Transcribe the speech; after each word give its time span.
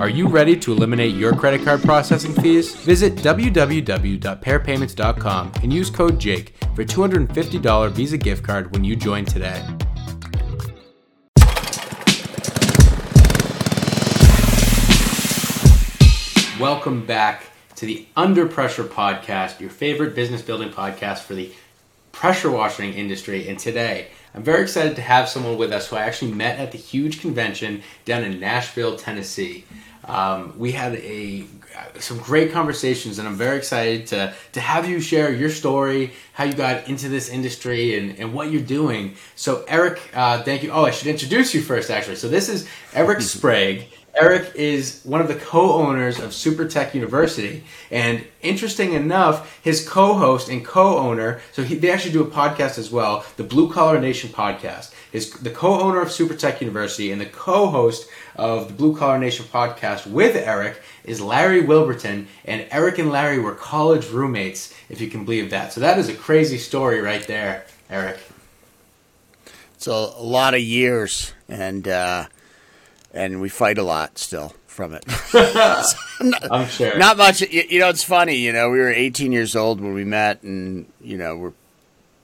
Are 0.00 0.08
you 0.08 0.28
ready 0.28 0.56
to 0.58 0.70
eliminate 0.70 1.16
your 1.16 1.34
credit 1.34 1.64
card 1.64 1.82
processing 1.82 2.32
fees? 2.32 2.72
Visit 2.72 3.16
www.pairpayments.com 3.16 5.52
and 5.60 5.72
use 5.72 5.90
code 5.90 6.20
JAKE 6.20 6.54
for 6.76 6.84
$250 6.84 7.90
Visa 7.90 8.16
gift 8.16 8.44
card 8.44 8.72
when 8.72 8.84
you 8.84 8.94
join 8.94 9.24
today. 9.24 9.60
Welcome 16.60 17.04
back 17.04 17.46
to 17.74 17.84
the 17.84 18.06
Under 18.16 18.46
Pressure 18.46 18.84
podcast, 18.84 19.58
your 19.58 19.70
favorite 19.70 20.14
business 20.14 20.42
building 20.42 20.70
podcast 20.70 21.22
for 21.22 21.34
the 21.34 21.52
pressure 22.12 22.52
washing 22.52 22.94
industry. 22.94 23.48
And 23.48 23.58
today, 23.58 24.10
I'm 24.34 24.42
very 24.42 24.62
excited 24.62 24.94
to 24.96 25.02
have 25.02 25.28
someone 25.28 25.56
with 25.56 25.72
us 25.72 25.88
who 25.88 25.96
I 25.96 26.02
actually 26.02 26.32
met 26.32 26.58
at 26.58 26.70
the 26.70 26.78
huge 26.78 27.20
convention 27.20 27.82
down 28.04 28.22
in 28.22 28.38
Nashville, 28.38 28.96
Tennessee. 28.96 29.64
Um, 30.08 30.58
we 30.58 30.72
had 30.72 30.94
a 30.96 31.44
some 31.98 32.18
great 32.18 32.52
conversations, 32.52 33.18
and 33.18 33.28
I'm 33.28 33.34
very 33.34 33.56
excited 33.56 34.06
to 34.08 34.34
to 34.52 34.60
have 34.60 34.88
you 34.88 35.00
share 35.00 35.32
your 35.32 35.50
story, 35.50 36.12
how 36.32 36.44
you 36.44 36.54
got 36.54 36.88
into 36.88 37.08
this 37.08 37.28
industry, 37.28 37.98
and, 37.98 38.18
and 38.18 38.32
what 38.32 38.50
you're 38.50 38.62
doing. 38.62 39.14
So, 39.36 39.64
Eric, 39.68 40.00
uh, 40.14 40.42
thank 40.42 40.62
you. 40.62 40.70
Oh, 40.70 40.84
I 40.84 40.90
should 40.90 41.08
introduce 41.08 41.54
you 41.54 41.60
first, 41.60 41.90
actually. 41.90 42.16
So, 42.16 42.28
this 42.28 42.48
is 42.48 42.68
Eric 42.94 43.20
Sprague. 43.34 43.86
Eric 44.20 44.52
is 44.56 45.00
one 45.04 45.20
of 45.20 45.28
the 45.28 45.36
co-owners 45.36 46.18
of 46.18 46.34
Super 46.34 46.66
Tech 46.66 46.94
University, 46.94 47.64
and 47.90 48.24
interesting 48.42 48.94
enough, 48.94 49.60
his 49.62 49.88
co-host 49.88 50.48
and 50.48 50.64
co-owner. 50.64 51.40
So 51.52 51.62
he, 51.62 51.76
they 51.76 51.90
actually 51.90 52.12
do 52.12 52.22
a 52.22 52.30
podcast 52.30 52.78
as 52.78 52.90
well, 52.90 53.24
the 53.36 53.44
Blue 53.44 53.70
Collar 53.70 54.00
Nation 54.00 54.30
podcast. 54.30 54.92
Is 55.12 55.30
the 55.30 55.50
co-owner 55.50 56.00
of 56.00 56.10
Super 56.10 56.34
Tech 56.34 56.60
University 56.60 57.12
and 57.12 57.20
the 57.20 57.26
co-host 57.26 58.08
of 58.34 58.68
the 58.68 58.74
Blue 58.74 58.96
Collar 58.96 59.18
Nation 59.18 59.46
podcast 59.46 60.06
with 60.06 60.34
Eric 60.36 60.82
is 61.04 61.20
Larry 61.20 61.62
Wilberton, 61.62 62.26
and 62.44 62.66
Eric 62.70 62.98
and 62.98 63.10
Larry 63.10 63.38
were 63.38 63.54
college 63.54 64.08
roommates, 64.10 64.74
if 64.88 65.00
you 65.00 65.08
can 65.08 65.24
believe 65.24 65.50
that. 65.50 65.72
So 65.72 65.80
that 65.80 65.98
is 65.98 66.08
a 66.08 66.14
crazy 66.14 66.58
story 66.58 67.00
right 67.00 67.26
there, 67.26 67.64
Eric. 67.88 68.18
It's 69.74 69.86
a, 69.86 69.92
lot 69.92 70.54
of 70.54 70.60
years, 70.60 71.32
and 71.48 71.86
uh, 71.86 72.26
and 73.18 73.40
we 73.40 73.48
fight 73.48 73.78
a 73.78 73.82
lot 73.82 74.16
still 74.18 74.54
from 74.66 74.94
it. 74.94 75.04
not, 76.20 76.52
I'm 76.52 76.68
sure. 76.68 76.96
Not 76.96 77.16
much. 77.16 77.40
You, 77.40 77.64
you 77.68 77.80
know, 77.80 77.88
it's 77.88 78.04
funny. 78.04 78.36
You 78.36 78.52
know, 78.52 78.70
we 78.70 78.78
were 78.78 78.90
18 78.90 79.32
years 79.32 79.56
old 79.56 79.80
when 79.80 79.92
we 79.92 80.04
met, 80.04 80.42
and 80.42 80.86
you 81.00 81.18
know, 81.18 81.36
we're 81.36 81.52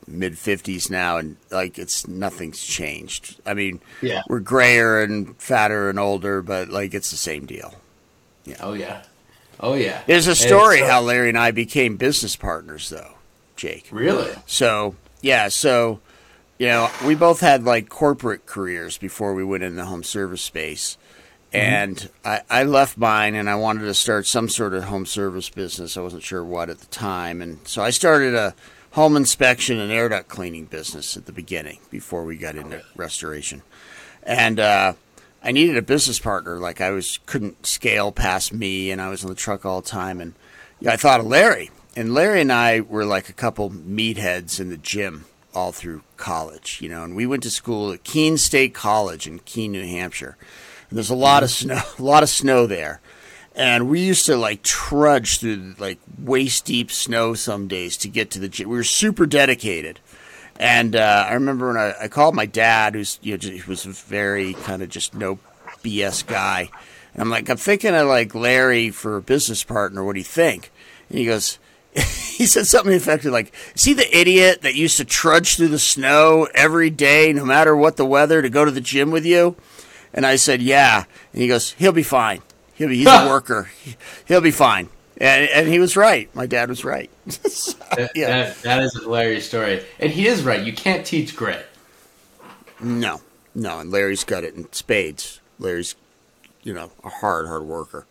mid 0.07 0.35
50s 0.35 0.91
now, 0.91 1.19
and 1.19 1.37
like 1.51 1.79
it's 1.79 2.07
nothing's 2.07 2.63
changed. 2.63 3.41
I 3.45 3.55
mean, 3.55 3.81
yeah, 4.01 4.23
we're 4.29 4.41
grayer 4.41 5.03
and 5.03 5.37
fatter 5.37 5.91
and 5.91 5.99
older, 5.99 6.43
but 6.43 6.69
like 6.69 6.95
it's 6.95 7.11
the 7.11 7.17
same 7.17 7.45
deal. 7.45 7.75
Yeah. 8.45 8.57
Oh 8.61 8.75
yeah. 8.75 9.03
Oh 9.61 9.75
yeah. 9.75 10.03
There's 10.07 10.27
a 10.27 10.35
story 10.35 10.81
how 10.81 11.01
Larry 11.01 11.29
and 11.29 11.39
I 11.39 11.51
became 11.51 11.97
business 11.97 12.37
partners, 12.37 12.89
though, 12.89 13.15
Jake. 13.57 13.89
Really? 13.91 14.33
So 14.47 14.95
yeah, 15.23 15.49
so 15.49 16.01
you 16.59 16.67
know, 16.67 16.91
we 17.05 17.15
both 17.15 17.41
had 17.41 17.65
like 17.65 17.89
corporate 17.89 18.47
careers 18.47 18.99
before 18.99 19.35
we 19.35 19.45
went 19.45 19.65
in 19.65 19.77
the 19.77 19.87
home 19.87 20.03
service 20.03 20.43
space. 20.43 20.97
Mm-hmm. 21.53 21.57
And 21.57 22.11
I, 22.25 22.43
I 22.51 22.63
left 22.65 22.97
mine 22.97 23.35
and 23.35 23.49
I 23.49 23.55
wanted 23.57 23.83
to 23.83 23.95
start 23.95 24.27
some 24.27 24.49
sort 24.49 24.75
of 24.75 24.85
home 24.85 25.07
service 25.07 25.49
business. 25.49 25.97
I 25.97 26.01
wasn't 26.01 26.23
sure 26.23 26.45
what 26.45 26.71
at 26.71 26.81
the 26.81 26.87
time. 26.87 27.41
And 27.43 27.67
so 27.67 27.83
I 27.83 27.91
started 27.91 28.35
a 28.35 28.55
home 28.93 29.17
inspection 29.17 29.79
and 29.79 29.91
air 29.91 30.09
duct 30.09 30.29
cleaning 30.29 30.67
business 30.67 31.17
at 31.17 31.27
the 31.27 31.33
beginning 31.33 31.81
before 31.91 32.25
we 32.25 32.37
got 32.37 32.55
into 32.55 32.83
restoration. 32.95 33.63
And 34.23 34.61
uh, 34.61 34.95
I 35.43 35.53
needed 35.53 35.77
a 35.77 35.83
business 35.83 36.19
partner. 36.19 36.59
Like 36.59 36.81
I 36.81 36.91
was 36.91 37.19
couldn't 37.27 37.67
scale 37.67 38.13
past 38.13 38.53
me, 38.53 38.91
and 38.91 39.01
I 39.01 39.11
was 39.11 39.23
in 39.23 39.29
the 39.29 39.35
truck 39.35 39.67
all 39.67 39.81
the 39.81 39.89
time. 39.89 40.21
And 40.21 40.35
yeah, 40.81 40.93
I 40.93 40.97
thought 40.97 41.21
of 41.21 41.27
Larry. 41.27 41.71
And 41.97 42.15
Larry 42.15 42.41
and 42.41 42.53
I 42.53 42.81
were 42.81 43.05
like 43.05 43.29
a 43.29 43.35
couple 43.35 43.71
meatheads 43.71 44.59
in 44.59 44.71
the 44.71 44.77
gym 44.77 45.27
all 45.55 45.73
through 45.73 46.03
college, 46.17 46.79
you 46.83 46.89
know. 46.89 47.05
And 47.05 47.17
we 47.17 47.27
went 47.27 47.43
to 47.45 47.51
school 47.51 47.93
at 47.93 48.05
Keene 48.05 48.37
State 48.39 48.75
College 48.75 49.27
in 49.27 49.39
Keene, 49.41 49.73
New 49.73 49.87
Hampshire. 49.87 50.37
And 50.91 50.97
there's 50.97 51.11
a 51.11 51.15
lot 51.15 51.43
of 51.43 51.51
snow, 51.51 51.81
a 51.99 52.03
lot 52.03 52.23
of 52.23 52.29
snow 52.29 52.67
there 52.67 53.01
and 53.55 53.89
we 53.89 54.01
used 54.01 54.27
to 54.27 54.37
like 54.37 54.63
trudge 54.63 55.39
through 55.39 55.75
like 55.79 55.99
waist 56.19 56.65
deep 56.65 56.91
snow 56.91 57.35
some 57.35 57.69
days 57.69 57.97
to 57.99 58.09
get 58.09 58.31
to 58.33 58.41
the 58.41 58.49
gym. 58.49 58.69
We 58.69 58.77
were 58.77 58.85
super 58.85 59.27
dedicated. 59.27 60.01
And 60.57 60.95
uh, 60.97 61.27
I 61.29 61.35
remember 61.35 61.69
when 61.69 61.77
I, 61.77 61.95
I, 62.03 62.09
called 62.09 62.35
my 62.35 62.47
dad, 62.47 62.95
who's 62.95 63.19
you 63.23 63.37
know 63.37 63.49
he 63.49 63.63
was 63.67 63.87
a 63.87 63.91
very 63.91 64.55
kind 64.55 64.83
of 64.83 64.89
just 64.89 65.15
no 65.15 65.39
BS 65.83 66.27
guy. 66.27 66.71
And 67.13 67.23
I'm 67.23 67.31
like, 67.31 67.49
I'm 67.49 67.57
thinking 67.57 67.95
of 67.95 68.07
like 68.07 68.35
Larry 68.35 68.91
for 68.91 69.17
a 69.17 69.23
business 69.23 69.65
partner. 69.65 70.05
What 70.05 70.15
do 70.15 70.21
you 70.21 70.25
think? 70.25 70.71
And 71.09 71.19
he 71.19 71.27
goes, 71.27 71.59
he 72.37 72.47
said 72.47 72.67
something 72.67 72.93
effective 72.93 73.33
like, 73.33 73.55
"See 73.75 73.95
the 73.95 74.17
idiot 74.17 74.63
that 74.63 74.75
used 74.75 74.97
to 74.97 75.05
trudge 75.05 75.57
through 75.57 75.69
the 75.69 75.79
snow 75.79 76.49
every 76.55 76.91
day, 76.91 77.33
no 77.33 77.45
matter 77.45 77.77
what 77.77 77.97
the 77.97 78.05
weather, 78.05 78.43
to 78.43 78.49
go 78.49 78.65
to 78.65 78.71
the 78.71 78.81
gym 78.81 79.11
with 79.11 79.25
you?" 79.25 79.57
And 80.13 80.27
I 80.27 80.37
said, 80.37 80.63
"Yeah." 80.63 81.05
And 81.33 81.43
he 81.43 81.49
goes, 81.49 81.73
"He'll 81.73 81.93
be 81.93 82.03
fine." 82.03 82.43
He'll 82.75 82.89
be, 82.89 82.99
he's 82.99 83.07
a 83.07 83.27
worker. 83.29 83.71
He'll 84.27 84.41
be 84.41 84.51
fine. 84.51 84.89
And, 85.17 85.49
and 85.51 85.69
he 85.69 85.79
was 85.79 85.97
right. 85.97 86.35
My 86.35 86.47
dad 86.47 86.69
was 86.69 86.85
right. 86.85 87.11
so, 87.29 87.77
yeah. 88.15 88.27
That, 88.27 88.63
that 88.63 88.83
is 88.83 88.97
a 88.97 89.01
hilarious 89.01 89.47
story. 89.47 89.85
And 90.01 90.11
he 90.11 90.27
is 90.27 90.43
right. 90.43 90.61
You 90.61 90.73
can't 90.73 91.07
teach 91.07 91.37
grit. 91.37 91.67
No, 92.81 93.21
no. 93.55 93.79
And 93.79 93.91
Larry's 93.91 94.25
got 94.25 94.43
it 94.43 94.55
in 94.55 94.73
spades. 94.73 95.41
Larry's, 95.59 95.95
you 96.65 96.75
know, 96.75 96.91
a 97.05 97.09
hard, 97.09 97.47
hard 97.47 97.63
worker. 97.63 98.07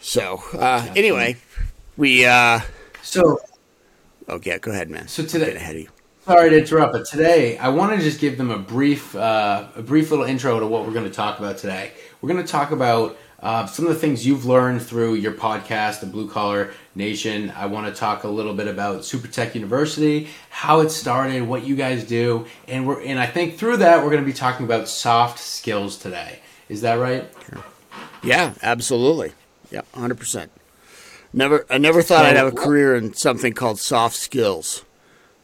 So, 0.00 0.42
uh, 0.54 0.88
anyway, 0.96 1.36
we. 1.96 2.24
Uh, 2.24 2.60
so. 3.02 3.38
Oh, 4.28 4.40
yeah, 4.42 4.58
go 4.58 4.70
ahead, 4.70 4.88
man. 4.88 5.08
So 5.08 5.24
today. 5.24 5.54
ahead 5.54 5.76
of 5.76 5.82
you. 5.82 5.88
Sorry 6.24 6.50
to 6.50 6.58
interrupt, 6.58 6.92
but 6.92 7.04
today 7.04 7.58
I 7.58 7.68
want 7.70 7.98
to 7.98 7.98
just 7.98 8.20
give 8.20 8.38
them 8.38 8.52
a 8.52 8.58
brief, 8.58 9.16
uh, 9.16 9.66
a 9.74 9.82
brief 9.82 10.12
little 10.12 10.24
intro 10.24 10.60
to 10.60 10.66
what 10.68 10.86
we're 10.86 10.92
going 10.92 11.04
to 11.04 11.10
talk 11.10 11.40
about 11.40 11.58
today. 11.58 11.90
We're 12.20 12.28
going 12.28 12.44
to 12.44 12.48
talk 12.48 12.70
about 12.70 13.18
uh, 13.40 13.66
some 13.66 13.88
of 13.88 13.92
the 13.92 13.98
things 13.98 14.24
you've 14.24 14.44
learned 14.44 14.80
through 14.82 15.14
your 15.14 15.32
podcast, 15.32 15.98
the 15.98 16.06
Blue 16.06 16.30
Collar 16.30 16.70
Nation. 16.94 17.52
I 17.56 17.66
want 17.66 17.92
to 17.92 17.92
talk 17.92 18.22
a 18.22 18.28
little 18.28 18.54
bit 18.54 18.68
about 18.68 19.04
Super 19.04 19.26
Tech 19.26 19.56
University, 19.56 20.28
how 20.48 20.78
it 20.78 20.90
started, 20.90 21.48
what 21.48 21.64
you 21.64 21.74
guys 21.74 22.04
do, 22.04 22.46
and 22.68 22.86
we're 22.86 23.00
and 23.00 23.18
I 23.18 23.26
think 23.26 23.58
through 23.58 23.78
that 23.78 24.04
we're 24.04 24.10
going 24.10 24.22
to 24.22 24.26
be 24.26 24.32
talking 24.32 24.64
about 24.64 24.86
soft 24.86 25.40
skills 25.40 25.96
today. 25.96 26.38
Is 26.68 26.82
that 26.82 26.94
right? 26.94 27.28
Sure. 27.50 27.64
Yeah, 28.22 28.54
absolutely. 28.62 29.32
Yeah, 29.72 29.80
hundred 29.92 30.18
percent. 30.18 30.52
Never, 31.32 31.66
I 31.70 31.78
never 31.78 32.02
thought 32.02 32.24
so, 32.24 32.30
I'd 32.30 32.36
have 32.36 32.52
a 32.52 32.56
career 32.56 32.94
in 32.94 33.14
something 33.14 33.52
called 33.52 33.78
soft 33.78 34.16
skills. 34.16 34.84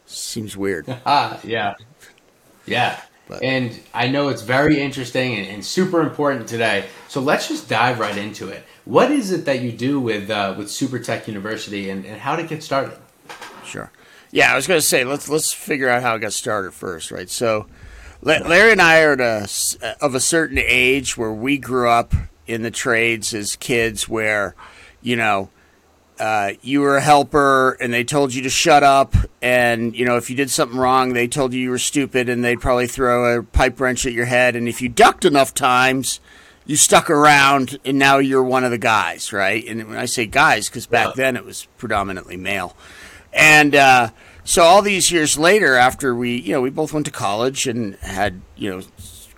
Seems 0.05 0.55
weird. 0.55 0.87
yeah. 1.05 1.75
Yeah. 2.65 2.99
But. 3.27 3.43
And 3.43 3.79
I 3.93 4.07
know 4.07 4.29
it's 4.29 4.41
very 4.41 4.81
interesting 4.81 5.35
and, 5.35 5.47
and, 5.47 5.63
super 5.63 6.01
important 6.01 6.47
today. 6.47 6.85
So 7.09 7.21
let's 7.21 7.47
just 7.47 7.69
dive 7.69 7.99
right 7.99 8.17
into 8.17 8.49
it. 8.49 8.63
What 8.85 9.11
is 9.11 9.31
it 9.31 9.45
that 9.45 9.61
you 9.61 9.71
do 9.71 9.99
with 9.99 10.31
uh, 10.31 10.55
with 10.57 10.67
SuperTech 10.67 11.27
University, 11.27 11.91
and, 11.91 12.05
and 12.05 12.19
how 12.19 12.35
to 12.35 12.43
get 12.43 12.63
started? 12.63 12.97
Sure. 13.63 13.91
Yeah, 14.31 14.51
I 14.51 14.55
was 14.55 14.65
going 14.65 14.79
to 14.79 14.85
say 14.85 15.03
let's 15.03 15.29
let's 15.29 15.53
figure 15.53 15.89
out 15.89 16.01
how 16.01 16.15
it 16.15 16.19
got 16.19 16.33
started 16.33 16.73
first, 16.73 17.11
right? 17.11 17.29
So 17.29 17.67
Larry 18.23 18.71
and 18.71 18.81
I 18.81 19.01
are 19.01 19.13
a, 19.13 19.47
of 20.01 20.15
a 20.15 20.19
certain 20.19 20.57
age 20.57 21.15
where 21.15 21.31
we 21.31 21.59
grew 21.59 21.87
up 21.87 22.15
in 22.47 22.63
the 22.63 22.71
trades 22.71 23.31
as 23.35 23.55
kids, 23.55 24.09
where 24.09 24.55
you 25.03 25.15
know 25.15 25.49
uh, 26.19 26.51
you 26.61 26.81
were 26.81 26.97
a 26.97 27.01
helper 27.01 27.77
and 27.79 27.93
they 27.93 28.03
told 28.03 28.33
you 28.33 28.41
to 28.41 28.49
shut 28.49 28.83
up. 28.83 29.15
And 29.41 29.95
you 29.95 30.05
know 30.05 30.17
if 30.17 30.29
you 30.29 30.35
did 30.35 30.51
something 30.51 30.77
wrong 30.77 31.13
they 31.13 31.27
told 31.27 31.53
you 31.53 31.61
you 31.61 31.69
were 31.69 31.79
stupid 31.79 32.27
and 32.27 32.43
they'd 32.43 32.59
probably 32.59 32.87
throw 32.87 33.37
a 33.37 33.43
pipe 33.43 33.79
wrench 33.79 34.05
at 34.05 34.13
your 34.13 34.25
head. 34.25 34.55
And 34.55 34.67
if 34.67 34.81
you 34.81 34.89
ducked 34.89 35.25
enough 35.25 35.53
times 35.53 36.19
you 36.65 36.75
stuck 36.75 37.09
around 37.09 37.79
and 37.83 37.97
now 37.97 38.17
you're 38.17 38.43
one 38.43 38.63
of 38.63 38.71
the 38.71 38.77
guys 38.77 39.31
right? 39.31 39.65
And 39.65 39.87
when 39.87 39.97
i 39.97 40.05
say 40.05 40.25
guys 40.25 40.67
because 40.67 40.87
back 40.87 41.15
then 41.15 41.35
it 41.35 41.45
was 41.45 41.67
predominantly 41.77 42.37
male. 42.37 42.75
And 43.31 43.75
uh, 43.75 44.09
so 44.43 44.63
all 44.63 44.81
these 44.81 45.11
years 45.11 45.37
later 45.37 45.75
after 45.75 46.13
we 46.13 46.35
you 46.35 46.51
know 46.51 46.61
we 46.61 46.69
both 46.69 46.91
went 46.91 47.05
to 47.05 47.11
college 47.11 47.65
and 47.65 47.95
had 47.95 48.41
you 48.57 48.69
know 48.69 48.81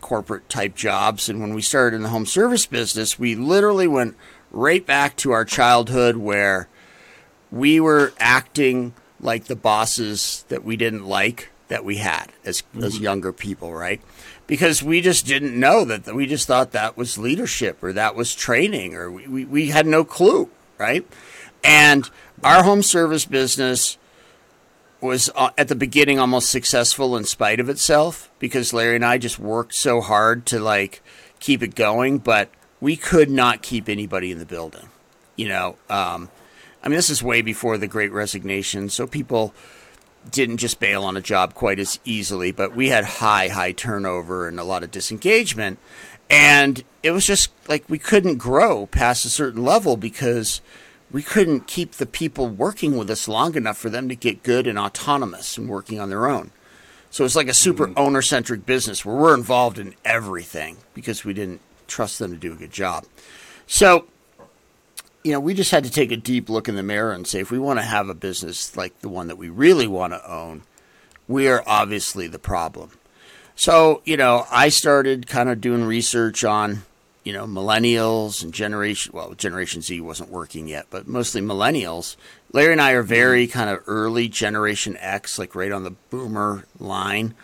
corporate 0.02 0.50
type 0.50 0.76
jobs. 0.76 1.30
And 1.30 1.40
when 1.40 1.54
we 1.54 1.62
started 1.62 1.96
in 1.96 2.02
the 2.02 2.10
home 2.10 2.26
service 2.26 2.66
business 2.66 3.20
we 3.20 3.36
literally 3.36 3.88
went 3.88 4.16
right 4.50 4.86
back 4.86 5.16
to 5.18 5.32
our 5.32 5.46
childhood 5.46 6.18
where 6.18 6.68
we 7.52 7.80
were 7.80 8.14
acting 8.20 8.94
like 9.20 9.46
the 9.46 9.56
bosses 9.56 10.46
that 10.50 10.64
we 10.64 10.76
didn't 10.76 11.06
like 11.06 11.50
that 11.68 11.86
we 11.86 11.98
had 11.98 12.32
as 12.44 12.62
mm-hmm. 12.62 12.84
as 12.84 13.00
younger 13.00 13.32
people, 13.32 13.74
right? 13.74 14.02
Because 14.48 14.84
we 14.84 15.00
just 15.00 15.26
didn't 15.26 15.58
know 15.58 15.86
that 15.86 16.14
we 16.14 16.26
just 16.26 16.48
thought 16.48 16.72
that 16.72 16.98
was 16.98 17.18
leadership 17.18 17.82
or 17.82 17.94
that 17.94 18.16
was 18.16 18.36
training 18.36 18.96
or 18.96 19.10
we, 19.10 19.28
we, 19.28 19.46
we 19.46 19.68
had 19.70 19.86
no 19.86 20.04
clue, 20.04 20.50
right? 20.78 21.06
And 21.64 22.10
our 22.44 22.64
home 22.64 22.82
service 22.82 23.26
business 23.26 23.98
was 25.00 25.30
uh, 25.36 25.50
at 25.58 25.68
the 25.68 25.76
beginning 25.76 26.20
almost 26.20 26.50
successful 26.50 27.16
in 27.16 27.24
spite 27.24 27.60
of 27.60 27.70
itself 27.70 28.30
because 28.40 28.74
Larry 28.74 28.96
and 28.96 29.06
I 29.06 29.18
just 29.18 29.40
worked 29.40 29.74
so 29.74 30.02
hard 30.02 30.46
to 30.48 30.60
like 30.60 31.02
keep 31.40 31.64
it 31.64 31.76
going, 31.76 32.20
but 32.20 32.50
we 32.80 32.96
could 32.96 33.30
not 33.30 33.62
keep 33.62 33.88
anybody 33.88 34.32
in 34.32 34.40
the 34.40 34.46
building. 34.46 34.90
You 35.36 35.48
know, 35.50 35.78
um, 35.90 36.30
I 36.84 36.90
mean, 36.90 36.96
this 36.96 37.10
is 37.10 37.22
way 37.22 37.42
before 37.42 37.78
the 37.78 37.88
Great 37.88 38.12
Resignation, 38.12 38.90
so 38.90 39.06
people 39.06 39.54
didn't 40.30 40.58
just 40.58 40.80
bail 40.80 41.04
on 41.04 41.18
a 41.18 41.22
job 41.22 41.54
quite 41.54 41.80
as 41.80 42.00
easily, 42.06 42.52
but 42.52 42.76
we 42.76 42.90
had 42.90 43.06
high, 43.06 43.48
high 43.48 43.72
turnover 43.72 44.48
and 44.48 44.60
a 44.60 44.64
lot 44.64 44.84
of 44.84 44.92
disengagement. 44.92 45.80
And 46.30 46.84
it 47.04 47.12
was 47.12 47.26
just 47.26 47.52
like 47.68 47.84
we 47.90 48.00
couldn't 48.00 48.38
grow 48.38 48.86
past 48.86 49.26
a 49.26 49.30
certain 49.30 49.64
level 49.64 49.98
because 49.98 50.62
we 51.12 51.22
couldn't 51.22 51.68
keep 51.68 51.94
the 51.94 52.06
people 52.06 52.48
working 52.48 52.98
with 52.98 53.10
us 53.10 53.28
long 53.28 53.56
enough 53.56 53.78
for 53.78 53.90
them 53.90 54.08
to 54.10 54.16
get 54.16 54.44
good 54.44 54.68
and 54.68 54.80
autonomous 54.80 55.58
and 55.58 55.68
working 55.68 56.00
on 56.00 56.10
their 56.10 56.28
own. 56.28 56.52
So 57.10 57.26
it's 57.26 57.36
like 57.36 57.50
a 57.50 57.54
super 57.54 57.88
mm-hmm. 57.88 58.00
owner 58.00 58.22
centric 58.22 58.66
business 58.66 59.04
where 59.04 59.16
we're 59.16 59.36
involved 59.36 59.78
in 59.78 59.96
everything 60.06 60.78
because 60.94 61.26
we 61.26 61.34
didn't 61.34 61.60
trust 61.88 62.20
them 62.20 62.32
to 62.32 62.38
do 62.38 62.54
a 62.54 62.56
good 62.56 62.72
job. 62.72 63.06
So, 63.68 64.08
you 65.24 65.32
know, 65.32 65.40
we 65.40 65.54
just 65.54 65.72
had 65.72 65.84
to 65.84 65.92
take 65.92 66.12
a 66.12 66.18
deep 66.18 66.50
look 66.50 66.68
in 66.68 66.76
the 66.76 66.84
mirror 66.84 67.12
and 67.12 67.28
say 67.28 67.40
if 67.40 67.52
we 67.52 67.60
want 67.60 67.80
to 67.80 67.86
have 67.86 68.10
a 68.10 68.14
business 68.14 68.76
like 68.76 69.00
the 69.00 69.10
one 69.10 69.28
that 69.28 69.38
we 69.38 69.50
really 69.50 69.88
want 69.88 70.14
to 70.14 70.32
own, 70.32 70.64
we 71.28 71.48
are 71.48 71.64
obviously 71.66 72.28
the 72.28 72.40
problem. 72.40 72.92
So, 73.56 74.02
you 74.06 74.18
know, 74.18 74.46
I 74.50 74.70
started 74.70 75.28
kind 75.28 75.50
of 75.50 75.62
doing 75.62 75.84
research 75.84 76.44
on, 76.44 76.84
you 77.24 77.34
know, 77.34 77.46
millennials 77.46 78.44
and 78.44 78.54
generation, 78.54 79.12
well, 79.14 79.34
Generation 79.34 79.82
Z 79.82 80.02
wasn't 80.02 80.32
working 80.32 80.68
yet, 80.68 80.88
but 80.90 81.08
mostly 81.08 81.42
millennials. 81.42 82.16
Larry 82.52 82.72
and 82.72 82.82
I 82.82 82.92
are 82.92 83.04
very 83.04 83.46
mm-hmm. 83.46 83.58
kind 83.58 83.70
of 83.70 83.84
early 83.86 84.28
Generation 84.28 84.98
X, 84.98 85.38
like 85.38 85.54
right 85.54 85.72
on 85.72 85.84
the 85.84 85.96
boomer 86.10 86.66
line. 86.80 87.36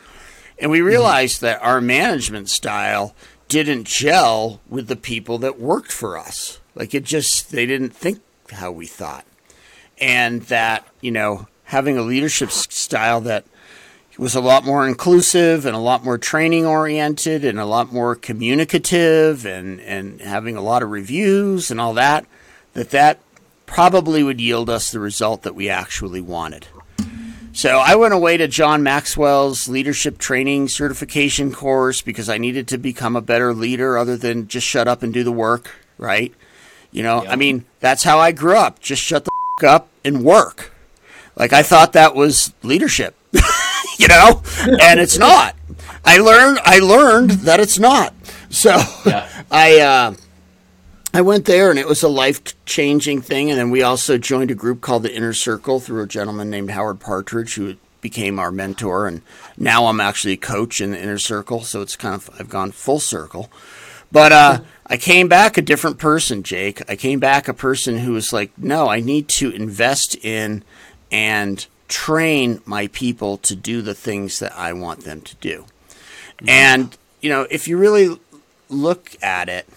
And 0.58 0.72
we 0.72 0.82
realized 0.82 1.38
mm-hmm. 1.38 1.46
that 1.46 1.62
our 1.62 1.82
management 1.82 2.50
style 2.50 3.14
didn't 3.48 3.86
gel 3.86 4.60
with 4.68 4.88
the 4.88 4.96
people 4.96 5.38
that 5.40 5.60
worked 5.60 5.92
for 5.92 6.18
us. 6.18 6.60
Like 6.78 6.94
it 6.94 7.04
just, 7.04 7.52
they 7.52 7.66
didn't 7.66 7.96
think 7.96 8.22
how 8.52 8.72
we 8.72 8.86
thought. 8.86 9.26
And 10.00 10.44
that, 10.44 10.88
you 11.02 11.12
know, 11.12 11.48
having 11.66 11.98
a 11.98 12.04
leadership 12.04 12.52
style 12.52 13.22
that 13.22 13.46
was 14.18 14.36
a 14.36 14.42
lot 14.42 14.64
more 14.64 14.88
inclusive 14.88 15.66
and 15.66 15.76
a 15.76 15.80
lot 15.80 16.04
more 16.04 16.18
training 16.18 16.66
oriented 16.66 17.44
and 17.46 17.60
a 17.60 17.66
lot 17.66 17.92
more 17.94 18.16
communicative 18.16 19.46
and, 19.46 19.80
and 19.82 20.22
having 20.22 20.56
a 20.56 20.62
lot 20.62 20.82
of 20.82 20.90
reviews 20.90 21.70
and 21.70 21.80
all 21.80 21.94
that, 21.94 22.26
that 22.74 22.90
that 22.92 23.20
probably 23.66 24.24
would 24.24 24.42
yield 24.42 24.70
us 24.70 24.92
the 24.92 25.00
result 25.00 25.44
that 25.44 25.56
we 25.56 25.70
actually 25.70 26.22
wanted. 26.22 26.68
So 27.54 27.80
I 27.80 27.96
went 27.96 28.14
away 28.14 28.38
to 28.38 28.48
John 28.48 28.84
Maxwell's 28.84 29.68
leadership 29.68 30.20
training 30.20 30.68
certification 30.68 31.52
course 31.52 32.02
because 32.02 32.30
I 32.30 32.38
needed 32.38 32.68
to 32.68 32.78
become 32.78 33.16
a 33.16 33.22
better 33.22 33.54
leader 33.54 33.98
other 33.98 34.16
than 34.16 34.48
just 34.48 34.68
shut 34.68 34.88
up 34.88 35.02
and 35.02 35.12
do 35.12 35.24
the 35.24 35.32
work, 35.32 35.72
right? 35.98 36.34
You 36.92 37.04
know, 37.04 37.26
I 37.26 37.36
mean, 37.36 37.66
that's 37.80 38.04
how 38.04 38.20
I 38.20 38.32
grew 38.32 38.58
up. 38.58 38.80
Just 38.80 39.02
shut 39.02 39.26
the 39.26 39.32
f- 39.62 39.70
up 39.70 39.90
and 40.04 40.24
work. 40.24 40.72
Like 41.36 41.54
I 41.54 41.64
thought 41.64 41.94
that 41.94 42.16
was 42.16 42.54
leadership. 42.64 43.16
you 44.00 44.08
know, 44.08 44.42
and 44.82 45.00
it's 45.00 45.18
not. 45.18 45.56
I 46.06 46.18
learned 46.18 46.60
I 46.64 46.80
learned 46.80 47.32
that 47.32 47.60
it's 47.60 47.78
not. 47.78 48.14
So 48.50 48.78
yeah. 49.06 49.44
I 49.52 49.80
uh, 49.80 50.16
I 51.14 51.22
went 51.22 51.46
there 51.46 51.70
and 51.70 51.80
it 51.80 51.88
was 51.88 52.04
a 52.04 52.08
life 52.08 52.42
changing 52.66 53.22
thing. 53.22 53.50
And 53.50 53.58
then 53.60 53.72
we 53.72 53.82
also 53.82 54.18
joined 54.18 54.52
a 54.52 54.56
group 54.56 54.82
called 54.82 55.04
the 55.04 55.16
Inner 55.16 55.34
Circle 55.34 55.80
through 55.80 56.04
a 56.04 56.08
gentleman 56.08 56.50
named 56.50 56.70
Howard 56.70 57.00
Partridge 57.00 57.56
who 57.56 57.76
became 58.02 58.38
our 58.38 58.52
mentor. 58.52 59.08
And 59.08 59.22
now 59.58 59.88
I'm 59.88 60.00
actually 60.00 60.34
a 60.34 60.38
coach 60.38 60.80
in 60.80 60.92
the 60.92 61.02
Inner 61.02 61.18
Circle. 61.18 61.64
So 61.64 61.82
it's 61.82 61.96
kind 61.96 62.14
of, 62.14 62.30
I've 62.38 62.50
gone 62.50 62.72
full 62.72 63.00
circle. 63.00 63.50
But 64.12 64.32
uh, 64.32 64.60
I 64.88 64.98
came 64.98 65.28
back 65.28 65.58
a 65.58 65.62
different 65.62 65.98
person, 65.98 66.44
Jake. 66.44 66.90
I 66.90 66.96
came 66.96 67.20
back 67.20 67.48
a 67.48 67.54
person 67.54 67.98
who 68.00 68.14
was 68.14 68.32
like, 68.32 68.52
no, 68.58 68.88
I 68.88 69.02
need 69.02 69.28
to 69.30 69.52
invest 69.52 70.16
in 70.24 70.64
and 71.12 71.66
train 71.88 72.62
my 72.66 72.88
people 72.88 73.38
to 73.38 73.56
do 73.56 73.82
the 73.82 73.94
things 73.94 74.40
that 74.40 74.58
I 74.58 74.74
want 74.74 75.02
them 75.02 75.22
to 75.22 75.36
do. 75.36 75.66
Mm-hmm. 76.38 76.50
And, 76.50 76.98
you 77.22 77.30
know, 77.30 77.48
if 77.50 77.68
you 77.68 77.78
really 77.78 78.18
look 78.70 79.16
at 79.22 79.50
it, 79.50 79.68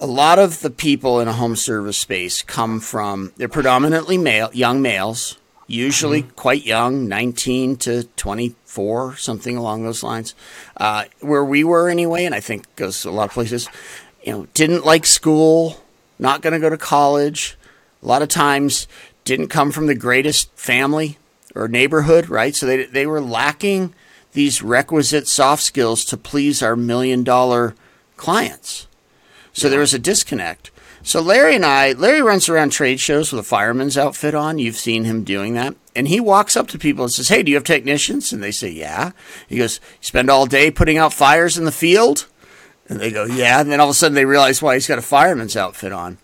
a 0.00 0.06
lot 0.06 0.38
of 0.38 0.60
the 0.60 0.70
people 0.70 1.20
in 1.20 1.28
a 1.28 1.32
home 1.32 1.56
service 1.56 1.98
space 1.98 2.42
come 2.42 2.78
from 2.78 3.32
they're 3.36 3.48
predominantly 3.48 4.18
male 4.18 4.50
young 4.52 4.82
males 4.82 5.38
usually 5.66 6.22
mm-hmm. 6.22 6.30
quite 6.30 6.64
young 6.64 7.08
19 7.08 7.76
to 7.76 8.04
24 8.16 9.16
something 9.16 9.56
along 9.56 9.84
those 9.84 10.02
lines. 10.02 10.34
Uh, 10.76 11.04
where 11.20 11.44
we 11.44 11.64
were 11.64 11.88
anyway 11.88 12.24
and 12.24 12.34
i 12.34 12.40
think 12.40 12.74
goes 12.76 13.04
a 13.04 13.10
lot 13.10 13.24
of 13.24 13.32
places 13.32 13.68
you 14.22 14.32
know 14.32 14.46
didn't 14.54 14.84
like 14.84 15.06
school 15.06 15.80
not 16.18 16.40
going 16.40 16.52
to 16.52 16.58
go 16.58 16.70
to 16.70 16.78
college. 16.78 17.56
A 18.02 18.06
lot 18.06 18.22
of 18.22 18.28
times 18.28 18.88
didn't 19.24 19.48
come 19.48 19.70
from 19.70 19.86
the 19.86 19.94
greatest 19.94 20.50
family 20.56 21.18
or 21.54 21.68
neighborhood 21.68 22.28
right? 22.28 22.54
So 22.54 22.66
they, 22.66 22.84
they 22.84 23.06
were 23.06 23.20
lacking 23.20 23.94
these 24.32 24.62
requisite 24.62 25.26
soft 25.26 25.62
skills 25.62 26.04
to 26.06 26.16
please 26.16 26.62
our 26.62 26.76
million 26.76 27.24
dollar 27.24 27.74
clients. 28.16 28.86
So 29.52 29.70
there 29.70 29.80
was 29.80 29.94
a 29.94 29.98
disconnect. 29.98 30.70
So 31.06 31.20
Larry 31.20 31.54
and 31.54 31.64
I, 31.64 31.92
Larry 31.92 32.20
runs 32.20 32.48
around 32.48 32.70
trade 32.70 32.98
shows 32.98 33.30
with 33.30 33.38
a 33.38 33.44
fireman's 33.44 33.96
outfit 33.96 34.34
on. 34.34 34.58
You've 34.58 34.74
seen 34.74 35.04
him 35.04 35.22
doing 35.22 35.54
that. 35.54 35.76
And 35.94 36.08
he 36.08 36.18
walks 36.18 36.56
up 36.56 36.66
to 36.68 36.80
people 36.80 37.04
and 37.04 37.12
says, 37.12 37.28
Hey, 37.28 37.44
do 37.44 37.52
you 37.52 37.56
have 37.56 37.62
technicians? 37.62 38.32
And 38.32 38.42
they 38.42 38.50
say, 38.50 38.70
Yeah. 38.70 39.12
He 39.48 39.56
goes, 39.56 39.78
You 40.00 40.06
spend 40.06 40.30
all 40.30 40.46
day 40.46 40.68
putting 40.68 40.98
out 40.98 41.12
fires 41.12 41.56
in 41.56 41.64
the 41.64 41.70
field? 41.70 42.26
And 42.88 42.98
they 42.98 43.12
go, 43.12 43.24
Yeah. 43.24 43.60
And 43.60 43.70
then 43.70 43.78
all 43.78 43.86
of 43.86 43.92
a 43.92 43.94
sudden 43.94 44.16
they 44.16 44.24
realize 44.24 44.60
why 44.60 44.74
he's 44.74 44.88
got 44.88 44.98
a 44.98 45.02
fireman's 45.02 45.56
outfit 45.56 45.92
on. 45.92 46.18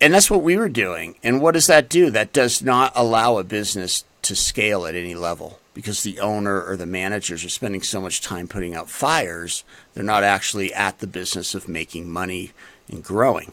And 0.00 0.12
that's 0.12 0.28
what 0.28 0.42
we 0.42 0.56
were 0.56 0.68
doing. 0.68 1.14
And 1.22 1.40
what 1.40 1.54
does 1.54 1.68
that 1.68 1.88
do? 1.88 2.10
That 2.10 2.32
does 2.32 2.60
not 2.60 2.90
allow 2.96 3.38
a 3.38 3.44
business 3.44 4.02
to 4.22 4.34
scale 4.34 4.84
at 4.84 4.96
any 4.96 5.14
level 5.14 5.60
because 5.74 6.02
the 6.02 6.18
owner 6.18 6.60
or 6.60 6.76
the 6.76 6.86
managers 6.86 7.44
are 7.44 7.48
spending 7.48 7.82
so 7.82 8.00
much 8.00 8.20
time 8.20 8.48
putting 8.48 8.74
out 8.74 8.90
fires, 8.90 9.62
they're 9.94 10.02
not 10.02 10.24
actually 10.24 10.74
at 10.74 10.98
the 10.98 11.06
business 11.06 11.54
of 11.54 11.68
making 11.68 12.10
money 12.10 12.50
and 12.88 13.04
growing. 13.04 13.52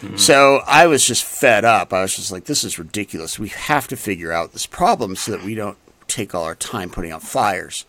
Mm-hmm. 0.00 0.16
So 0.16 0.62
I 0.66 0.86
was 0.86 1.04
just 1.04 1.24
fed 1.24 1.64
up. 1.64 1.92
I 1.92 2.02
was 2.02 2.16
just 2.16 2.32
like, 2.32 2.44
this 2.44 2.64
is 2.64 2.78
ridiculous. 2.78 3.38
We 3.38 3.48
have 3.48 3.86
to 3.88 3.96
figure 3.96 4.32
out 4.32 4.52
this 4.52 4.66
problem 4.66 5.14
so 5.16 5.32
that 5.32 5.42
we 5.42 5.54
don't 5.54 5.76
take 6.08 6.34
all 6.34 6.44
our 6.44 6.54
time 6.54 6.90
putting 6.90 7.12
out 7.12 7.22
fires. 7.22 7.84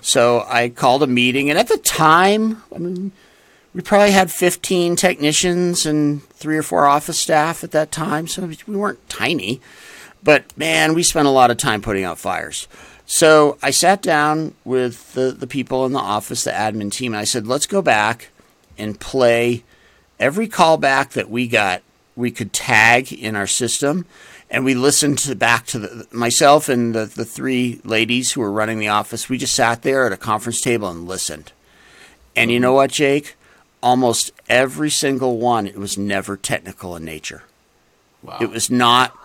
So 0.00 0.44
I 0.48 0.68
called 0.68 1.02
a 1.02 1.06
meeting, 1.06 1.48
and 1.48 1.58
at 1.58 1.68
the 1.68 1.78
time, 1.78 2.62
I 2.74 2.78
mean, 2.78 3.12
we 3.72 3.80
probably 3.80 4.10
had 4.10 4.30
15 4.30 4.96
technicians 4.96 5.86
and 5.86 6.22
three 6.30 6.58
or 6.58 6.62
four 6.62 6.86
office 6.86 7.18
staff 7.18 7.62
at 7.62 7.70
that 7.70 7.92
time. 7.92 8.26
So 8.26 8.50
we 8.66 8.76
weren't 8.76 9.08
tiny, 9.08 9.60
but 10.22 10.56
man, 10.58 10.94
we 10.94 11.04
spent 11.04 11.28
a 11.28 11.30
lot 11.30 11.50
of 11.50 11.56
time 11.56 11.80
putting 11.80 12.04
out 12.04 12.18
fires. 12.18 12.66
So 13.06 13.58
I 13.62 13.70
sat 13.70 14.02
down 14.02 14.54
with 14.64 15.14
the, 15.14 15.32
the 15.32 15.46
people 15.46 15.86
in 15.86 15.92
the 15.92 15.98
office, 15.98 16.44
the 16.44 16.50
admin 16.50 16.90
team, 16.90 17.12
and 17.12 17.20
I 17.20 17.24
said, 17.24 17.46
let's 17.46 17.66
go 17.66 17.82
back 17.82 18.30
and 18.78 18.98
play 18.98 19.64
every 20.22 20.46
callback 20.46 21.10
that 21.10 21.28
we 21.28 21.48
got, 21.48 21.82
we 22.14 22.30
could 22.30 22.52
tag 22.52 23.12
in 23.12 23.34
our 23.34 23.48
system. 23.48 24.06
And 24.48 24.64
we 24.64 24.74
listened 24.74 25.18
to 25.20 25.34
back 25.34 25.66
to 25.68 25.78
the, 25.78 26.06
myself 26.12 26.68
and 26.68 26.94
the, 26.94 27.06
the 27.06 27.24
three 27.24 27.80
ladies 27.84 28.32
who 28.32 28.42
were 28.42 28.52
running 28.52 28.78
the 28.78 28.88
office. 28.88 29.28
We 29.28 29.38
just 29.38 29.54
sat 29.54 29.82
there 29.82 30.06
at 30.06 30.12
a 30.12 30.16
conference 30.16 30.60
table 30.60 30.88
and 30.90 31.08
listened. 31.08 31.52
And 32.36 32.50
you 32.50 32.60
know 32.60 32.74
what, 32.74 32.92
Jake? 32.92 33.34
Almost 33.82 34.30
every 34.48 34.90
single 34.90 35.38
one, 35.38 35.66
it 35.66 35.76
was 35.76 35.98
never 35.98 36.36
technical 36.36 36.94
in 36.96 37.04
nature. 37.04 37.42
Wow. 38.22 38.38
It 38.40 38.50
was 38.50 38.70
not 38.70 39.16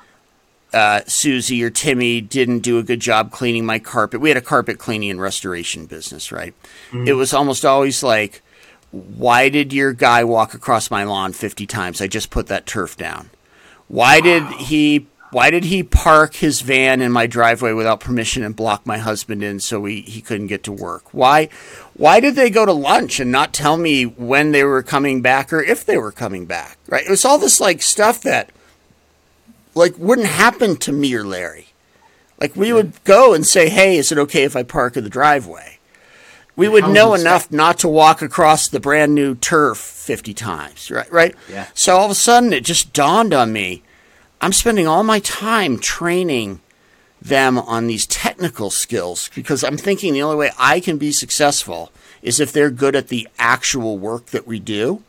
uh, 0.73 1.01
Susie 1.07 1.61
or 1.63 1.69
Timmy 1.69 2.21
didn't 2.21 2.59
do 2.59 2.79
a 2.79 2.83
good 2.83 3.01
job 3.01 3.31
cleaning 3.31 3.65
my 3.65 3.79
carpet. 3.79 4.21
We 4.21 4.29
had 4.29 4.37
a 4.37 4.41
carpet 4.41 4.79
cleaning 4.79 5.11
and 5.11 5.21
restoration 5.21 5.85
business, 5.85 6.31
right? 6.31 6.55
Mm-hmm. 6.89 7.07
It 7.07 7.13
was 7.13 7.33
almost 7.33 7.65
always 7.65 8.01
like, 8.01 8.41
why 8.91 9.49
did 9.49 9.73
your 9.73 9.93
guy 9.93 10.23
walk 10.23 10.53
across 10.53 10.89
my 10.89 11.03
lawn 11.03 11.33
50 11.33 11.65
times? 11.65 12.01
I 12.01 12.07
just 12.07 12.29
put 12.29 12.47
that 12.47 12.65
turf 12.65 12.95
down. 12.95 13.29
Why 13.87 14.17
wow. 14.17 14.23
did 14.23 14.43
he 14.61 15.07
why 15.31 15.49
did 15.49 15.65
he 15.65 15.83
park 15.83 16.35
his 16.35 16.61
van 16.61 17.01
in 17.01 17.11
my 17.11 17.27
driveway 17.27 17.73
without 17.73 17.99
permission 17.99 18.43
and 18.43 18.55
block 18.55 18.85
my 18.85 18.97
husband 18.97 19.43
in 19.43 19.59
so 19.59 19.83
he, 19.83 20.01
he 20.01 20.21
couldn't 20.21 20.47
get 20.47 20.63
to 20.63 20.71
work? 20.71 21.13
Why 21.13 21.49
why 21.95 22.19
did 22.19 22.35
they 22.35 22.49
go 22.49 22.65
to 22.65 22.71
lunch 22.71 23.19
and 23.19 23.31
not 23.31 23.53
tell 23.53 23.77
me 23.77 24.05
when 24.05 24.51
they 24.51 24.63
were 24.63 24.83
coming 24.83 25.21
back 25.21 25.51
or 25.51 25.61
if 25.61 25.85
they 25.85 25.97
were 25.97 26.11
coming 26.13 26.45
back? 26.45 26.77
Right? 26.87 27.05
It 27.05 27.09
was 27.09 27.25
all 27.25 27.37
this 27.37 27.59
like 27.59 27.81
stuff 27.81 28.21
that 28.21 28.51
like 29.75 29.97
wouldn't 29.97 30.27
happen 30.27 30.77
to 30.77 30.91
me 30.91 31.13
or 31.13 31.25
Larry. 31.25 31.67
Like 32.39 32.55
we 32.55 32.71
would 32.71 33.03
go 33.03 33.33
and 33.33 33.45
say, 33.45 33.67
"Hey, 33.69 33.97
is 33.97 34.11
it 34.11 34.17
okay 34.17 34.43
if 34.43 34.55
I 34.55 34.63
park 34.63 34.95
in 34.95 35.03
the 35.03 35.09
driveway?" 35.09 35.76
We 36.57 36.67
would 36.67 36.89
know 36.89 37.13
enough 37.13 37.51
not 37.51 37.79
to 37.79 37.87
walk 37.87 38.21
across 38.21 38.67
the 38.67 38.79
brand 38.79 39.15
new 39.15 39.35
turf 39.35 39.77
50 39.77 40.33
times, 40.33 40.91
right? 40.91 41.09
Right? 41.11 41.35
Yeah. 41.49 41.67
So 41.73 41.95
all 41.95 42.05
of 42.05 42.11
a 42.11 42.15
sudden 42.15 42.51
it 42.51 42.65
just 42.65 42.91
dawned 42.93 43.33
on 43.33 43.53
me, 43.53 43.83
I'm 44.41 44.53
spending 44.53 44.87
all 44.87 45.03
my 45.03 45.19
time 45.19 45.79
training 45.79 46.61
them 47.21 47.57
on 47.57 47.87
these 47.87 48.05
technical 48.07 48.69
skills 48.69 49.29
because 49.33 49.63
I'm 49.63 49.77
thinking 49.77 50.13
the 50.13 50.21
only 50.23 50.35
way 50.35 50.51
I 50.57 50.79
can 50.79 50.97
be 50.97 51.11
successful 51.11 51.91
is 52.21 52.39
if 52.39 52.51
they're 52.51 52.71
good 52.71 52.95
at 52.95 53.07
the 53.07 53.27
actual 53.39 53.97
work 53.97 54.27
that 54.27 54.47
we 54.47 54.59
do. 54.59 55.03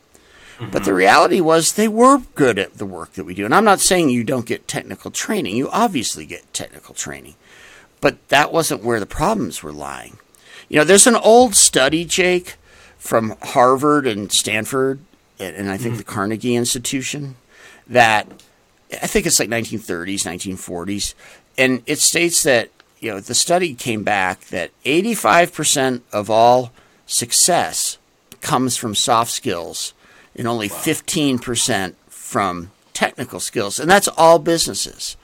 But 0.72 0.84
the 0.84 0.92
reality 0.92 1.40
was 1.40 1.72
they 1.72 1.86
were 1.86 2.18
good 2.34 2.58
at 2.58 2.78
the 2.78 2.84
work 2.84 3.12
that 3.12 3.22
we 3.22 3.32
do. 3.32 3.44
And 3.44 3.54
I'm 3.54 3.64
not 3.64 3.78
saying 3.78 4.10
you 4.10 4.24
don't 4.24 4.44
get 4.44 4.66
technical 4.66 5.12
training. 5.12 5.54
You 5.54 5.70
obviously 5.70 6.26
get 6.26 6.52
technical 6.52 6.96
training. 6.96 7.36
But 8.00 8.28
that 8.28 8.52
wasn't 8.52 8.82
where 8.82 8.98
the 8.98 9.06
problems 9.06 9.62
were 9.62 9.72
lying. 9.72 10.18
You 10.68 10.78
know, 10.78 10.84
there's 10.84 11.06
an 11.06 11.16
old 11.16 11.54
study, 11.54 12.04
Jake, 12.04 12.56
from 12.98 13.34
Harvard 13.42 14.06
and 14.06 14.30
Stanford, 14.30 15.00
and 15.38 15.70
I 15.70 15.76
think 15.76 15.92
mm-hmm. 15.92 15.98
the 15.98 16.04
Carnegie 16.04 16.56
Institution, 16.56 17.36
that 17.86 18.26
I 18.92 19.06
think 19.06 19.26
it's 19.26 19.38
like 19.38 19.48
1930s, 19.48 20.24
1940s, 20.24 21.14
and 21.56 21.82
it 21.86 21.98
states 21.98 22.42
that 22.42 22.70
you 23.00 23.10
know 23.10 23.20
the 23.20 23.34
study 23.34 23.74
came 23.74 24.02
back 24.02 24.40
that 24.46 24.70
85% 24.84 26.02
of 26.12 26.30
all 26.30 26.72
success 27.06 27.98
comes 28.40 28.76
from 28.76 28.94
soft 28.94 29.30
skills 29.30 29.94
and 30.34 30.46
only 30.46 30.68
wow. 30.68 30.76
15% 30.76 31.94
from 32.06 32.70
technical 32.92 33.40
skills 33.40 33.78
and 33.78 33.90
that's 33.90 34.08
all 34.08 34.38
businesses 34.38 35.16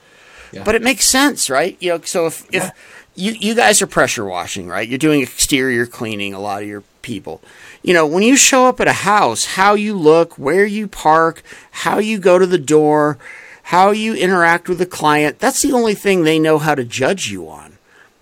yeah. 0.51 0.63
but 0.63 0.75
it 0.75 0.81
makes 0.81 1.05
sense 1.05 1.49
right 1.49 1.75
you 1.81 1.91
know 1.91 2.01
so 2.01 2.25
if, 2.27 2.47
yeah. 2.51 2.67
if 2.67 3.04
you, 3.15 3.31
you 3.33 3.55
guys 3.55 3.81
are 3.81 3.87
pressure 3.87 4.25
washing 4.25 4.67
right 4.67 4.87
you're 4.87 4.97
doing 4.97 5.21
exterior 5.21 5.85
cleaning 5.85 6.33
a 6.33 6.39
lot 6.39 6.61
of 6.61 6.67
your 6.67 6.83
people 7.01 7.41
you 7.83 7.93
know 7.93 8.05
when 8.05 8.23
you 8.23 8.35
show 8.35 8.65
up 8.65 8.79
at 8.79 8.87
a 8.87 8.93
house 8.93 9.45
how 9.45 9.73
you 9.73 9.97
look 9.97 10.37
where 10.37 10.65
you 10.65 10.87
park 10.87 11.41
how 11.71 11.97
you 11.97 12.17
go 12.17 12.37
to 12.39 12.45
the 12.45 12.57
door 12.57 13.17
how 13.63 13.91
you 13.91 14.13
interact 14.13 14.67
with 14.67 14.77
the 14.77 14.85
client 14.85 15.39
that's 15.39 15.61
the 15.61 15.71
only 15.71 15.93
thing 15.93 16.23
they 16.23 16.39
know 16.39 16.57
how 16.57 16.75
to 16.75 16.83
judge 16.83 17.29
you 17.29 17.49
on 17.49 17.75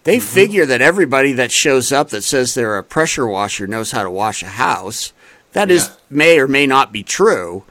they 0.04 0.18
mm-hmm. 0.18 0.26
figure 0.26 0.66
that 0.66 0.82
everybody 0.82 1.34
that 1.34 1.52
shows 1.52 1.92
up 1.92 2.10
that 2.10 2.24
says 2.24 2.54
they're 2.54 2.78
a 2.78 2.84
pressure 2.84 3.28
washer 3.28 3.68
knows 3.68 3.92
how 3.92 4.04
to 4.04 4.12
wash 4.12 4.44
a 4.44 4.48
house. 4.48 5.14
That 5.54 5.70
yeah. 5.70 5.76
is 5.76 5.98
may 6.10 6.40
or 6.40 6.48
may 6.48 6.68
not 6.68 6.92
be 6.92 7.04
true, 7.04 7.64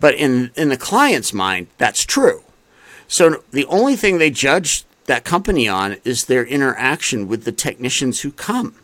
but 0.00 0.14
in 0.14 0.50
in 0.56 0.68
the 0.68 0.76
client's 0.76 1.32
mind, 1.32 1.68
that's 1.78 2.04
true. 2.04 2.42
So 3.08 3.42
the 3.50 3.66
only 3.66 3.96
thing 3.96 4.18
they 4.18 4.30
judge 4.30 4.84
that 5.06 5.24
company 5.24 5.68
on 5.68 5.96
is 6.04 6.24
their 6.24 6.44
interaction 6.44 7.28
with 7.28 7.44
the 7.44 7.52
technicians 7.52 8.20
who 8.20 8.30
come. 8.30 8.76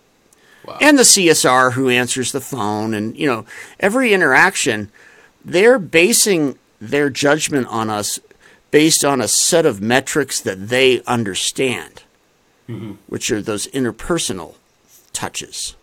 Wow. 0.64 0.78
And 0.80 0.98
the 0.98 1.02
CSR 1.02 1.72
who 1.72 1.88
answers 1.88 2.32
the 2.32 2.40
phone 2.40 2.92
and 2.94 3.16
you 3.16 3.26
know, 3.26 3.46
every 3.80 4.12
interaction 4.12 4.90
they're 5.44 5.78
basing 5.78 6.58
their 6.80 7.08
judgment 7.08 7.66
on 7.68 7.88
us 7.88 8.18
based 8.70 9.04
on 9.04 9.20
a 9.20 9.28
set 9.28 9.64
of 9.64 9.80
metrics 9.80 10.40
that 10.40 10.68
they 10.68 11.02
understand 11.04 12.02
mm-hmm. 12.68 12.92
which 13.06 13.30
are 13.30 13.42
those 13.42 13.66
interpersonal 13.68 14.54
touches. 15.12 15.75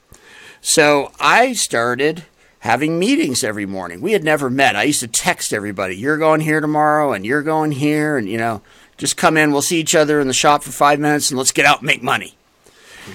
So 0.62 1.12
I 1.20 1.54
started 1.54 2.26
having 2.60 2.98
meetings 2.98 3.44
every 3.44 3.66
morning. 3.66 4.02
We 4.02 4.14
had 4.14 4.24
never 4.24 4.50
met. 4.50 4.76
I 4.76 4.84
used 4.84 5.02
to 5.02 5.08
text 5.08 5.54
everybody, 5.54 5.96
you're 5.96 6.18
going 6.18 6.42
here 6.42 6.62
tomorrow 6.62 7.14
and 7.14 7.26
you're 7.26 7.44
going 7.44 7.72
here 7.72 8.18
and 8.18 8.28
you 8.28 8.38
know, 8.38 8.62
just 8.98 9.18
come 9.18 9.38
in, 9.38 9.52
we'll 9.52 9.62
see 9.62 9.80
each 9.80 9.96
other 9.96 10.20
in 10.20 10.28
the 10.28 10.34
shop 10.34 10.64
for 10.64 10.72
5 10.72 11.00
minutes 11.00 11.32
and 11.32 11.38
let's 11.38 11.52
get 11.52 11.66
out 11.66 11.80
and 11.80 11.88
make 11.88 12.02
money. 12.02 12.36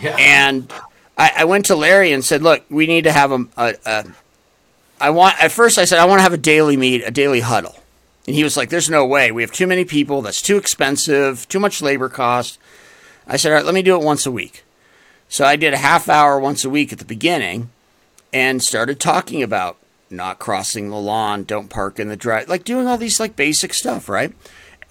Yeah. 0.01 0.17
And 0.19 0.73
I, 1.17 1.33
I, 1.39 1.45
went 1.45 1.67
to 1.67 1.75
Larry 1.75 2.13
and 2.13 2.25
said, 2.25 2.43
"Look, 2.43 2.65
we 2.71 2.87
need 2.87 3.05
to 3.05 3.13
have 3.13 3.33
a, 3.33 3.47
a, 3.57 3.75
a 3.85 4.05
I 5.01 5.11
want 5.11 5.43
at 5.43 5.51
first 5.51 5.79
I 5.79 5.85
said 5.85 5.99
I 5.99 6.05
want 6.05 6.21
to 6.21 6.23
have 6.23 6.33
a 6.33 6.39
daily 6.39 6.77
meet, 6.77 7.03
a 7.05 7.11
daily 7.11 7.41
huddle." 7.41 7.75
And 8.29 8.37
he 8.37 8.45
was 8.45 8.57
like, 8.57 8.71
"There's 8.71 8.89
no 8.89 9.05
way. 9.05 9.33
We 9.33 9.43
have 9.43 9.51
too 9.51 9.67
many 9.67 9.85
people. 9.85 10.23
That's 10.23 10.41
too 10.41 10.57
expensive, 10.57 11.49
too 11.49 11.59
much 11.59 11.83
labor 11.83 12.09
cost." 12.09 12.61
I 13.31 13.37
said, 13.37 13.51
all 13.51 13.57
right, 13.57 13.65
let 13.65 13.75
me 13.75 13.83
do 13.83 13.95
it 13.95 14.05
once 14.05 14.27
a 14.27 14.33
week. 14.33 14.65
So 15.29 15.45
I 15.45 15.55
did 15.55 15.73
a 15.73 15.79
half 15.79 16.09
hour 16.09 16.39
once 16.41 16.65
a 16.65 16.71
week 16.71 16.93
at 16.93 16.99
the 16.99 17.05
beginning 17.05 17.71
and 18.33 18.61
started 18.61 18.99
talking 18.99 19.41
about 19.41 19.77
not 20.11 20.41
crossing 20.41 20.91
the 20.91 20.97
lawn, 20.97 21.45
don't 21.45 21.71
park 21.71 22.01
in 22.01 22.09
the 22.09 22.17
drive, 22.17 22.49
like 22.49 22.65
doing 22.65 22.89
all 22.89 22.99
these 22.99 23.21
like 23.21 23.37
basic 23.37 23.73
stuff, 23.73 24.09
right? 24.09 24.33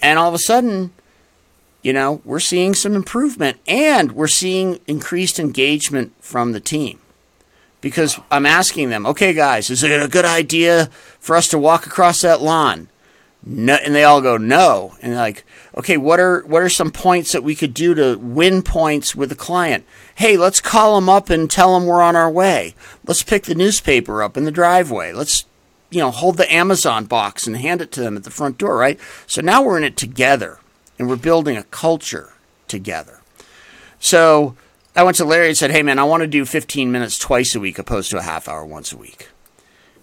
And 0.01 0.17
all 0.17 0.29
of 0.29 0.33
a 0.33 0.39
sudden, 0.39 0.91
you 1.81 1.93
know, 1.93 2.21
we're 2.25 2.39
seeing 2.39 2.73
some 2.73 2.95
improvement 2.95 3.57
and 3.67 4.11
we're 4.13 4.27
seeing 4.27 4.79
increased 4.87 5.39
engagement 5.39 6.13
from 6.19 6.51
the 6.51 6.59
team. 6.59 6.99
Because 7.81 8.19
I'm 8.29 8.45
asking 8.45 8.89
them, 8.89 9.05
okay, 9.05 9.33
guys, 9.33 9.69
is 9.69 9.83
it 9.83 10.03
a 10.03 10.09
good 10.09 10.25
idea 10.25 10.87
for 11.19 11.37
us 11.37 11.47
to 11.49 11.57
walk 11.57 11.85
across 11.85 12.21
that 12.21 12.41
lawn? 12.41 12.89
No, 13.41 13.75
and 13.75 13.95
they 13.95 14.03
all 14.03 14.21
go 14.21 14.35
no. 14.35 14.97
And 15.01 15.15
like, 15.15 15.45
okay, 15.77 15.95
what 15.95 16.19
are 16.19 16.41
what 16.41 16.61
are 16.61 16.69
some 16.69 16.91
points 16.91 17.31
that 17.31 17.43
we 17.43 17.55
could 17.55 17.73
do 17.73 17.95
to 17.95 18.17
win 18.17 18.61
points 18.61 19.15
with 19.15 19.29
the 19.29 19.35
client? 19.35 19.85
Hey, 20.15 20.35
let's 20.35 20.59
call 20.59 20.95
them 20.95 21.07
up 21.07 21.29
and 21.29 21.49
tell 21.49 21.73
them 21.73 21.87
we're 21.87 22.01
on 22.01 22.17
our 22.17 22.29
way. 22.29 22.75
Let's 23.07 23.23
pick 23.23 23.43
the 23.43 23.55
newspaper 23.55 24.21
up 24.21 24.35
in 24.35 24.43
the 24.43 24.51
driveway. 24.51 25.13
Let's 25.13 25.45
you 25.89 25.99
know 25.99 26.11
hold 26.11 26.37
the 26.37 26.51
Amazon 26.51 27.05
box 27.05 27.47
and 27.47 27.57
hand 27.57 27.81
it 27.81 27.91
to 27.93 28.01
them 28.01 28.15
at 28.15 28.23
the 28.23 28.31
front 28.31 28.57
door, 28.57 28.77
right? 28.77 28.99
So 29.27 29.41
now 29.41 29.61
we're 29.63 29.77
in 29.77 29.83
it 29.83 29.97
together, 29.97 30.59
and 30.97 31.09
we're 31.09 31.15
building 31.15 31.57
a 31.57 31.63
culture 31.63 32.33
together. 32.67 33.21
So 33.99 34.55
I 34.95 35.03
went 35.03 35.17
to 35.17 35.25
Larry 35.25 35.49
and 35.49 35.57
said, 35.57 35.71
"Hey, 35.71 35.83
man, 35.83 35.99
I 35.99 36.03
want 36.03 36.21
to 36.21 36.27
do 36.27 36.45
15 36.45 36.91
minutes 36.91 37.17
twice 37.17 37.55
a 37.55 37.59
week, 37.59 37.79
opposed 37.79 38.11
to 38.11 38.17
a 38.17 38.23
half 38.23 38.47
hour 38.47 38.65
once 38.65 38.91
a 38.91 38.97
week." 38.97 39.29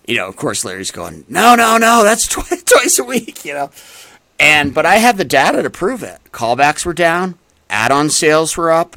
you 0.06 0.16
know, 0.16 0.28
of 0.28 0.36
course, 0.36 0.64
Larry's 0.64 0.90
going, 0.90 1.24
no, 1.28 1.54
no, 1.54 1.76
no, 1.78 2.04
that's 2.04 2.26
twice, 2.28 2.62
twice 2.62 2.98
a 2.98 3.04
week, 3.04 3.44
you 3.44 3.52
know. 3.52 3.70
And 4.38 4.74
but 4.74 4.86
I 4.86 4.96
had 4.96 5.16
the 5.16 5.24
data 5.24 5.62
to 5.62 5.70
prove 5.70 6.02
it. 6.02 6.20
Callbacks 6.32 6.84
were 6.84 6.94
down, 6.94 7.38
add-on 7.70 8.10
sales 8.10 8.56
were 8.56 8.70
up, 8.70 8.96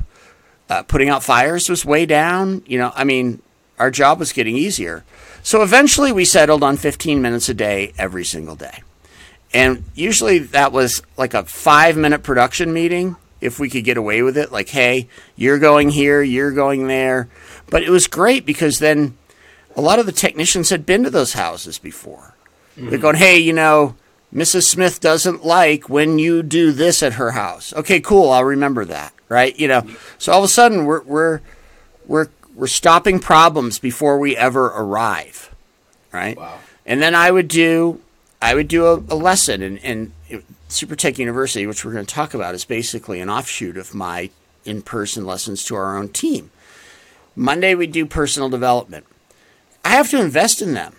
uh, 0.70 0.84
putting 0.84 1.10
out 1.10 1.24
fires 1.24 1.70
was 1.70 1.86
way 1.86 2.06
down. 2.06 2.64
You 2.66 2.78
know, 2.78 2.92
I 2.96 3.04
mean, 3.04 3.42
our 3.80 3.90
job 3.90 4.20
was 4.20 4.34
getting 4.34 4.56
easier. 4.56 5.04
So 5.44 5.62
eventually, 5.62 6.12
we 6.12 6.26
settled 6.26 6.64
on 6.64 6.78
15 6.78 7.22
minutes 7.22 7.50
a 7.50 7.54
day 7.54 7.94
every 7.98 8.26
single 8.26 8.56
day, 8.56 8.84
and 9.54 9.84
usually 9.96 10.40
that 10.40 10.72
was 10.72 11.02
like 11.18 11.34
a 11.34 11.44
five-minute 11.44 12.24
production 12.24 12.74
meeting 12.74 13.16
if 13.42 13.60
we 13.60 13.70
could 13.70 13.84
get 13.84 13.98
away 13.98 14.22
with 14.22 14.38
it. 14.38 14.52
Like, 14.52 14.70
hey, 14.70 15.08
you're 15.36 15.60
going 15.60 15.90
here, 15.90 16.22
you're 16.22 16.52
going 16.52 16.88
there. 16.88 17.30
But 17.70 17.84
it 17.84 17.90
was 17.90 18.08
great 18.08 18.46
because 18.46 18.80
then 18.80 19.18
a 19.76 19.82
lot 19.82 20.00
of 20.00 20.06
the 20.06 20.12
technicians 20.12 20.70
had 20.70 20.86
been 20.86 21.04
to 21.04 21.10
those 21.10 21.34
houses 21.34 21.78
before. 21.78 22.36
Mm-hmm. 22.76 22.90
They're 22.90 23.00
going, 23.00 23.16
hey, 23.16 23.38
you 23.38 23.54
know, 23.54 23.96
Mrs. 24.34 24.64
Smith 24.64 25.00
doesn't 25.00 25.46
like 25.46 25.90
when 25.90 26.20
you 26.20 26.44
do 26.44 26.72
this 26.72 27.02
at 27.02 27.14
her 27.14 27.32
house. 27.32 27.74
Okay, 27.74 28.00
cool. 28.00 28.30
I'll 28.30 28.44
remember 28.44 28.86
that. 28.86 29.14
Right? 29.28 29.58
You 29.60 29.68
know. 29.68 29.88
So 30.18 30.32
all 30.32 30.40
of 30.40 30.46
a 30.46 30.48
sudden 30.48 30.86
we're 30.86 31.04
we're 31.04 31.42
we're 32.08 32.28
we're 32.60 32.68
stopping 32.68 33.20
problems 33.20 33.80
before 33.80 34.20
we 34.20 34.36
ever 34.36 34.66
arrive. 34.68 35.54
Right? 36.12 36.38
Wow. 36.38 36.60
And 36.86 37.02
then 37.02 37.16
I 37.16 37.32
would 37.32 37.48
do 37.48 38.02
I 38.42 38.56
would 38.56 38.68
do 38.68 38.86
a, 38.86 38.96
a 38.96 39.16
lesson 39.16 39.62
and, 39.62 39.80
and 39.84 40.12
Super 40.68 40.96
Tech 40.96 41.18
University, 41.18 41.66
which 41.66 41.84
we're 41.84 41.94
going 41.94 42.06
to 42.06 42.14
talk 42.14 42.34
about, 42.34 42.56
is 42.56 42.66
basically 42.66 43.20
an 43.20 43.30
offshoot 43.30 43.78
of 43.78 43.94
my 43.94 44.30
in 44.66 44.82
person 44.82 45.26
lessons 45.26 45.64
to 45.66 45.76
our 45.76 45.98
own 45.98 46.10
team. 46.10 46.52
Monday 47.36 47.76
we 47.76 47.88
do 47.88 48.06
personal 48.06 48.50
development. 48.50 49.06
I 49.84 49.90
have 49.90 50.10
to 50.12 50.22
invest 50.22 50.62
in 50.62 50.74
them 50.74 50.96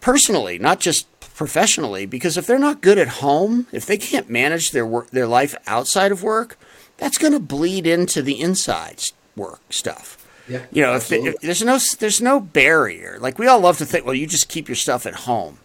personally, 0.00 0.58
not 0.58 0.80
just 0.80 1.06
professionally, 1.34 2.06
because 2.06 2.36
if 2.36 2.46
they're 2.46 2.58
not 2.58 2.80
good 2.80 2.98
at 2.98 3.08
home, 3.08 3.66
if 3.72 3.84
they 3.84 3.96
can't 3.96 4.30
manage 4.30 4.70
their 4.70 4.86
work, 4.86 5.10
their 5.10 5.26
life 5.26 5.54
outside 5.66 6.12
of 6.12 6.22
work, 6.22 6.58
that's 6.98 7.18
going 7.18 7.32
to 7.32 7.40
bleed 7.40 7.86
into 7.86 8.22
the 8.22 8.40
inside 8.40 9.02
work 9.34 9.60
stuff. 9.70 10.21
Yeah, 10.48 10.64
you 10.72 10.82
know, 10.82 10.94
if, 10.96 11.10
if, 11.12 11.40
there's 11.40 11.62
no 11.62 11.78
there's 11.98 12.20
no 12.20 12.40
barrier. 12.40 13.18
Like 13.20 13.38
we 13.38 13.46
all 13.46 13.60
love 13.60 13.78
to 13.78 13.86
think, 13.86 14.04
well, 14.04 14.14
you 14.14 14.26
just 14.26 14.48
keep 14.48 14.68
your 14.68 14.76
stuff 14.76 15.06
at 15.06 15.14
home. 15.14 15.58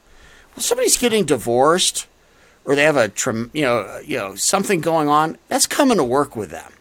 Well, 0.55 0.63
somebody's 0.63 0.97
getting 0.97 1.25
divorced, 1.25 2.07
or 2.63 2.75
they 2.75 2.83
have 2.83 2.97
a 2.97 3.11
you 3.53 3.63
know 3.63 3.99
you 4.05 4.17
know 4.17 4.35
something 4.35 4.81
going 4.81 5.09
on. 5.09 5.37
That's 5.47 5.67
coming 5.67 5.97
to 5.97 6.03
work 6.03 6.35
with 6.35 6.51
them. 6.51 6.71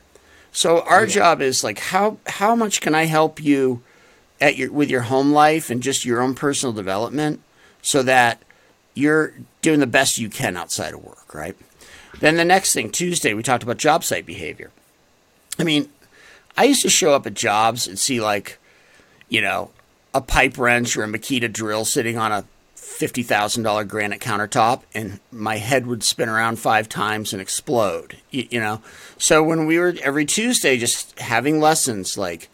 So 0.52 0.82
our 0.82 1.02
yeah. 1.02 1.14
job 1.14 1.42
is 1.42 1.64
like 1.64 1.78
how 1.78 2.18
how 2.26 2.54
much 2.54 2.80
can 2.80 2.94
I 2.94 3.04
help 3.04 3.42
you 3.42 3.82
at 4.40 4.56
your 4.56 4.72
with 4.72 4.90
your 4.90 5.02
home 5.02 5.32
life 5.32 5.70
and 5.70 5.82
just 5.82 6.04
your 6.04 6.20
own 6.20 6.34
personal 6.34 6.72
development 6.72 7.40
so 7.82 8.02
that 8.02 8.42
you're 8.94 9.34
doing 9.62 9.80
the 9.80 9.86
best 9.86 10.18
you 10.18 10.28
can 10.28 10.56
outside 10.56 10.94
of 10.94 11.04
work, 11.04 11.34
right? 11.34 11.56
Then 12.20 12.36
the 12.36 12.44
next 12.44 12.72
thing, 12.72 12.90
Tuesday, 12.90 13.34
we 13.34 13.42
talked 13.42 13.62
about 13.62 13.76
job 13.76 14.02
site 14.04 14.24
behavior. 14.24 14.70
I 15.58 15.64
mean, 15.64 15.88
I 16.56 16.64
used 16.64 16.82
to 16.82 16.90
show 16.90 17.14
up 17.14 17.26
at 17.26 17.34
jobs 17.34 17.86
and 17.86 17.98
see 17.98 18.20
like, 18.20 18.58
you 19.28 19.40
know, 19.40 19.70
a 20.14 20.20
pipe 20.20 20.56
wrench 20.58 20.96
or 20.96 21.04
a 21.04 21.08
Makita 21.08 21.52
drill 21.52 21.84
sitting 21.84 22.16
on 22.16 22.32
a 22.32 22.44
$50,000 22.76 23.88
granite 23.88 24.20
countertop 24.20 24.82
and 24.94 25.20
my 25.30 25.58
head 25.58 25.86
would 25.86 26.02
spin 26.02 26.28
around 26.28 26.58
five 26.58 26.88
times 26.88 27.32
and 27.32 27.42
explode, 27.42 28.16
you, 28.30 28.46
you 28.50 28.60
know? 28.60 28.80
So 29.18 29.42
when 29.42 29.66
we 29.66 29.78
were 29.78 29.94
every 30.02 30.24
Tuesday 30.24 30.78
just 30.78 31.18
having 31.18 31.60
lessons 31.60 32.16
like, 32.16 32.48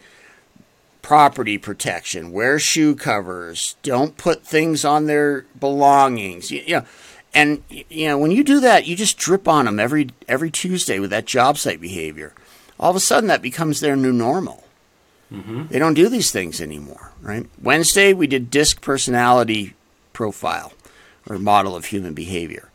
property 1.02 1.58
protection, 1.58 2.32
wear 2.32 2.58
shoe 2.58 2.94
covers, 2.94 3.76
don't 3.82 4.16
put 4.16 4.46
things 4.46 4.84
on 4.84 5.06
their 5.06 5.44
belongings. 5.58 6.50
You, 6.50 6.62
you, 6.64 6.74
know, 6.76 6.86
and 7.34 7.62
you 7.68 8.08
know 8.08 8.16
when 8.16 8.30
you 8.30 8.44
do 8.44 8.60
that, 8.60 8.86
you 8.86 8.96
just 8.96 9.18
drip 9.18 9.48
on 9.48 9.66
them 9.66 9.80
every 9.80 10.10
every 10.28 10.50
Tuesday 10.50 10.98
with 10.98 11.10
that 11.10 11.26
job 11.26 11.58
site 11.58 11.80
behavior. 11.80 12.32
All 12.82 12.90
of 12.90 12.96
a 12.96 13.00
sudden, 13.00 13.28
that 13.28 13.42
becomes 13.42 13.78
their 13.78 13.94
new 13.94 14.12
normal. 14.12 14.64
Mm-hmm. 15.32 15.68
They 15.68 15.78
don't 15.78 15.94
do 15.94 16.08
these 16.08 16.32
things 16.32 16.60
anymore, 16.60 17.12
right? 17.22 17.46
Wednesday, 17.62 18.12
we 18.12 18.26
did 18.26 18.50
DISC 18.50 18.80
personality 18.80 19.74
profile 20.12 20.72
or 21.28 21.38
model 21.38 21.76
of 21.76 21.86
human 21.86 22.12
behavior. 22.12 22.70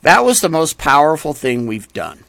That 0.00 0.24
was 0.24 0.40
the 0.40 0.48
most 0.48 0.78
powerful 0.78 1.34
thing 1.34 1.66
we've 1.66 1.92
done 1.92 2.24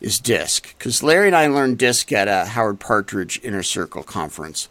is 0.00 0.20
DISC 0.20 0.78
because 0.78 1.02
Larry 1.02 1.26
and 1.26 1.34
I 1.36 1.48
learned 1.48 1.78
DISC 1.78 2.12
at 2.12 2.28
a 2.28 2.50
Howard 2.50 2.78
Partridge 2.78 3.40
Inner 3.42 3.64
Circle 3.64 4.04
conference. 4.04 4.68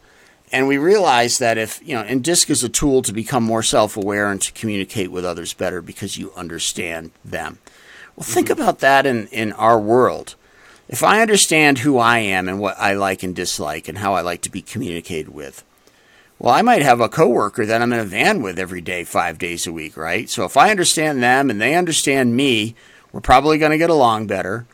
And 0.49 0.65
we 0.65 0.77
realized 0.77 1.41
that 1.41 1.57
if, 1.57 1.85
you 1.85 1.93
know, 1.93 2.03
and 2.03 2.23
DISC 2.23 2.49
is 2.49 2.63
a 2.63 2.69
tool 2.69 3.01
to 3.01 3.11
become 3.11 3.43
more 3.43 3.63
self 3.63 3.97
aware 3.97 4.31
and 4.31 4.41
to 4.41 4.53
communicate 4.53 5.11
with 5.11 5.25
others 5.25 5.53
better 5.53 5.81
because 5.81 6.17
you 6.17 6.31
understand 6.37 7.11
them. 7.25 7.59
Well, 8.15 8.23
think 8.23 8.47
mm-hmm. 8.47 8.61
about 8.61 8.79
that 8.79 9.05
in, 9.05 9.27
in 9.27 9.51
our 9.51 9.77
world. 9.77 10.35
If 10.89 11.03
I 11.03 11.21
understand 11.21 11.79
who 11.79 11.97
I 11.97 12.19
am 12.19 12.47
and 12.47 12.59
what 12.59 12.77
I 12.79 12.93
like 12.93 13.23
and 13.23 13.35
dislike 13.35 13.87
and 13.87 13.97
how 13.97 14.13
I 14.13 14.21
like 14.21 14.41
to 14.41 14.51
be 14.51 14.61
communicated 14.61 15.29
with, 15.29 15.63
well, 16.39 16.53
I 16.53 16.61
might 16.61 16.81
have 16.81 17.01
a 17.01 17.09
coworker 17.09 17.65
that 17.65 17.81
I'm 17.81 17.91
in 17.91 17.99
a 17.99 18.05
van 18.05 18.41
with 18.41 18.59
every 18.59 18.81
day, 18.81 19.03
five 19.03 19.37
days 19.37 19.65
a 19.67 19.71
week, 19.71 19.97
right? 19.97 20.29
So 20.29 20.45
if 20.45 20.55
I 20.55 20.71
understand 20.71 21.21
them 21.21 21.49
and 21.49 21.59
they 21.59 21.75
understand 21.75 22.35
me, 22.35 22.75
we're 23.11 23.21
probably 23.21 23.57
going 23.57 23.71
to 23.71 23.77
get 23.77 23.89
along 23.89 24.27
better. 24.27 24.67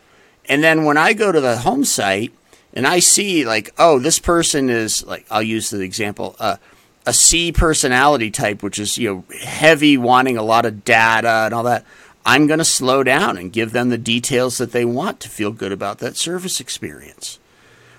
And 0.45 0.63
then 0.63 0.83
when 0.83 0.97
I 0.97 1.13
go 1.13 1.31
to 1.31 1.39
the 1.39 1.57
home 1.57 1.85
site 1.85 2.33
and 2.73 2.85
I 2.85 2.99
see 2.99 3.45
like, 3.45 3.73
oh, 3.77 3.97
this 3.97 4.19
person 4.19 4.69
is 4.69 5.05
like, 5.05 5.25
I'll 5.31 5.41
use 5.41 5.69
the 5.69 5.79
example, 5.79 6.35
uh, 6.39 6.57
a 7.05 7.13
C 7.13 7.51
personality 7.51 8.31
type, 8.31 8.63
which 8.63 8.79
is 8.79 8.97
you 8.97 9.09
know 9.09 9.37
heavy, 9.41 9.97
wanting 9.97 10.37
a 10.37 10.43
lot 10.43 10.65
of 10.65 10.83
data 10.83 11.43
and 11.45 11.53
all 11.53 11.63
that. 11.63 11.85
I'm 12.25 12.47
going 12.47 12.59
to 12.59 12.65
slow 12.65 13.03
down 13.03 13.37
and 13.37 13.51
give 13.51 13.71
them 13.71 13.89
the 13.89 13.97
details 13.97 14.57
that 14.57 14.71
they 14.71 14.85
want 14.85 15.19
to 15.21 15.29
feel 15.29 15.51
good 15.51 15.71
about 15.71 15.99
that 15.99 16.15
service 16.15 16.59
experience. 16.59 17.39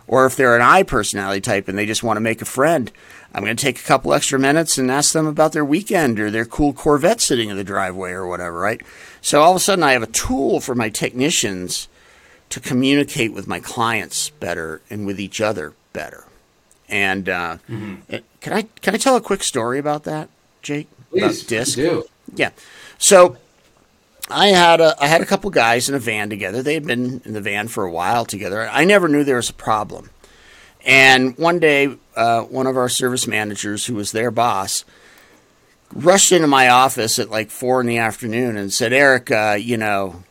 Or 0.06 0.26
if 0.26 0.36
they're 0.36 0.56
an 0.56 0.62
I 0.62 0.82
personality 0.82 1.40
type 1.40 1.68
and 1.68 1.78
they 1.78 1.86
just 1.86 2.02
want 2.02 2.16
to 2.16 2.22
make 2.22 2.42
a 2.42 2.46
friend, 2.46 2.90
I'm 3.32 3.42
going 3.42 3.56
to 3.56 3.62
take 3.62 3.80
a 3.80 3.84
couple 3.84 4.12
extra 4.12 4.38
minutes 4.38 4.78
and 4.78 4.90
ask 4.90 5.12
them 5.12 5.26
about 5.26 5.52
their 5.52 5.64
weekend 5.64 6.20
or 6.20 6.30
their 6.30 6.44
cool 6.44 6.72
Corvette 6.72 7.20
sitting 7.20 7.48
in 7.48 7.56
the 7.56 7.64
driveway 7.64 8.12
or 8.12 8.26
whatever, 8.26 8.58
right? 8.58 8.80
So 9.20 9.40
all 9.40 9.52
of 9.52 9.56
a 9.56 9.60
sudden, 9.60 9.82
I 9.82 9.92
have 9.92 10.02
a 10.02 10.08
tool 10.08 10.60
for 10.60 10.74
my 10.74 10.88
technicians 10.88 11.88
to 12.50 12.60
communicate 12.60 13.32
with 13.32 13.46
my 13.46 13.60
clients 13.60 14.30
better 14.30 14.82
and 14.90 15.06
with 15.06 15.18
each 15.18 15.40
other 15.40 15.72
better. 15.92 16.24
And 16.88 17.28
uh, 17.28 17.56
mm-hmm. 17.68 18.16
Can 18.44 18.52
I 18.52 18.62
can 18.82 18.94
I 18.94 18.98
tell 18.98 19.16
a 19.16 19.22
quick 19.22 19.42
story 19.42 19.78
about 19.78 20.04
that, 20.04 20.28
Jake? 20.60 20.86
Please, 21.08 21.40
about 21.40 21.48
disc? 21.48 21.76
do. 21.76 22.04
Yeah. 22.34 22.50
So 22.98 23.38
I 24.30 24.48
had 24.48 24.80
a 24.80 24.96
I 25.02 25.06
had 25.06 25.20
a 25.20 25.26
couple 25.26 25.50
guys 25.50 25.88
in 25.88 25.94
a 25.94 25.98
van 25.98 26.30
together. 26.30 26.62
They 26.62 26.74
had 26.74 26.86
been 26.86 27.20
in 27.24 27.34
the 27.34 27.40
van 27.40 27.68
for 27.68 27.84
a 27.84 27.90
while 27.90 28.24
together. 28.24 28.68
I 28.68 28.84
never 28.84 29.08
knew 29.08 29.24
there 29.24 29.36
was 29.36 29.50
a 29.50 29.54
problem. 29.54 30.10
And 30.86 31.36
one 31.38 31.58
day, 31.58 31.96
uh, 32.16 32.42
one 32.42 32.66
of 32.66 32.76
our 32.76 32.88
service 32.88 33.26
managers, 33.26 33.86
who 33.86 33.94
was 33.94 34.12
their 34.12 34.30
boss, 34.30 34.84
rushed 35.94 36.32
into 36.32 36.46
my 36.46 36.68
office 36.68 37.18
at 37.18 37.30
like 37.30 37.50
four 37.50 37.80
in 37.80 37.86
the 37.86 37.98
afternoon 37.98 38.56
and 38.56 38.72
said, 38.72 38.92
"Eric, 38.92 39.30
uh, 39.30 39.56
you 39.58 39.76
know, 39.76 40.22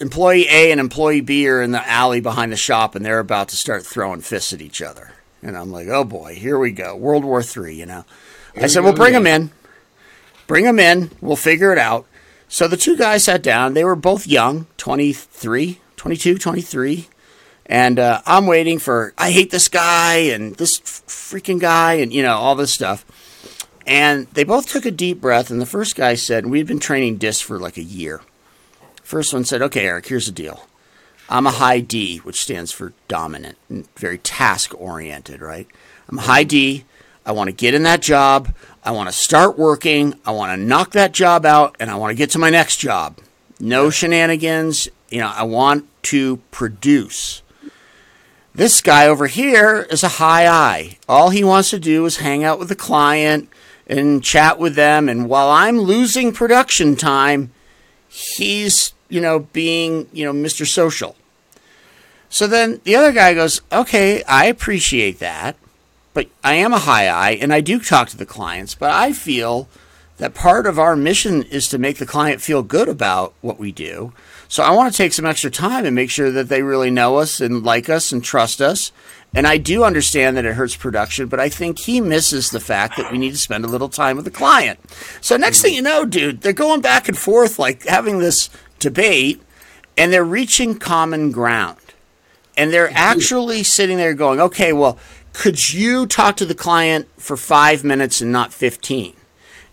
employee 0.00 0.46
A 0.48 0.70
and 0.70 0.80
employee 0.80 1.20
B 1.20 1.48
are 1.48 1.62
in 1.62 1.72
the 1.72 1.86
alley 1.88 2.20
behind 2.20 2.52
the 2.52 2.56
shop 2.56 2.94
and 2.94 3.04
they're 3.04 3.18
about 3.18 3.48
to 3.48 3.56
start 3.56 3.86
throwing 3.86 4.20
fists 4.20 4.52
at 4.52 4.60
each 4.60 4.82
other. 4.82 5.12
And 5.42 5.56
I'm 5.56 5.70
like, 5.70 5.88
oh 5.88 6.04
boy, 6.04 6.34
here 6.34 6.58
we 6.58 6.72
go. 6.72 6.96
World 6.96 7.24
War 7.24 7.42
Three, 7.42 7.74
you 7.74 7.86
know. 7.86 8.04
Here 8.54 8.64
I 8.64 8.66
said, 8.66 8.80
we 8.80 8.86
"Well, 8.86 8.94
bring 8.94 9.12
them 9.12 9.26
in. 9.26 9.50
Bring 10.46 10.64
them 10.64 10.78
in. 10.78 11.10
We'll 11.20 11.36
figure 11.36 11.72
it 11.72 11.78
out. 11.78 12.06
So 12.54 12.68
the 12.68 12.76
two 12.76 12.96
guys 12.96 13.24
sat 13.24 13.42
down. 13.42 13.74
They 13.74 13.82
were 13.82 13.96
both 13.96 14.28
young 14.28 14.68
23, 14.76 15.80
22, 15.96 16.38
23. 16.38 17.08
And 17.66 17.98
uh, 17.98 18.22
I'm 18.26 18.46
waiting 18.46 18.78
for, 18.78 19.12
I 19.18 19.32
hate 19.32 19.50
this 19.50 19.66
guy 19.66 20.18
and 20.18 20.54
this 20.54 20.78
freaking 20.78 21.58
guy 21.58 21.94
and, 21.94 22.12
you 22.12 22.22
know, 22.22 22.36
all 22.36 22.54
this 22.54 22.70
stuff. 22.70 23.04
And 23.88 24.28
they 24.28 24.44
both 24.44 24.68
took 24.68 24.86
a 24.86 24.92
deep 24.92 25.20
breath. 25.20 25.50
And 25.50 25.60
the 25.60 25.66
first 25.66 25.96
guy 25.96 26.14
said, 26.14 26.46
we've 26.46 26.68
been 26.68 26.78
training 26.78 27.16
disc 27.16 27.44
for 27.44 27.58
like 27.58 27.76
a 27.76 27.82
year. 27.82 28.20
First 29.02 29.34
one 29.34 29.44
said, 29.44 29.60
okay, 29.60 29.86
Eric, 29.86 30.06
here's 30.06 30.26
the 30.26 30.32
deal. 30.32 30.68
I'm 31.28 31.48
a 31.48 31.50
high 31.50 31.80
D, 31.80 32.18
which 32.18 32.40
stands 32.40 32.70
for 32.70 32.92
dominant 33.08 33.58
and 33.68 33.88
very 33.96 34.18
task 34.18 34.80
oriented, 34.80 35.40
right? 35.40 35.66
I'm 36.08 36.18
high 36.18 36.44
D. 36.44 36.84
I 37.26 37.32
want 37.32 37.48
to 37.48 37.52
get 37.52 37.74
in 37.74 37.82
that 37.84 38.02
job. 38.02 38.54
I 38.84 38.90
want 38.90 39.08
to 39.08 39.12
start 39.12 39.58
working. 39.58 40.14
I 40.26 40.32
want 40.32 40.52
to 40.52 40.64
knock 40.64 40.92
that 40.92 41.12
job 41.12 41.46
out 41.46 41.76
and 41.80 41.90
I 41.90 41.96
want 41.96 42.10
to 42.10 42.16
get 42.16 42.30
to 42.30 42.38
my 42.38 42.50
next 42.50 42.76
job. 42.76 43.18
No 43.58 43.90
shenanigans. 43.90 44.88
You 45.08 45.20
know, 45.20 45.32
I 45.34 45.44
want 45.44 45.86
to 46.04 46.38
produce. 46.50 47.42
This 48.54 48.80
guy 48.80 49.06
over 49.06 49.26
here 49.26 49.86
is 49.90 50.02
a 50.02 50.08
high 50.08 50.46
I. 50.46 50.98
All 51.08 51.30
he 51.30 51.42
wants 51.42 51.70
to 51.70 51.78
do 51.78 52.04
is 52.04 52.18
hang 52.18 52.44
out 52.44 52.58
with 52.58 52.68
the 52.68 52.76
client 52.76 53.48
and 53.86 54.22
chat 54.22 54.58
with 54.58 54.74
them. 54.74 55.08
And 55.08 55.28
while 55.28 55.50
I'm 55.50 55.80
losing 55.80 56.32
production 56.32 56.94
time, 56.94 57.52
he's 58.08 58.94
you 59.14 59.20
know, 59.20 59.40
being, 59.52 60.08
you 60.12 60.24
know, 60.24 60.32
Mr. 60.32 60.66
Social. 60.66 61.16
So 62.28 62.48
then 62.48 62.80
the 62.82 62.96
other 62.96 63.12
guy 63.12 63.32
goes, 63.34 63.60
okay, 63.70 64.24
I 64.24 64.46
appreciate 64.46 65.20
that, 65.20 65.56
but 66.14 66.28
I 66.42 66.54
am 66.54 66.72
a 66.72 66.78
high 66.78 67.08
I 67.08 67.32
and 67.32 67.52
I 67.52 67.60
do 67.60 67.78
talk 67.78 68.08
to 68.08 68.16
the 68.16 68.24
clients, 68.24 68.74
but 68.74 68.90
I 68.90 69.12
feel 69.12 69.68
that 70.16 70.32
part 70.32 70.66
of 70.66 70.78
our 70.78 70.94
mission 70.94 71.42
is 71.42 71.68
to 71.68 71.78
make 71.78 71.98
the 71.98 72.06
client 72.06 72.40
feel 72.40 72.62
good 72.62 72.88
about 72.88 73.34
what 73.40 73.58
we 73.58 73.72
do. 73.72 74.12
So 74.48 74.62
I 74.62 74.70
want 74.70 74.92
to 74.92 74.96
take 74.96 75.12
some 75.12 75.26
extra 75.26 75.50
time 75.50 75.84
and 75.84 75.94
make 75.94 76.10
sure 76.10 76.30
that 76.30 76.48
they 76.48 76.62
really 76.62 76.90
know 76.90 77.16
us 77.16 77.40
and 77.40 77.64
like 77.64 77.88
us 77.88 78.12
and 78.12 78.22
trust 78.22 78.60
us. 78.60 78.92
And 79.34 79.48
I 79.48 79.58
do 79.58 79.82
understand 79.82 80.36
that 80.36 80.44
it 80.44 80.54
hurts 80.54 80.76
production, 80.76 81.26
but 81.26 81.40
I 81.40 81.48
think 81.48 81.80
he 81.80 82.00
misses 82.00 82.50
the 82.50 82.60
fact 82.60 82.96
that 82.96 83.10
we 83.10 83.18
need 83.18 83.32
to 83.32 83.38
spend 83.38 83.64
a 83.64 83.68
little 83.68 83.88
time 83.88 84.14
with 84.14 84.24
the 84.24 84.30
client. 84.30 84.78
So 85.20 85.36
next 85.36 85.60
thing 85.60 85.74
you 85.74 85.82
know, 85.82 86.04
dude, 86.04 86.42
they're 86.42 86.52
going 86.52 86.80
back 86.80 87.08
and 87.08 87.18
forth 87.18 87.58
like 87.58 87.84
having 87.84 88.20
this 88.20 88.48
debate 88.78 89.42
and 89.96 90.12
they're 90.12 90.24
reaching 90.24 90.78
common 90.78 91.32
ground. 91.32 91.78
And 92.56 92.72
they're 92.72 92.92
actually 92.94 93.64
sitting 93.64 93.96
there 93.96 94.14
going, 94.14 94.40
okay, 94.40 94.72
well, 94.72 94.96
could 95.34 95.72
you 95.72 96.06
talk 96.06 96.36
to 96.36 96.46
the 96.46 96.54
client 96.54 97.08
for 97.18 97.36
five 97.36 97.84
minutes 97.84 98.22
and 98.22 98.32
not 98.32 98.54
15? 98.54 99.14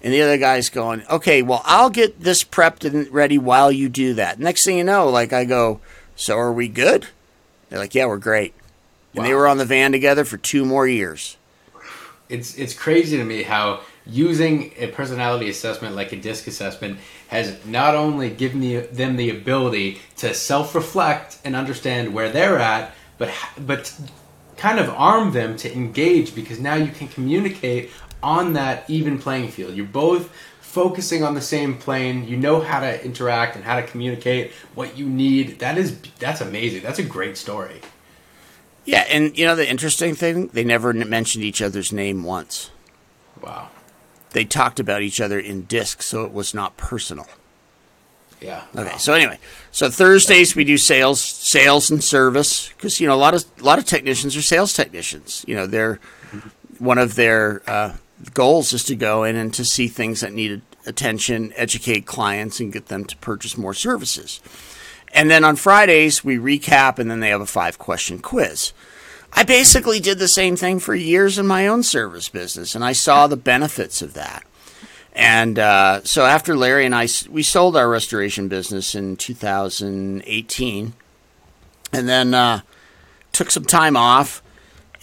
And 0.04 0.12
the 0.12 0.22
other 0.22 0.38
guy's 0.38 0.70
going, 0.70 1.04
okay, 1.10 1.44
well, 1.44 1.62
I'll 1.64 1.92
get 1.92 2.20
this 2.20 2.44
prepped 2.44 2.84
and 2.84 3.08
ready 3.14 3.38
while 3.38 3.72
you 3.72 3.88
do 3.88 4.16
that. 4.16 4.40
Next 4.40 4.66
thing 4.66 4.80
you 4.80 4.84
know, 4.84 5.08
like 5.08 5.32
I 5.32 5.46
go, 5.46 5.80
so 6.16 6.38
are 6.38 6.52
we 6.52 6.68
good? 6.68 7.08
They're 7.70 7.80
like, 7.80 7.96
yeah, 7.96 8.08
we're 8.08 8.18
great. 8.18 8.54
And 9.14 9.26
they 9.26 9.34
were 9.34 9.48
on 9.48 9.58
the 9.58 9.66
van 9.66 9.92
together 9.92 10.26
for 10.26 10.38
two 10.38 10.66
more 10.66 10.88
years. 10.88 11.38
It's 12.30 12.58
it's 12.58 12.74
crazy 12.74 13.18
to 13.18 13.26
me 13.26 13.44
how 13.44 13.82
using 14.06 14.72
a 14.78 14.88
personality 14.88 15.50
assessment 15.50 15.96
like 15.96 16.14
a 16.14 16.16
disc 16.16 16.48
assessment 16.48 16.98
has 17.28 17.64
not 17.66 17.94
only 17.94 18.30
given 18.30 18.62
the, 18.62 18.78
them 18.78 19.18
the 19.18 19.30
ability 19.30 20.00
to 20.16 20.34
self-reflect 20.34 21.40
and 21.44 21.58
understand 21.58 22.14
where 22.14 22.30
they're 22.30 22.58
at, 22.58 22.94
but 23.18 23.32
but 23.58 23.94
kind 24.62 24.80
of 24.80 24.90
arm 24.90 25.32
them 25.34 25.58
to 25.58 25.74
engage 25.74 26.36
because 26.36 26.60
now 26.60 26.76
you 26.76 26.92
can 26.92 27.08
communicate 27.08 27.90
on 28.22 28.54
that 28.54 28.90
even 28.90 29.18
playing 29.18 29.50
field. 29.50 29.74
You're 29.74 29.86
both 29.86 30.32
focusing 30.62 31.24
on 31.24 31.34
the 31.34 31.42
same 31.42 31.78
plane. 31.78 32.28
You 32.28 32.38
know 32.38 32.62
how 32.62 32.80
to 32.80 33.04
interact 33.04 33.56
and 33.56 33.66
how 33.66 33.76
to 33.76 33.84
communicate 33.84 34.52
what 34.76 34.98
you 34.98 35.08
need. 35.08 35.60
That 35.60 35.78
is 35.78 36.00
that's 36.20 36.42
amazing. 36.42 36.84
That's 36.84 37.00
a 37.00 37.04
great 37.04 37.38
story. 37.38 37.82
Yeah, 38.86 39.06
and 39.10 39.38
you 39.38 39.46
know 39.46 39.56
the 39.56 39.70
interesting 39.70 40.16
thing, 40.16 40.48
they 40.48 40.64
never 40.64 40.94
mentioned 40.94 41.44
each 41.44 41.62
other's 41.62 41.92
name 41.92 42.24
once. 42.24 42.72
Wow 43.42 43.70
they 44.32 44.46
talked 44.46 44.80
about 44.80 45.02
each 45.02 45.22
other 45.22 45.40
in 45.40 45.64
disc, 45.64 46.02
so 46.02 46.24
it 46.26 46.34
was 46.34 46.54
not 46.54 46.78
personal. 46.78 47.28
Yeah. 48.42 48.64
Okay. 48.76 48.98
So 48.98 49.14
anyway, 49.14 49.38
so 49.72 49.90
Thursdays 49.90 50.56
we 50.56 50.64
do 50.64 50.78
sales, 50.78 51.22
sales 51.22 51.92
and 51.92 52.04
service 52.04 52.70
because 52.70 53.00
you 53.00 53.08
know 53.08 53.14
a 53.14 53.16
lot 53.16 53.36
of 53.36 53.46
a 53.60 53.64
lot 53.64 53.78
of 53.78 53.86
technicians 53.86 54.36
are 54.36 54.42
sales 54.42 54.74
technicians. 54.74 55.46
You 55.48 55.56
know, 55.56 55.68
they're 55.68 56.00
one 56.80 56.98
of 56.98 57.16
their 57.16 57.62
uh, 57.68 57.96
goals 58.34 58.74
is 58.74 58.84
to 58.86 58.96
go 58.96 59.24
in 59.24 59.36
and 59.36 59.54
to 59.54 59.64
see 59.64 59.88
things 59.88 60.22
that 60.22 60.34
need 60.34 60.62
attention, 60.88 61.54
educate 61.56 62.08
clients, 62.08 62.60
and 62.60 62.74
get 62.74 62.88
them 62.88 63.06
to 63.06 63.16
purchase 63.18 63.58
more 63.58 63.76
services. 63.76 64.42
And 65.14 65.30
then 65.30 65.44
on 65.44 65.56
Fridays 65.56 66.24
we 66.24 66.38
recap, 66.38 66.98
and 66.98 67.12
then 67.12 67.20
they 67.20 67.30
have 67.30 67.42
a 67.42 67.46
five 67.46 67.78
question 67.78 68.20
quiz. 68.20 68.74
I 69.34 69.44
basically 69.44 70.00
did 70.00 70.18
the 70.18 70.28
same 70.28 70.56
thing 70.56 70.80
for 70.80 70.96
years 70.96 71.38
in 71.38 71.48
my 71.48 71.68
own 71.68 71.84
service 71.84 72.28
business, 72.28 72.76
and 72.76 72.84
I 72.84 72.92
saw 72.94 73.28
the 73.28 73.38
benefits 73.38 74.02
of 74.02 74.14
that. 74.14 74.44
And 75.14 75.60
uh, 75.60 76.04
so 76.04 76.26
after 76.26 76.56
Larry 76.56 76.86
and 76.86 76.96
I, 76.96 77.08
we 77.30 77.44
sold 77.44 77.76
our 77.76 77.90
restoration 77.90 78.48
business 78.48 78.96
in 78.96 79.18
2018, 79.18 80.94
and 81.94 82.10
then 82.10 82.34
uh, 82.34 82.62
took 83.34 83.52
some 83.52 83.66
time 83.66 83.98
off. 83.98 84.42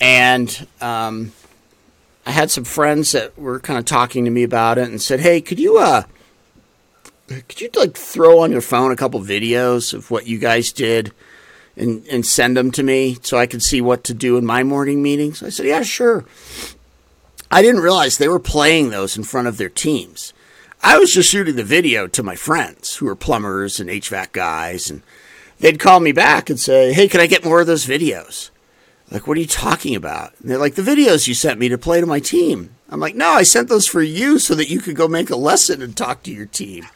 And 0.01 0.67
um, 0.81 1.33
I 2.25 2.31
had 2.31 2.51
some 2.51 2.65
friends 2.65 3.13
that 3.13 3.39
were 3.39 3.61
kind 3.61 3.79
of 3.79 3.85
talking 3.85 4.25
to 4.25 4.31
me 4.31 4.45
about 4.45 4.79
it, 4.79 4.89
and 4.89 5.03
said, 5.03 5.21
"Hey, 5.21 5.41
could 5.41 5.59
you 5.59 5.79
uh, 5.79 6.05
could 7.27 7.61
you 7.61 7.69
like 7.77 7.97
throw 7.97 8.39
on 8.41 8.51
your 8.51 8.61
phone 8.63 8.93
a 8.93 8.97
couple 8.97 9.21
videos 9.21 9.93
of 9.93 10.11
what 10.11 10.27
you 10.27 10.39
guys 10.39 10.73
did?" 10.73 11.13
and, 11.79 12.07
and 12.09 12.27
send 12.27 12.57
them 12.57 12.71
to 12.73 12.83
me 12.83 13.17
so 13.23 13.39
I 13.39 13.47
could 13.47 13.63
see 13.63 13.81
what 13.81 14.05
to 14.05 14.15
do 14.15 14.37
in 14.37 14.45
my 14.45 14.63
morning 14.65 15.03
meetings? 15.03 15.43
I 15.43 15.49
said, 15.49 15.67
yeah, 15.67 15.83
sure. 15.83 16.25
I 17.51 17.63
didn't 17.63 17.81
realize 17.81 18.19
they 18.19 18.29
were 18.29 18.39
playing 18.39 18.91
those 18.91 19.17
in 19.17 19.25
front 19.25 19.49
of 19.49 19.57
their 19.57 19.69
teams. 19.69 20.33
I 20.83 20.99
was 20.99 21.13
just 21.13 21.31
shooting 21.31 21.57
the 21.57 21.65
video 21.65 22.07
to 22.07 22.23
my 22.23 22.37
friends 22.37 22.97
who 22.97 23.07
were 23.07 23.17
plumbers 23.17 23.81
and 23.81 23.91
HVAC 23.91 24.33
guys, 24.33 24.91
and 24.91 25.03
they'd 25.59 25.81
call 25.81 26.01
me 26.01 26.13
back 26.13 26.51
and 26.51 26.61
say, 26.61 26.93
Hey, 26.93 27.09
can 27.09 27.21
I 27.21 27.27
get 27.27 27.45
more 27.45 27.61
of 27.61 27.67
those 27.67 27.87
videos? 27.87 28.51
Like, 29.11 29.27
what 29.27 29.39
are 29.39 29.41
you 29.41 29.47
talking 29.47 29.97
about? 29.97 30.35
And 30.41 30.51
they're 30.51 30.59
like, 30.59 30.75
The 30.75 30.83
videos 30.83 31.27
you 31.27 31.35
sent 31.35 31.59
me 31.59 31.69
to 31.69 31.79
play 31.79 32.01
to 32.01 32.07
my 32.07 32.21
team. 32.21 32.75
I'm 32.91 33.01
like, 33.01 33.15
No, 33.15 33.31
I 33.31 33.43
sent 33.43 33.69
those 33.69 33.87
for 33.87 34.03
you 34.03 34.39
so 34.39 34.55
that 34.55 34.69
you 34.71 34.81
could 34.81 34.95
go 34.97 35.09
make 35.09 35.31
a 35.31 35.37
lesson 35.37 35.83
and 35.83 35.97
talk 35.97 36.23
to 36.25 36.33
your 36.33 36.47
team. 36.47 36.87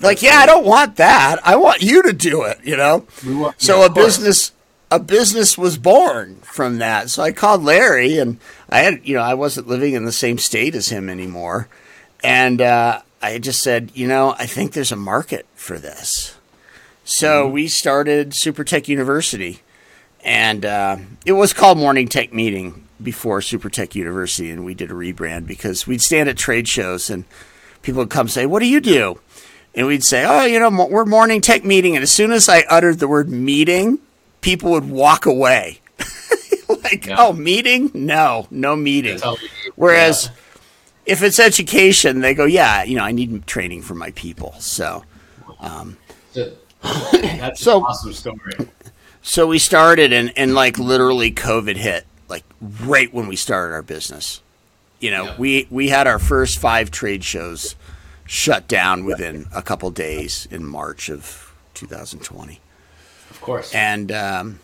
like, 0.00 0.22
yeah, 0.22 0.36
I 0.36 0.46
don't 0.46 0.66
want 0.66 0.96
that. 0.96 1.38
I 1.46 1.56
want 1.56 1.82
you 1.82 2.02
to 2.02 2.12
do 2.12 2.42
it, 2.42 2.58
you 2.62 2.76
know? 2.76 3.06
Want, 3.26 3.60
so 3.60 3.80
yeah, 3.80 3.86
a 3.86 3.90
business 3.90 4.52
a 4.90 4.98
business 4.98 5.58
was 5.58 5.78
born 5.78 6.36
from 6.42 6.78
that. 6.78 7.10
So 7.10 7.22
I 7.22 7.32
called 7.32 7.62
Larry 7.62 8.18
and 8.18 8.38
I 8.68 8.80
had, 8.80 9.00
you 9.04 9.14
know, 9.14 9.22
I 9.22 9.34
wasn't 9.34 9.66
living 9.66 9.94
in 9.94 10.04
the 10.04 10.12
same 10.12 10.38
state 10.38 10.74
as 10.74 10.88
him 10.88 11.08
anymore. 11.08 11.68
And 12.22 12.60
uh, 12.60 13.02
I 13.20 13.38
just 13.38 13.62
said, 13.62 13.90
you 13.94 14.06
know, 14.06 14.34
I 14.38 14.46
think 14.46 14.72
there's 14.72 14.92
a 14.92 14.96
market 14.96 15.46
for 15.54 15.78
this. 15.78 16.36
So 17.04 17.44
mm-hmm. 17.44 17.54
we 17.54 17.68
started 17.68 18.34
Super 18.34 18.64
Tech 18.64 18.88
University. 18.88 19.60
And 20.24 20.64
uh, 20.64 20.96
it 21.26 21.32
was 21.32 21.52
called 21.52 21.76
Morning 21.76 22.08
Tech 22.08 22.32
Meeting 22.32 22.86
before 23.02 23.42
Super 23.42 23.68
Tech 23.68 23.94
University. 23.94 24.50
And 24.50 24.64
we 24.64 24.74
did 24.74 24.90
a 24.90 24.94
rebrand 24.94 25.46
because 25.46 25.86
we'd 25.86 26.00
stand 26.00 26.28
at 26.28 26.38
trade 26.38 26.66
shows 26.66 27.10
and 27.10 27.24
people 27.82 28.00
would 28.00 28.10
come 28.10 28.28
say, 28.28 28.46
What 28.46 28.60
do 28.60 28.66
you 28.66 28.80
do? 28.80 29.20
And 29.74 29.86
we'd 29.86 30.04
say, 30.04 30.24
Oh, 30.26 30.46
you 30.46 30.58
know, 30.58 30.86
we're 30.86 31.04
Morning 31.04 31.42
Tech 31.42 31.62
Meeting. 31.62 31.94
And 31.94 32.02
as 32.02 32.10
soon 32.10 32.32
as 32.32 32.48
I 32.48 32.60
uttered 32.70 33.00
the 33.00 33.08
word 33.08 33.28
meeting, 33.28 33.98
people 34.44 34.72
would 34.72 34.88
walk 34.88 35.24
away. 35.24 35.80
like, 36.68 37.06
yeah. 37.06 37.16
oh, 37.18 37.32
meeting? 37.32 37.90
No, 37.94 38.46
no 38.50 38.76
meeting. 38.76 39.18
Whereas 39.74 40.26
yeah. 40.26 40.32
if 41.06 41.22
it's 41.22 41.40
education, 41.40 42.20
they 42.20 42.34
go, 42.34 42.44
yeah, 42.44 42.84
you 42.84 42.96
know, 42.96 43.04
I 43.04 43.10
need 43.10 43.46
training 43.46 43.80
for 43.82 43.94
my 43.94 44.10
people. 44.10 44.54
So, 44.58 45.02
um, 45.60 45.96
that's 46.34 47.60
so, 47.60 47.78
an 47.78 47.84
awesome 47.84 48.12
story. 48.12 48.68
So 49.22 49.46
we 49.46 49.58
started, 49.58 50.12
and, 50.12 50.30
and 50.36 50.54
like 50.54 50.78
literally 50.78 51.32
COVID 51.32 51.76
hit, 51.76 52.04
like 52.28 52.44
right 52.60 53.12
when 53.14 53.26
we 53.26 53.36
started 53.36 53.72
our 53.72 53.82
business. 53.82 54.42
You 55.00 55.10
know, 55.10 55.24
yeah. 55.24 55.36
we, 55.38 55.66
we 55.70 55.88
had 55.88 56.06
our 56.06 56.18
first 56.18 56.58
five 56.58 56.90
trade 56.90 57.24
shows 57.24 57.76
shut 58.26 58.68
down 58.68 59.06
within 59.06 59.46
a 59.54 59.62
couple 59.62 59.90
days 59.90 60.46
in 60.50 60.66
March 60.66 61.08
of 61.08 61.54
2020 61.72 62.60
course. 63.44 63.74
And 63.74 64.10
um, 64.10 64.60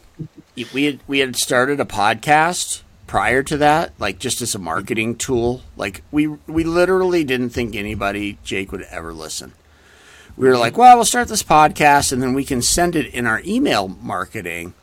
we 0.72 0.84
had 0.84 1.00
we 1.06 1.20
had 1.20 1.36
started 1.36 1.80
a 1.80 1.84
podcast 1.84 2.82
prior 3.06 3.42
to 3.44 3.56
that, 3.58 3.92
like 3.98 4.18
just 4.18 4.40
as 4.40 4.54
a 4.54 4.58
marketing 4.58 5.16
tool. 5.16 5.62
Like 5.76 6.02
we 6.10 6.26
we 6.26 6.64
literally 6.64 7.24
didn't 7.24 7.50
think 7.50 7.76
anybody 7.76 8.38
Jake 8.42 8.72
would 8.72 8.82
ever 8.82 9.12
listen. 9.12 9.52
We 10.36 10.48
were 10.48 10.56
like, 10.56 10.78
well, 10.78 10.96
we'll 10.96 11.04
start 11.04 11.28
this 11.28 11.42
podcast 11.42 12.12
and 12.12 12.22
then 12.22 12.32
we 12.34 12.44
can 12.44 12.62
send 12.62 12.96
it 12.96 13.12
in 13.12 13.26
our 13.26 13.42
email 13.44 13.88
marketing 13.88 14.74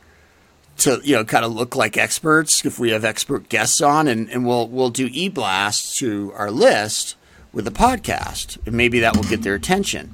to 0.77 1.01
you 1.03 1.15
know 1.15 1.25
kind 1.25 1.43
of 1.43 1.51
look 1.53 1.75
like 1.75 1.97
experts 1.97 2.63
if 2.63 2.77
we 2.77 2.91
have 2.91 3.03
expert 3.03 3.49
guests 3.49 3.81
on 3.81 4.07
and, 4.07 4.29
and 4.29 4.45
we'll 4.45 4.67
we'll 4.67 4.91
do 4.91 5.09
e-blasts 5.11 5.97
to 5.97 6.31
our 6.35 6.51
list 6.51 7.15
with 7.51 7.65
the 7.65 7.71
podcast 7.71 8.59
and 8.67 8.75
maybe 8.75 8.99
that 8.99 9.15
will 9.15 9.23
get 9.23 9.41
their 9.41 9.55
attention. 9.55 10.13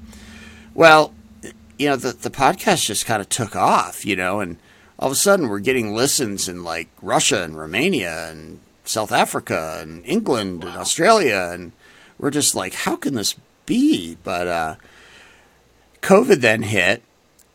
Well, 0.74 1.13
you 1.77 1.89
know, 1.89 1.95
the, 1.95 2.12
the 2.13 2.29
podcast 2.29 2.86
just 2.86 3.05
kind 3.05 3.21
of 3.21 3.29
took 3.29 3.55
off, 3.55 4.05
you 4.05 4.15
know, 4.15 4.39
and 4.39 4.57
all 4.99 5.07
of 5.07 5.13
a 5.13 5.15
sudden 5.15 5.49
we're 5.49 5.59
getting 5.59 5.93
listens 5.93 6.47
in 6.47 6.63
like 6.63 6.89
Russia 7.01 7.43
and 7.43 7.57
Romania 7.57 8.29
and 8.29 8.59
South 8.86 9.12
Africa 9.12 9.79
and 9.81 10.05
England 10.05 10.63
wow. 10.63 10.69
and 10.69 10.77
Australia. 10.77 11.49
And 11.53 11.71
we're 12.17 12.31
just 12.31 12.55
like, 12.55 12.73
how 12.73 12.95
can 12.95 13.15
this 13.15 13.36
be? 13.65 14.17
But 14.23 14.47
uh, 14.47 14.75
COVID 16.01 16.41
then 16.41 16.63
hit 16.63 17.01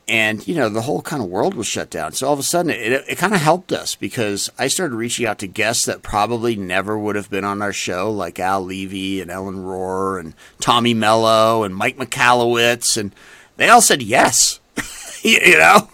and, 0.08 0.46
you 0.48 0.54
know, 0.54 0.70
the 0.70 0.82
whole 0.82 1.02
kind 1.02 1.22
of 1.22 1.28
world 1.28 1.54
was 1.54 1.66
shut 1.66 1.90
down. 1.90 2.12
So 2.12 2.26
all 2.26 2.32
of 2.32 2.38
a 2.38 2.42
sudden 2.42 2.70
it, 2.70 3.04
it, 3.06 3.18
kind 3.18 3.34
of 3.34 3.40
helped 3.40 3.72
us 3.72 3.94
because 3.94 4.50
I 4.58 4.68
started 4.68 4.96
reaching 4.96 5.26
out 5.26 5.38
to 5.40 5.46
guests 5.46 5.84
that 5.84 6.02
probably 6.02 6.56
never 6.56 6.98
would 6.98 7.14
have 7.14 7.28
been 7.28 7.44
on 7.44 7.60
our 7.60 7.74
show, 7.74 8.10
like 8.10 8.40
Al 8.40 8.62
Levy 8.62 9.20
and 9.20 9.30
Ellen 9.30 9.58
Rohr 9.58 10.18
and 10.18 10.34
Tommy 10.60 10.94
Mello 10.94 11.62
and 11.62 11.76
Mike 11.76 11.98
Michalowicz 11.98 12.96
and– 12.96 13.14
they 13.58 13.68
all 13.68 13.82
said 13.82 14.02
yes, 14.02 14.60
you 15.22 15.58
know? 15.58 15.90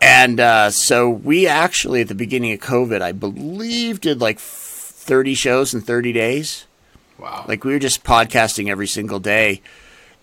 And 0.00 0.40
uh, 0.40 0.70
so 0.70 1.10
we 1.10 1.46
actually, 1.46 2.02
at 2.02 2.08
the 2.08 2.14
beginning 2.14 2.52
of 2.52 2.60
COVID, 2.60 3.02
I 3.02 3.12
believe, 3.12 4.00
did 4.00 4.20
like 4.20 4.38
30 4.38 5.34
shows 5.34 5.74
in 5.74 5.80
30 5.80 6.12
days. 6.12 6.66
Wow. 7.18 7.44
Like 7.48 7.64
we 7.64 7.72
were 7.72 7.78
just 7.78 8.04
podcasting 8.04 8.68
every 8.68 8.86
single 8.86 9.18
day. 9.18 9.60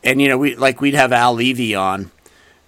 And, 0.03 0.21
you 0.21 0.29
know, 0.29 0.37
we 0.37 0.55
like 0.55 0.81
we'd 0.81 0.93
have 0.93 1.11
Al 1.11 1.33
Levy 1.33 1.75
on, 1.75 2.11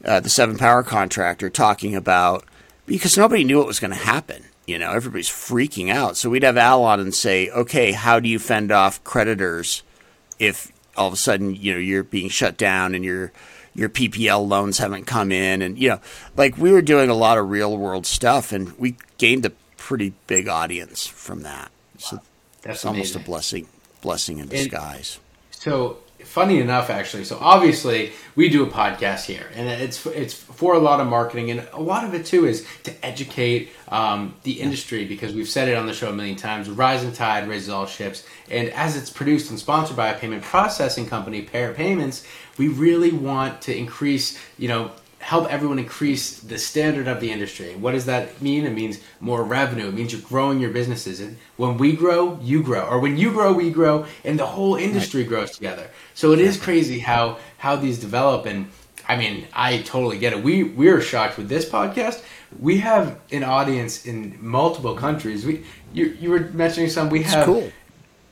uh, 0.04 0.20
the 0.20 0.30
Seven 0.30 0.58
Power 0.58 0.84
Contractor, 0.84 1.50
talking 1.50 1.96
about 1.96 2.44
because 2.86 3.18
nobody 3.18 3.44
knew 3.44 3.58
what 3.58 3.68
was 3.68 3.80
going 3.80 3.92
to 3.92 3.98
happen. 3.98 4.44
You 4.68 4.78
know, 4.78 4.92
everybody's 4.92 5.30
freaking 5.30 5.90
out. 5.90 6.16
So 6.16 6.30
we'd 6.30 6.44
have 6.44 6.58
Al 6.58 6.84
on 6.84 7.00
and 7.00 7.14
say, 7.14 7.50
okay, 7.50 7.92
how 7.92 8.20
do 8.20 8.30
you 8.30 8.38
fend 8.38 8.72
off 8.72 9.04
creditors 9.04 9.82
if 10.38 10.72
all 10.96 11.08
of 11.08 11.14
a 11.14 11.18
sudden, 11.18 11.56
you 11.56 11.74
know, 11.74 11.80
you're 11.80 12.04
being 12.04 12.30
shut 12.30 12.56
down 12.58 12.94
and 12.94 13.04
you're 13.04 13.32
your 13.74 13.90
PPP 13.90 14.48
loans 14.48 14.78
haven't 14.78 15.06
come 15.06 15.32
in, 15.32 15.62
and 15.62 15.78
you 15.78 15.90
know, 15.90 16.00
like 16.36 16.58
we 16.58 16.72
were 16.72 16.82
doing 16.82 17.10
a 17.10 17.16
lot 17.16 17.38
of 17.38 17.50
real 17.50 17.78
world 17.78 18.06
stuff, 18.06 18.52
and 18.52 18.78
we 18.78 18.96
gained 19.18 19.46
a 19.46 19.52
pretty 19.78 20.14
big 20.28 20.48
audience 20.48 21.08
from 21.08 21.42
that. 21.44 21.72
So 21.98 22.20
that's 22.62 22.86
almost 22.86 23.16
a 23.16 23.20
blessing, 23.20 23.68
blessing 24.02 24.40
in 24.40 24.48
disguise. 24.48 25.20
And 25.52 25.62
so 25.62 25.98
funny 26.30 26.60
enough, 26.60 26.92
actually, 26.92 27.26
so 27.26 27.40
obviously 27.42 28.12
we 28.36 28.50
do 28.50 28.62
a 28.62 28.68
podcast 28.68 29.26
here, 29.26 29.48
and 29.56 29.68
it's 29.68 30.06
it's 30.06 30.34
for 30.36 30.76
a 30.76 30.80
lot 30.80 31.00
of 31.00 31.08
marketing, 31.08 31.50
and 31.50 31.68
a 31.74 31.82
lot 31.82 32.04
of 32.04 32.14
it 32.14 32.24
too 32.24 32.46
is 32.46 32.68
to 32.84 32.94
educate 33.04 33.70
um, 33.88 34.36
the 34.44 34.62
industry 34.62 35.06
because 35.06 35.34
we've 35.34 35.50
said 35.50 35.68
it 35.68 35.76
on 35.76 35.88
the 35.88 35.94
show 35.94 36.10
a 36.10 36.14
million 36.14 36.36
times. 36.36 36.70
Rising 36.70 37.14
tide 37.14 37.50
raises 37.50 37.70
all 37.70 37.88
ships, 37.88 38.28
and 38.48 38.70
as 38.70 38.96
it's 38.96 39.10
produced 39.10 39.50
and 39.50 39.58
sponsored 39.58 39.98
by 39.98 40.10
a 40.10 40.20
payment 40.20 40.44
processing 40.44 41.08
company, 41.08 41.42
Pair 41.42 41.74
Payments, 41.74 42.24
we 42.60 42.68
really 42.68 43.12
want 43.12 43.64
to 43.64 43.76
increase, 43.76 44.38
you 44.60 44.68
know, 44.68 44.92
help 45.20 45.52
everyone 45.52 45.80
increase 45.80 46.40
the 46.40 46.58
standard 46.58 47.08
of 47.08 47.20
the 47.20 47.32
industry. 47.32 47.76
What 47.76 47.92
does 47.92 48.06
that 48.06 48.42
mean? 48.42 48.66
It 48.66 48.72
means 48.72 49.00
more 49.20 49.44
revenue. 49.44 49.88
It 49.88 49.94
means 49.94 50.14
you're 50.14 50.22
growing 50.22 50.60
your 50.60 50.72
businesses. 50.72 51.20
And 51.20 51.38
when 51.58 51.78
we 51.78 51.96
grow, 51.96 52.40
you 52.42 52.64
grow. 52.64 52.88
Or 52.88 53.00
when 53.00 53.18
you 53.18 53.32
grow, 53.32 53.54
we 53.54 53.70
grow, 53.70 54.06
and 54.24 54.40
the 54.40 54.46
whole 54.46 54.76
industry 54.76 55.22
right. 55.22 55.30
grows 55.30 55.52
together. 55.52 55.90
So 56.14 56.32
it 56.32 56.40
is 56.40 56.58
crazy 56.58 57.00
how 57.00 57.38
how 57.58 57.76
these 57.76 58.00
develop. 58.00 58.46
And 58.46 58.70
I 59.08 59.18
mean, 59.18 59.48
I 59.54 59.80
totally 59.80 60.18
get 60.18 60.34
it. 60.34 60.44
We 60.44 60.64
we're 60.64 61.02
shocked 61.02 61.38
with 61.38 61.50
this 61.50 61.70
podcast. 61.70 62.24
We 62.60 62.78
have 62.78 63.20
an 63.32 63.44
audience 63.44 64.06
in 64.06 64.38
multiple 64.40 64.96
countries. 64.96 65.46
We 65.46 65.66
you 65.94 66.06
you 66.20 66.30
were 66.30 66.50
mentioning 66.54 66.90
some. 66.90 67.10
We 67.10 67.24
have 67.24 67.46
cool. 67.46 67.72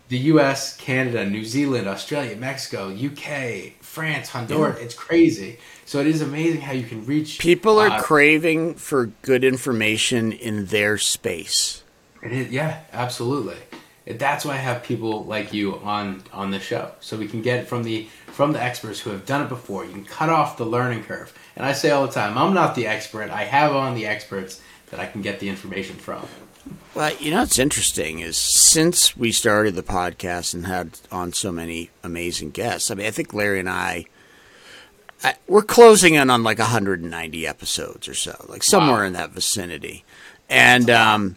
the 0.08 0.17
U.S., 0.34 0.78
Canada, 0.78 1.30
New 1.30 1.43
Zealand, 1.43 1.88
Australia, 1.88 2.36
Mexico, 2.38 2.89
UK, 2.89 3.73
France, 3.98 4.30
Honduras. 4.30 4.78
Yeah. 4.78 4.86
It's 4.86 4.94
crazy. 4.94 5.58
So 5.86 6.00
it 6.00 6.06
is 6.06 6.22
amazing 6.22 6.62
how 6.62 6.74
you 6.74 6.86
can 6.86 7.04
reach. 7.08 7.40
People 7.40 7.80
are 7.80 7.90
uh, 7.90 8.00
craving 8.00 8.76
for 8.76 9.08
good 9.24 9.44
information 9.44 10.32
in 10.32 10.68
their 10.68 11.00
space. 11.00 11.84
It 12.22 12.32
is, 12.32 12.52
yeah, 12.52 12.82
absolutely. 12.94 13.58
That's 14.06 14.46
why 14.46 14.54
I 14.54 14.58
have 14.58 14.84
people 14.84 15.24
like 15.26 15.52
you 15.52 15.80
on 15.80 16.22
on 16.32 16.52
the 16.52 16.60
show, 16.60 16.92
so 17.00 17.18
we 17.18 17.28
can 17.28 17.42
get 17.42 17.68
from 17.68 17.84
the 17.84 18.08
from 18.28 18.54
the 18.54 18.62
experts 18.62 19.00
who 19.00 19.10
have 19.10 19.26
done 19.26 19.42
it 19.42 19.50
before. 19.50 19.84
You 19.84 19.94
can 19.94 20.06
cut 20.06 20.30
off 20.30 20.58
the 20.58 20.66
learning 20.66 21.04
curve. 21.04 21.34
And 21.56 21.66
I 21.66 21.74
say 21.74 21.90
all 21.90 22.06
the 22.06 22.14
time, 22.14 22.38
I'm 22.38 22.54
not 22.54 22.76
the 22.76 22.86
expert. 22.86 23.32
I 23.32 23.46
have 23.46 23.76
on 23.76 23.96
the 23.96 24.06
experts 24.06 24.62
that 24.92 25.00
I 25.00 25.08
can 25.08 25.24
get 25.24 25.40
the 25.40 25.50
information 25.50 25.96
from. 25.96 26.28
Well, 26.95 27.13
you 27.19 27.32
know 27.32 27.41
what's 27.41 27.60
interesting 27.60 28.19
is 28.19 28.38
since 28.38 29.15
we 29.15 29.32
started 29.32 29.75
the 29.75 29.84
podcast 29.84 30.53
and 30.53 30.65
had 30.65 30.99
on 31.12 31.34
so 31.34 31.51
many 31.51 31.91
amazing 32.03 32.51
guests. 32.51 32.89
I 32.89 32.95
mean, 32.95 33.06
I 33.06 33.12
think 33.12 33.34
Larry 33.34 33.60
and 33.60 33.69
I, 33.69 34.06
I 35.23 35.36
we're 35.47 35.62
closing 35.62 36.15
in 36.15 36.30
on 36.30 36.43
like 36.43 36.60
190 36.60 37.47
episodes 37.47 38.08
or 38.08 38.13
so, 38.13 38.45
like 38.49 38.63
somewhere 38.63 39.01
wow. 39.01 39.06
in 39.06 39.13
that 39.13 39.32
vicinity. 39.32 40.06
And 40.49 40.89
um, 40.89 41.36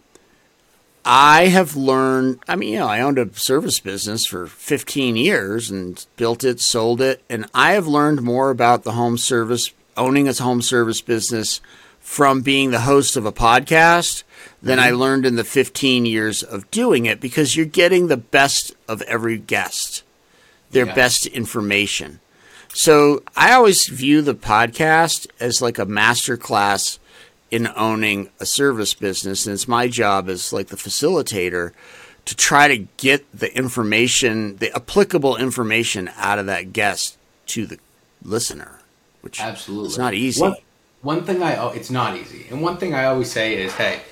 I 1.04 1.46
have 1.46 1.76
learned. 1.76 2.40
I 2.46 2.56
mean, 2.56 2.74
you 2.74 2.78
know, 2.78 2.88
I 2.88 3.00
owned 3.00 3.18
a 3.18 3.32
service 3.34 3.80
business 3.80 4.26
for 4.26 4.46
15 4.46 5.16
years 5.16 5.70
and 5.70 6.04
built 6.16 6.44
it, 6.44 6.60
sold 6.60 7.00
it, 7.00 7.22
and 7.28 7.46
I 7.54 7.72
have 7.72 7.86
learned 7.86 8.22
more 8.22 8.50
about 8.50 8.84
the 8.84 8.92
home 8.92 9.18
service, 9.18 9.72
owning 9.96 10.28
a 10.28 10.32
home 10.34 10.62
service 10.62 11.00
business, 11.00 11.60
from 12.00 12.40
being 12.40 12.70
the 12.70 12.80
host 12.80 13.16
of 13.16 13.26
a 13.26 13.32
podcast 13.32 14.24
than 14.62 14.78
I 14.78 14.88
mm-hmm. 14.88 15.00
learned 15.00 15.26
in 15.26 15.36
the 15.36 15.44
15 15.44 16.06
years 16.06 16.42
of 16.42 16.70
doing 16.70 17.06
it 17.06 17.20
because 17.20 17.56
you're 17.56 17.66
getting 17.66 18.08
the 18.08 18.16
best 18.16 18.74
of 18.88 19.02
every 19.02 19.38
guest, 19.38 20.02
their 20.70 20.86
yeah. 20.86 20.94
best 20.94 21.26
information. 21.26 22.20
So 22.72 23.22
I 23.36 23.52
always 23.52 23.88
view 23.88 24.22
the 24.22 24.34
podcast 24.34 25.26
as 25.40 25.62
like 25.62 25.78
a 25.78 25.84
master 25.84 26.36
class 26.36 26.98
in 27.50 27.68
owning 27.74 28.30
a 28.38 28.46
service 28.46 28.94
business, 28.94 29.46
and 29.46 29.54
it's 29.54 29.66
my 29.66 29.88
job 29.88 30.28
as 30.28 30.52
like 30.52 30.68
the 30.68 30.76
facilitator 30.76 31.72
to 32.26 32.36
try 32.36 32.68
to 32.68 32.86
get 32.96 33.26
the 33.36 33.54
information, 33.56 34.56
the 34.56 34.74
applicable 34.74 35.36
information 35.36 36.10
out 36.16 36.38
of 36.38 36.46
that 36.46 36.72
guest 36.72 37.18
to 37.46 37.66
the 37.66 37.78
listener, 38.22 38.78
which 39.22 39.40
absolutely 39.40 39.88
it's 39.88 39.98
not 39.98 40.14
easy. 40.14 40.40
One, 40.40 40.54
one 41.02 41.24
thing 41.24 41.42
I 41.42 41.72
it's 41.74 41.90
not 41.90 42.16
easy, 42.16 42.46
and 42.50 42.62
one 42.62 42.76
thing 42.76 42.94
I 42.94 43.06
always 43.06 43.30
say 43.30 43.60
is, 43.62 43.72
hey, 43.74 44.02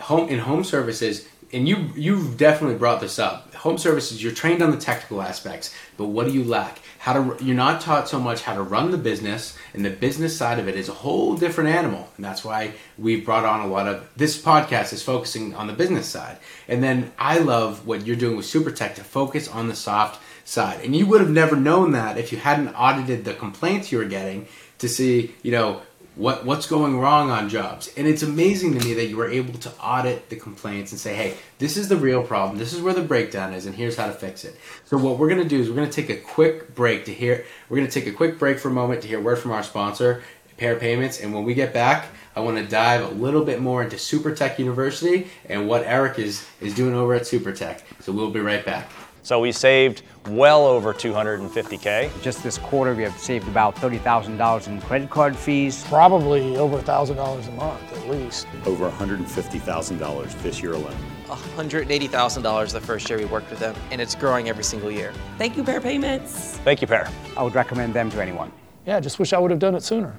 home 0.00 0.28
in 0.28 0.38
home 0.38 0.64
services, 0.64 1.26
and 1.52 1.68
you 1.68 1.90
you've 1.94 2.36
definitely 2.36 2.76
brought 2.76 3.00
this 3.00 3.18
up. 3.18 3.54
Home 3.54 3.78
services, 3.78 4.22
you're 4.22 4.32
trained 4.32 4.62
on 4.62 4.70
the 4.70 4.76
technical 4.76 5.22
aspects, 5.22 5.74
but 5.96 6.06
what 6.06 6.26
do 6.26 6.32
you 6.32 6.44
lack? 6.44 6.80
How 6.98 7.12
to 7.14 7.44
you're 7.44 7.56
not 7.56 7.80
taught 7.80 8.08
so 8.08 8.20
much 8.20 8.42
how 8.42 8.54
to 8.54 8.62
run 8.62 8.90
the 8.90 8.98
business, 8.98 9.56
and 9.72 9.84
the 9.84 9.90
business 9.90 10.36
side 10.36 10.58
of 10.58 10.68
it 10.68 10.76
is 10.76 10.88
a 10.88 10.92
whole 10.92 11.36
different 11.36 11.70
animal, 11.70 12.08
and 12.16 12.24
that's 12.24 12.44
why 12.44 12.72
we've 12.98 13.24
brought 13.24 13.44
on 13.44 13.60
a 13.60 13.66
lot 13.66 13.88
of 13.88 14.06
this 14.16 14.40
podcast 14.40 14.92
is 14.92 15.02
focusing 15.02 15.54
on 15.54 15.66
the 15.66 15.72
business 15.72 16.06
side, 16.06 16.36
and 16.68 16.82
then 16.82 17.12
I 17.18 17.38
love 17.38 17.86
what 17.86 18.06
you're 18.06 18.16
doing 18.16 18.36
with 18.36 18.46
SuperTech 18.46 18.96
to 18.96 19.04
focus 19.04 19.48
on 19.48 19.68
the 19.68 19.74
soft 19.74 20.22
side, 20.44 20.80
and 20.84 20.94
you 20.94 21.06
would 21.06 21.20
have 21.20 21.30
never 21.30 21.56
known 21.56 21.92
that 21.92 22.18
if 22.18 22.30
you 22.30 22.38
hadn't 22.38 22.74
audited 22.74 23.24
the 23.24 23.34
complaints 23.34 23.90
you 23.90 23.98
were 23.98 24.04
getting 24.04 24.46
to 24.78 24.88
see, 24.88 25.34
you 25.42 25.50
know, 25.50 25.80
what 26.16 26.44
what's 26.44 26.66
going 26.66 26.98
wrong 26.98 27.30
on 27.30 27.48
jobs. 27.48 27.90
And 27.96 28.06
it's 28.06 28.22
amazing 28.22 28.78
to 28.78 28.84
me 28.84 28.94
that 28.94 29.06
you 29.06 29.16
were 29.16 29.28
able 29.28 29.58
to 29.60 29.70
audit 29.80 30.30
the 30.30 30.36
complaints 30.36 30.90
and 30.90 31.00
say, 31.00 31.14
"Hey, 31.14 31.34
this 31.58 31.76
is 31.76 31.88
the 31.88 31.96
real 31.96 32.22
problem. 32.22 32.58
This 32.58 32.72
is 32.72 32.80
where 32.80 32.94
the 32.94 33.02
breakdown 33.02 33.52
is, 33.52 33.66
and 33.66 33.74
here's 33.74 33.96
how 33.96 34.06
to 34.06 34.12
fix 34.12 34.44
it." 34.44 34.56
So 34.86 34.96
what 34.96 35.18
we're 35.18 35.28
going 35.28 35.42
to 35.42 35.48
do 35.48 35.60
is 35.60 35.68
we're 35.68 35.76
going 35.76 35.90
to 35.90 36.02
take 36.02 36.10
a 36.10 36.20
quick 36.20 36.74
break 36.74 37.04
to 37.04 37.14
hear. 37.14 37.44
We're 37.68 37.76
going 37.76 37.88
to 37.88 38.00
take 38.00 38.08
a 38.08 38.16
quick 38.16 38.38
break 38.38 38.58
for 38.58 38.68
a 38.68 38.72
moment 38.72 39.02
to 39.02 39.08
hear 39.08 39.20
a 39.20 39.22
word 39.22 39.38
from 39.38 39.52
our 39.52 39.62
sponsor, 39.62 40.22
Pair 40.56 40.76
Payments, 40.76 41.20
and 41.20 41.34
when 41.34 41.44
we 41.44 41.54
get 41.54 41.74
back, 41.74 42.06
I 42.34 42.40
want 42.40 42.56
to 42.56 42.64
dive 42.64 43.02
a 43.02 43.14
little 43.14 43.44
bit 43.44 43.60
more 43.60 43.82
into 43.82 43.98
Super 43.98 44.34
Tech 44.34 44.58
University 44.58 45.28
and 45.46 45.68
what 45.68 45.84
Eric 45.84 46.18
is 46.18 46.46
is 46.60 46.74
doing 46.74 46.94
over 46.94 47.14
at 47.14 47.26
Super 47.26 47.52
Tech. 47.52 47.84
So 48.00 48.12
we'll 48.12 48.30
be 48.30 48.40
right 48.40 48.64
back. 48.64 48.90
So 49.26 49.40
we 49.40 49.50
saved 49.50 50.02
well 50.28 50.64
over 50.64 50.94
250K. 50.94 52.22
Just 52.22 52.44
this 52.44 52.58
quarter, 52.58 52.94
we 52.94 53.02
have 53.02 53.18
saved 53.18 53.48
about 53.48 53.74
$30,000 53.74 54.68
in 54.68 54.80
credit 54.82 55.10
card 55.10 55.36
fees. 55.36 55.82
Probably 55.88 56.56
over 56.56 56.78
$1,000 56.78 57.48
a 57.48 57.50
month 57.50 57.92
at 57.92 58.08
least. 58.08 58.46
Over 58.66 58.88
$150,000 58.88 60.42
this 60.42 60.62
year 60.62 60.74
alone. 60.74 60.94
$180,000 61.26 62.72
the 62.72 62.80
first 62.80 63.10
year 63.10 63.18
we 63.18 63.24
worked 63.24 63.50
with 63.50 63.58
them, 63.58 63.74
and 63.90 64.00
it's 64.00 64.14
growing 64.14 64.48
every 64.48 64.62
single 64.62 64.92
year. 64.92 65.12
Thank 65.38 65.56
you, 65.56 65.64
Pair 65.64 65.80
Payments. 65.80 66.58
Thank 66.58 66.80
you, 66.80 66.86
Pair. 66.86 67.10
I 67.36 67.42
would 67.42 67.56
recommend 67.56 67.94
them 67.94 68.10
to 68.10 68.22
anyone. 68.22 68.52
Yeah, 68.86 69.00
just 69.00 69.18
wish 69.18 69.32
I 69.32 69.40
would 69.40 69.50
have 69.50 69.58
done 69.58 69.74
it 69.74 69.82
sooner. 69.82 70.14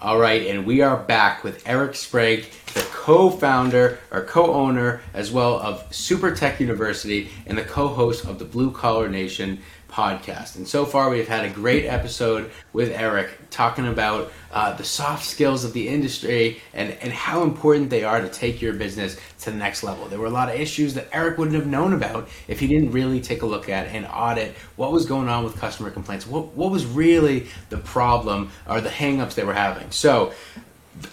All 0.00 0.20
right, 0.20 0.46
and 0.46 0.64
we 0.64 0.80
are 0.80 0.96
back 0.96 1.42
with 1.42 1.60
Eric 1.66 1.96
Sprague, 1.96 2.44
the 2.72 2.82
co-founder 3.04 3.98
or 4.10 4.22
co-owner 4.22 4.98
as 5.12 5.30
well 5.30 5.60
of 5.60 5.94
Super 5.94 6.34
Tech 6.34 6.58
University 6.58 7.28
and 7.44 7.58
the 7.58 7.62
co-host 7.62 8.24
of 8.24 8.38
the 8.38 8.46
Blue 8.46 8.70
Collar 8.70 9.10
Nation 9.10 9.58
podcast. 9.90 10.56
And 10.56 10.66
so 10.66 10.86
far, 10.86 11.10
we've 11.10 11.28
had 11.28 11.44
a 11.44 11.50
great 11.50 11.84
episode 11.84 12.50
with 12.72 12.90
Eric 12.92 13.50
talking 13.50 13.86
about 13.86 14.32
uh, 14.50 14.72
the 14.72 14.84
soft 14.84 15.26
skills 15.26 15.64
of 15.64 15.74
the 15.74 15.86
industry 15.86 16.62
and, 16.72 16.92
and 17.02 17.12
how 17.12 17.42
important 17.42 17.90
they 17.90 18.04
are 18.04 18.22
to 18.22 18.28
take 18.30 18.62
your 18.62 18.72
business 18.72 19.18
to 19.40 19.50
the 19.50 19.56
next 19.58 19.82
level. 19.82 20.06
There 20.06 20.18
were 20.18 20.24
a 20.24 20.30
lot 20.30 20.48
of 20.48 20.58
issues 20.58 20.94
that 20.94 21.06
Eric 21.12 21.36
wouldn't 21.36 21.56
have 21.56 21.66
known 21.66 21.92
about 21.92 22.30
if 22.48 22.58
he 22.58 22.66
didn't 22.66 22.92
really 22.92 23.20
take 23.20 23.42
a 23.42 23.46
look 23.46 23.68
at 23.68 23.88
and 23.88 24.06
audit 24.06 24.56
what 24.76 24.92
was 24.92 25.04
going 25.04 25.28
on 25.28 25.44
with 25.44 25.56
customer 25.56 25.90
complaints, 25.90 26.26
what, 26.26 26.46
what 26.54 26.70
was 26.70 26.86
really 26.86 27.48
the 27.68 27.76
problem 27.76 28.50
or 28.66 28.80
the 28.80 28.88
hangups 28.88 29.34
they 29.34 29.44
were 29.44 29.52
having. 29.52 29.90
So, 29.90 30.32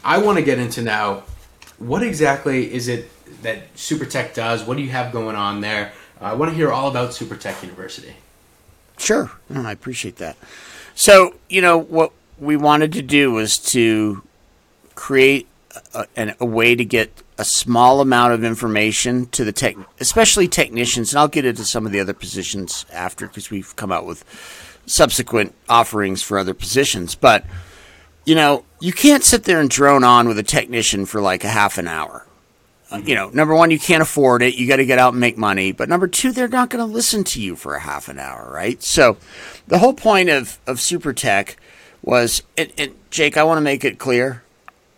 I 0.04 0.20
want 0.20 0.38
to 0.38 0.44
get 0.44 0.60
into 0.60 0.84
now 0.84 1.24
what 1.82 2.04
exactly 2.04 2.72
is 2.72 2.88
it 2.88 3.10
that 3.42 3.74
SuperTech 3.76 4.34
does? 4.34 4.64
What 4.64 4.78
do 4.78 4.84
you 4.84 4.92
have 4.92 5.12
going 5.12 5.36
on 5.36 5.62
there? 5.62 5.94
Uh, 6.20 6.26
I 6.26 6.34
want 6.34 6.52
to 6.52 6.56
hear 6.56 6.72
all 6.72 6.90
about 6.90 7.10
SuperTech 7.10 7.64
University. 7.64 8.16
Sure. 8.98 9.32
I 9.54 9.72
appreciate 9.72 10.18
that. 10.18 10.38
So, 10.94 11.36
you 11.50 11.62
know, 11.62 11.78
what 11.78 12.12
we 12.38 12.56
wanted 12.56 12.94
to 12.94 13.02
do 13.02 13.32
was 13.32 13.58
to 13.58 14.22
create 14.94 15.48
a, 15.94 16.06
a, 16.16 16.36
a, 16.42 16.46
way 16.46 16.76
to 16.76 16.86
get 16.86 17.24
a 17.38 17.46
small 17.46 18.02
amount 18.02 18.34
of 18.34 18.44
information 18.44 19.26
to 19.28 19.44
the 19.44 19.52
tech, 19.52 19.76
especially 20.00 20.48
technicians, 20.48 21.12
and 21.12 21.20
I'll 21.20 21.28
get 21.28 21.46
into 21.46 21.66
some 21.66 21.88
of 21.88 21.92
the 21.92 22.00
other 22.00 22.14
positions 22.14 22.86
after 22.94 23.28
because 23.28 23.50
we've 23.50 23.76
come 23.76 23.92
out 23.92 24.06
with 24.06 24.24
subsequent 24.86 25.56
offerings 25.68 26.22
for 26.22 26.38
other 26.38 26.54
positions. 26.54 27.16
But, 27.16 27.46
you 28.26 28.36
know, 28.36 28.66
you 28.80 28.94
can't 28.94 29.24
sit 29.24 29.44
there 29.44 29.60
and 29.60 29.70
drone 29.70 30.04
on 30.04 30.28
with 30.28 30.38
a 30.38 30.44
technician 30.44 31.06
for 31.06 31.22
like 31.22 31.44
a 31.44 31.50
half 31.50 31.78
an 31.78 31.88
hour 31.88 32.26
you 33.00 33.16
know, 33.16 33.30
number 33.30 33.56
one, 33.56 33.72
you 33.72 33.80
can't 33.80 34.02
afford 34.02 34.42
it. 34.42 34.56
You 34.56 34.68
got 34.68 34.78
to 34.78 34.86
get 34.86 35.00
out 35.00 35.14
and 35.14 35.20
make 35.20 35.38
money. 35.38 35.72
But 35.72 35.90
number 35.90 36.08
two, 36.08 36.32
they're 36.32 36.48
not 36.48 36.70
going 36.70 36.86
to 36.86 36.94
listen 36.94 37.24
to 37.26 37.42
you 37.42 37.56
for 37.56 37.76
a 37.76 37.80
half 37.80 38.10
an 38.10 38.20
hour, 38.20 38.52
right? 38.52 38.82
So, 38.84 39.18
the 39.68 39.80
whole 39.80 39.94
point 39.94 40.30
of 40.30 40.60
of 40.68 40.80
Super 40.80 41.14
Tech 41.14 41.58
was, 42.02 42.44
and, 42.58 42.72
and 42.78 42.96
Jake, 43.10 43.38
I 43.38 43.44
want 43.44 43.58
to 43.58 43.62
make 43.62 43.86
it 43.86 44.00
clear, 44.00 44.44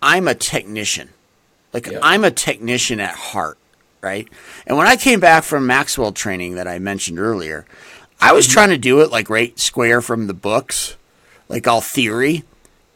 I'm 0.02 0.28
a 0.28 0.36
technician. 0.36 1.10
Like 1.72 1.88
yep. 1.88 2.02
I'm 2.04 2.24
a 2.24 2.32
technician 2.32 3.00
at 3.00 3.16
heart, 3.16 3.58
right? 4.02 4.28
And 4.66 4.78
when 4.78 4.88
I 4.88 4.96
came 4.96 5.20
back 5.20 5.44
from 5.44 5.66
Maxwell 5.66 6.12
training 6.12 6.56
that 6.56 6.68
I 6.68 6.80
mentioned 6.80 7.20
earlier, 7.20 7.66
I 8.22 8.32
was 8.32 8.46
mm-hmm. 8.46 8.54
trying 8.54 8.70
to 8.70 8.78
do 8.78 9.02
it 9.02 9.12
like 9.12 9.30
right 9.30 9.58
square 9.60 10.02
from 10.02 10.28
the 10.28 10.34
books, 10.34 10.98
like 11.50 11.68
all 11.68 11.82
theory. 11.82 12.44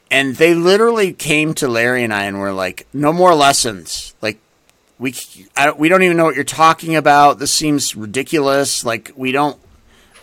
And 0.09 0.35
they 0.35 0.53
literally 0.53 1.11
came 1.13 1.53
to 1.55 1.67
Larry 1.67 2.03
and 2.03 2.13
I 2.13 2.23
and 2.23 2.39
were 2.39 2.53
like, 2.53 2.87
no 2.93 3.11
more 3.11 3.35
lessons. 3.35 4.15
Like, 4.21 4.39
we 4.99 5.13
I, 5.55 5.71
we 5.71 5.89
don't 5.89 6.03
even 6.03 6.17
know 6.17 6.25
what 6.25 6.35
you're 6.35 6.43
talking 6.43 6.95
about. 6.95 7.39
This 7.39 7.53
seems 7.53 7.95
ridiculous. 7.95 8.83
Like 8.83 9.11
we 9.15 9.31
don't. 9.31 9.59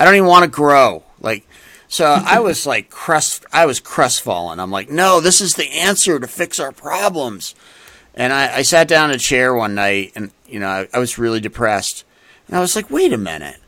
I 0.01 0.05
don't 0.05 0.17
even 0.17 0.29
want 0.29 0.45
to 0.45 0.51
grow. 0.51 1.05
Like 1.21 1.47
so, 1.89 2.07
I 2.07 2.41
was 2.41 2.67
like 2.67 2.91
crest, 2.91 3.47
I 3.53 3.67
was 3.67 3.81
crestfallen. 3.81 4.59
I'm 4.59 4.71
like, 4.71 4.91
no, 4.91 5.21
this 5.21 5.41
is 5.41 5.55
the 5.55 5.71
answer 5.71 6.19
to 6.19 6.27
fix 6.27 6.59
our 6.59 6.73
problems. 6.73 7.55
And 8.15 8.33
I, 8.33 8.57
I 8.57 8.63
sat 8.63 8.89
down 8.89 9.11
in 9.11 9.17
a 9.17 9.19
chair 9.19 9.55
one 9.55 9.75
night, 9.75 10.13
and 10.17 10.31
you 10.49 10.61
know, 10.61 10.69
I, 10.69 10.89
I 10.93 10.99
was 10.99 11.19
really 11.19 11.41
depressed. 11.41 12.05
And 12.49 12.57
I 12.57 12.61
was 12.61 12.77
like, 12.77 12.91
wait 12.91 13.13
a 13.13 13.19
minute, 13.19 13.61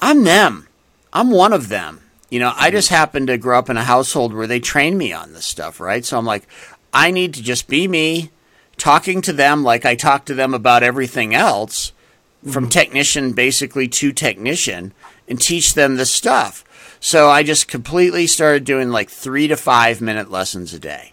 I'm 0.00 0.24
them. 0.24 0.68
I'm 1.12 1.30
one 1.30 1.52
of 1.52 1.68
them. 1.68 2.00
You 2.30 2.38
know, 2.38 2.52
I 2.56 2.70
just 2.70 2.88
happened 2.88 3.26
to 3.26 3.38
grow 3.38 3.58
up 3.58 3.68
in 3.68 3.76
a 3.76 3.84
household 3.84 4.32
where 4.32 4.46
they 4.46 4.60
trained 4.60 4.96
me 4.96 5.12
on 5.12 5.32
this 5.32 5.46
stuff, 5.46 5.80
right? 5.80 6.04
So 6.04 6.16
I'm 6.16 6.24
like, 6.24 6.46
I 6.94 7.10
need 7.10 7.34
to 7.34 7.42
just 7.42 7.68
be 7.68 7.88
me 7.88 8.30
talking 8.76 9.20
to 9.22 9.32
them 9.32 9.62
like 9.62 9.84
I 9.84 9.94
talk 9.94 10.24
to 10.26 10.34
them 10.34 10.54
about 10.54 10.82
everything 10.82 11.34
else, 11.34 11.90
mm-hmm. 11.90 12.52
from 12.52 12.68
technician 12.68 13.32
basically 13.32 13.88
to 13.88 14.12
technician, 14.12 14.94
and 15.28 15.40
teach 15.40 15.74
them 15.74 15.96
the 15.96 16.06
stuff. 16.06 16.64
So 17.00 17.30
I 17.30 17.42
just 17.42 17.66
completely 17.66 18.26
started 18.26 18.64
doing 18.64 18.90
like 18.90 19.10
three 19.10 19.48
to 19.48 19.56
five 19.56 20.00
minute 20.00 20.30
lessons 20.30 20.72
a 20.74 20.78
day 20.78 21.12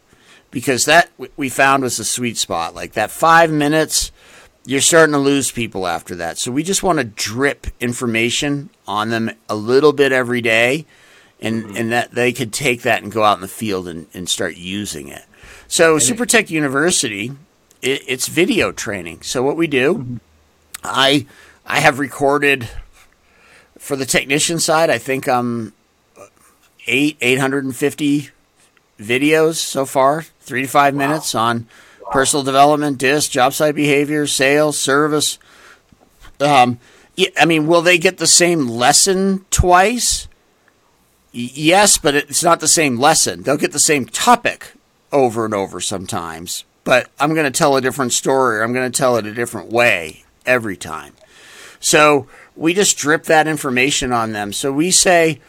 because 0.51 0.85
that 0.85 1.09
we 1.35 1.49
found 1.49 1.83
was 1.83 1.97
the 1.97 2.03
sweet 2.03 2.37
spot. 2.37 2.75
Like 2.75 2.93
that 2.93 3.11
five 3.11 3.51
minutes, 3.51 4.11
you're 4.65 4.81
starting 4.81 5.13
to 5.13 5.19
lose 5.19 5.51
people 5.51 5.87
after 5.87 6.15
that. 6.15 6.37
So 6.37 6.51
we 6.51 6.63
just 6.63 6.83
want 6.83 6.99
to 6.99 7.05
drip 7.05 7.67
information 7.79 8.69
on 8.85 9.09
them 9.09 9.31
a 9.47 9.55
little 9.55 9.93
bit 9.93 10.11
every 10.11 10.41
day. 10.41 10.85
And, 11.39 11.65
mm-hmm. 11.65 11.77
and 11.77 11.91
that 11.91 12.11
they 12.11 12.33
could 12.33 12.51
take 12.51 12.81
that 12.81 13.03
and 13.03 13.11
go 13.11 13.23
out 13.23 13.37
in 13.37 13.41
the 13.41 13.47
field 13.47 13.87
and, 13.87 14.07
and 14.11 14.27
start 14.27 14.57
using 14.57 15.07
it. 15.07 15.23
So, 15.67 15.97
SuperTech 15.97 16.49
University 16.49 17.31
it, 17.81 18.03
it's 18.07 18.27
video 18.27 18.71
training. 18.71 19.21
So 19.21 19.43
what 19.43 19.57
we 19.57 19.67
do, 19.67 19.95
mm-hmm. 19.95 20.17
I 20.83 21.25
I 21.65 21.79
have 21.79 21.99
recorded 21.99 22.69
for 23.77 23.95
the 23.95 24.05
technician 24.05 24.59
side. 24.59 24.89
I 24.89 24.97
think 24.97 25.27
I'm 25.27 25.73
eight 26.87 27.17
eight 27.21 27.39
hundred 27.39 27.65
and 27.65 27.75
fifty 27.75 28.29
videos 28.99 29.55
so 29.55 29.85
far, 29.85 30.23
three 30.41 30.63
to 30.63 30.67
five 30.67 30.93
wow. 30.93 30.99
minutes 30.99 31.35
on 31.35 31.67
wow. 32.03 32.11
personal 32.11 32.43
development, 32.43 32.97
disc, 32.97 33.31
job 33.31 33.53
site 33.53 33.75
behavior, 33.75 34.27
sales, 34.27 34.77
service. 34.77 35.37
Um, 36.39 36.79
I 37.39 37.45
mean, 37.45 37.65
will 37.65 37.81
they 37.81 37.97
get 37.97 38.19
the 38.19 38.27
same 38.27 38.67
lesson 38.67 39.45
twice? 39.49 40.26
Yes, 41.31 41.97
but 41.97 42.15
it's 42.15 42.43
not 42.43 42.59
the 42.59 42.67
same 42.67 42.97
lesson. 42.97 43.43
They'll 43.43 43.57
get 43.57 43.71
the 43.71 43.79
same 43.79 44.05
topic 44.05 44.73
over 45.11 45.45
and 45.45 45.53
over 45.53 45.79
sometimes 45.79 46.63
but 46.87 47.09
I'm 47.19 47.33
going 47.33 47.51
to 47.51 47.51
tell 47.51 47.75
a 47.75 47.81
different 47.81 48.13
story. 48.13 48.63
I'm 48.63 48.71
going 48.71 48.89
to 48.89 48.97
tell 48.97 49.17
it 49.17 49.25
a 49.25 49.33
different 49.33 49.69
way 49.69 50.23
every 50.45 50.77
time. 50.77 51.15
So 51.81 52.27
we 52.55 52.73
just 52.73 52.97
drip 52.97 53.25
that 53.25 53.45
information 53.45 54.13
on 54.13 54.31
them. 54.31 54.53
So 54.53 54.71
we 54.71 54.91
say, 54.91 55.41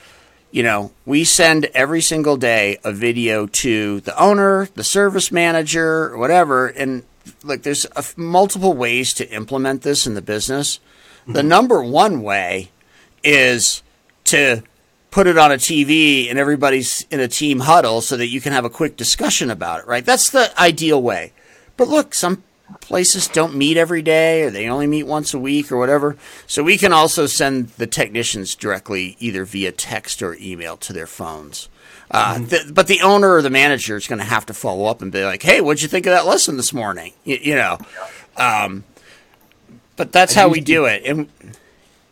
you 0.50 0.64
know, 0.64 0.90
we 1.06 1.22
send 1.22 1.66
every 1.66 2.00
single 2.00 2.36
day 2.36 2.78
a 2.82 2.90
video 2.90 3.46
to 3.46 4.00
the 4.00 4.20
owner, 4.20 4.68
the 4.74 4.82
service 4.82 5.30
manager, 5.30 6.18
whatever. 6.18 6.66
And 6.66 7.04
like, 7.44 7.62
there's 7.62 7.86
a, 7.94 8.02
multiple 8.16 8.72
ways 8.72 9.14
to 9.14 9.30
implement 9.30 9.82
this 9.82 10.08
in 10.08 10.14
the 10.14 10.22
business. 10.22 10.80
Mm-hmm. 11.20 11.34
The 11.34 11.44
number 11.44 11.84
one 11.84 12.20
way 12.20 12.72
is 13.22 13.84
to 14.24 14.64
put 15.18 15.26
it 15.26 15.36
on 15.36 15.50
a 15.50 15.56
TV 15.56 16.30
and 16.30 16.38
everybody's 16.38 17.04
in 17.10 17.18
a 17.18 17.26
team 17.26 17.58
huddle 17.58 18.00
so 18.00 18.16
that 18.16 18.28
you 18.28 18.40
can 18.40 18.52
have 18.52 18.64
a 18.64 18.70
quick 18.70 18.96
discussion 18.96 19.50
about 19.50 19.80
it, 19.80 19.86
right? 19.88 20.06
That's 20.06 20.30
the 20.30 20.52
ideal 20.56 21.02
way. 21.02 21.32
But 21.76 21.88
look, 21.88 22.14
some 22.14 22.44
places 22.80 23.26
don't 23.26 23.56
meet 23.56 23.76
every 23.76 24.00
day 24.00 24.44
or 24.44 24.50
they 24.50 24.68
only 24.68 24.86
meet 24.86 25.08
once 25.08 25.34
a 25.34 25.38
week 25.40 25.72
or 25.72 25.76
whatever. 25.76 26.16
So 26.46 26.62
we 26.62 26.78
can 26.78 26.92
also 26.92 27.26
send 27.26 27.70
the 27.70 27.86
technicians 27.88 28.54
directly 28.54 29.16
either 29.18 29.44
via 29.44 29.72
text 29.72 30.22
or 30.22 30.36
email 30.40 30.76
to 30.76 30.92
their 30.92 31.08
phones. 31.08 31.68
Uh, 32.12 32.38
th- 32.38 32.72
but 32.72 32.86
the 32.86 33.00
owner 33.00 33.32
or 33.32 33.42
the 33.42 33.50
manager 33.50 33.96
is 33.96 34.06
going 34.06 34.20
to 34.20 34.24
have 34.24 34.46
to 34.46 34.54
follow 34.54 34.84
up 34.84 35.02
and 35.02 35.10
be 35.10 35.24
like, 35.24 35.42
"Hey, 35.42 35.60
what'd 35.60 35.82
you 35.82 35.88
think 35.88 36.06
of 36.06 36.12
that 36.12 36.26
lesson 36.26 36.56
this 36.56 36.72
morning?" 36.72 37.12
You, 37.24 37.38
you 37.42 37.54
know. 37.56 37.78
Um, 38.36 38.84
but 39.96 40.12
that's 40.12 40.36
I 40.36 40.42
how 40.42 40.48
we 40.48 40.60
do 40.60 40.84
it. 40.84 41.02
And 41.04 41.28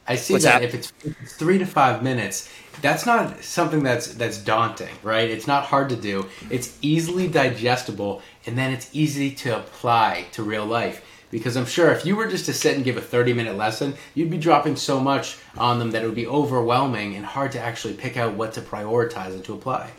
I 0.08 0.16
see 0.16 0.34
that, 0.34 0.42
that? 0.42 0.62
if 0.62 0.74
it's 0.74 0.92
three 1.34 1.58
to 1.58 1.66
five 1.66 2.02
minutes, 2.02 2.48
that's 2.82 3.06
not 3.06 3.42
something 3.42 3.82
that's 3.82 4.14
that's 4.14 4.38
daunting, 4.38 4.94
right? 5.02 5.28
It's 5.30 5.46
not 5.46 5.64
hard 5.64 5.88
to 5.90 5.96
do. 5.96 6.26
It's 6.50 6.76
easily 6.82 7.28
digestible, 7.28 8.22
and 8.46 8.56
then 8.56 8.72
it's 8.72 8.88
easy 8.92 9.30
to 9.36 9.56
apply 9.56 10.26
to 10.32 10.42
real 10.42 10.66
life. 10.66 11.02
Because 11.30 11.56
I'm 11.56 11.66
sure 11.66 11.90
if 11.90 12.06
you 12.06 12.14
were 12.14 12.28
just 12.28 12.46
to 12.46 12.52
sit 12.52 12.76
and 12.76 12.84
give 12.84 12.96
a 12.96 13.00
30 13.00 13.32
minute 13.32 13.56
lesson, 13.56 13.94
you'd 14.14 14.30
be 14.30 14.38
dropping 14.38 14.76
so 14.76 15.00
much 15.00 15.38
on 15.58 15.78
them 15.78 15.90
that 15.90 16.02
it 16.02 16.06
would 16.06 16.14
be 16.14 16.26
overwhelming 16.26 17.16
and 17.16 17.26
hard 17.26 17.52
to 17.52 17.60
actually 17.60 17.94
pick 17.94 18.16
out 18.16 18.34
what 18.34 18.52
to 18.52 18.60
prioritize 18.60 19.32
and 19.32 19.44
to 19.44 19.54
apply. 19.54 19.90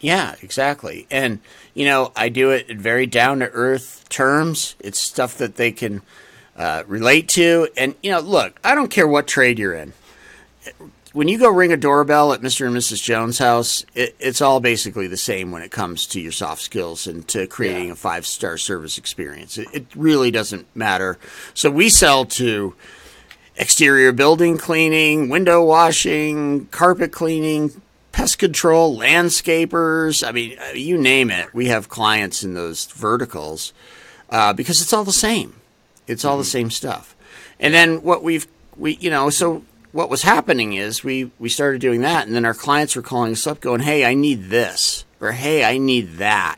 Yeah, 0.00 0.34
exactly. 0.42 1.06
And, 1.10 1.40
you 1.74 1.84
know, 1.84 2.12
I 2.16 2.28
do 2.28 2.50
it 2.50 2.68
in 2.68 2.78
very 2.78 3.06
down 3.06 3.40
to 3.40 3.50
earth 3.50 4.08
terms. 4.08 4.74
It's 4.80 4.98
stuff 4.98 5.38
that 5.38 5.56
they 5.56 5.72
can 5.72 6.02
uh, 6.56 6.84
relate 6.86 7.28
to. 7.30 7.68
And, 7.76 7.94
you 8.02 8.10
know, 8.10 8.20
look, 8.20 8.58
I 8.64 8.74
don't 8.74 8.90
care 8.90 9.06
what 9.06 9.26
trade 9.26 9.58
you're 9.58 9.74
in. 9.74 9.92
When 11.12 11.28
you 11.28 11.38
go 11.38 11.48
ring 11.50 11.72
a 11.72 11.76
doorbell 11.78 12.32
at 12.34 12.42
Mr. 12.42 12.66
and 12.66 12.76
Mrs. 12.76 13.02
Jones' 13.02 13.38
house, 13.38 13.86
it, 13.94 14.14
it's 14.18 14.42
all 14.42 14.60
basically 14.60 15.06
the 15.06 15.16
same 15.16 15.50
when 15.50 15.62
it 15.62 15.70
comes 15.70 16.06
to 16.08 16.20
your 16.20 16.32
soft 16.32 16.60
skills 16.60 17.06
and 17.06 17.26
to 17.28 17.46
creating 17.46 17.86
Yeah. 17.86 17.92
a 17.92 17.96
five 17.96 18.26
star 18.26 18.58
service 18.58 18.98
experience. 18.98 19.56
It, 19.56 19.68
it 19.72 19.86
really 19.94 20.30
doesn't 20.30 20.66
matter. 20.76 21.18
So 21.54 21.70
we 21.70 21.88
sell 21.88 22.26
to 22.26 22.74
exterior 23.56 24.12
building 24.12 24.58
cleaning, 24.58 25.28
window 25.30 25.64
washing, 25.64 26.66
carpet 26.66 27.12
cleaning, 27.12 27.80
pest 28.12 28.38
control, 28.38 28.98
landscapers. 28.98 30.26
I 30.26 30.32
mean, 30.32 30.58
uh, 30.58 30.72
you 30.74 30.98
name 30.98 31.30
it. 31.30 31.54
We 31.54 31.66
have 31.68 31.88
clients 31.88 32.42
in 32.44 32.52
those 32.54 32.84
verticals 32.86 33.72
uh, 34.28 34.52
because 34.52 34.82
it's 34.82 34.92
all 34.92 35.04
the 35.04 35.12
same. 35.12 35.54
It's 36.06 36.24
all 36.24 36.36
the 36.38 36.44
same 36.44 36.70
stuff. 36.70 37.16
And 37.58 37.72
then 37.72 38.02
what 38.02 38.22
we've 38.22 38.46
we 38.76 38.96
you 38.96 39.08
know 39.08 39.30
so 39.30 39.64
what 39.96 40.10
was 40.10 40.22
happening 40.22 40.74
is 40.74 41.02
we 41.02 41.30
we 41.38 41.48
started 41.48 41.80
doing 41.80 42.02
that, 42.02 42.26
and 42.26 42.36
then 42.36 42.44
our 42.44 42.54
clients 42.54 42.94
were 42.94 43.02
calling 43.02 43.32
us 43.32 43.46
up, 43.46 43.60
going, 43.60 43.80
"Hey, 43.80 44.04
I 44.04 44.12
need 44.12 44.50
this," 44.50 45.06
or 45.20 45.32
"Hey, 45.32 45.64
I 45.64 45.78
need 45.78 46.18
that." 46.18 46.56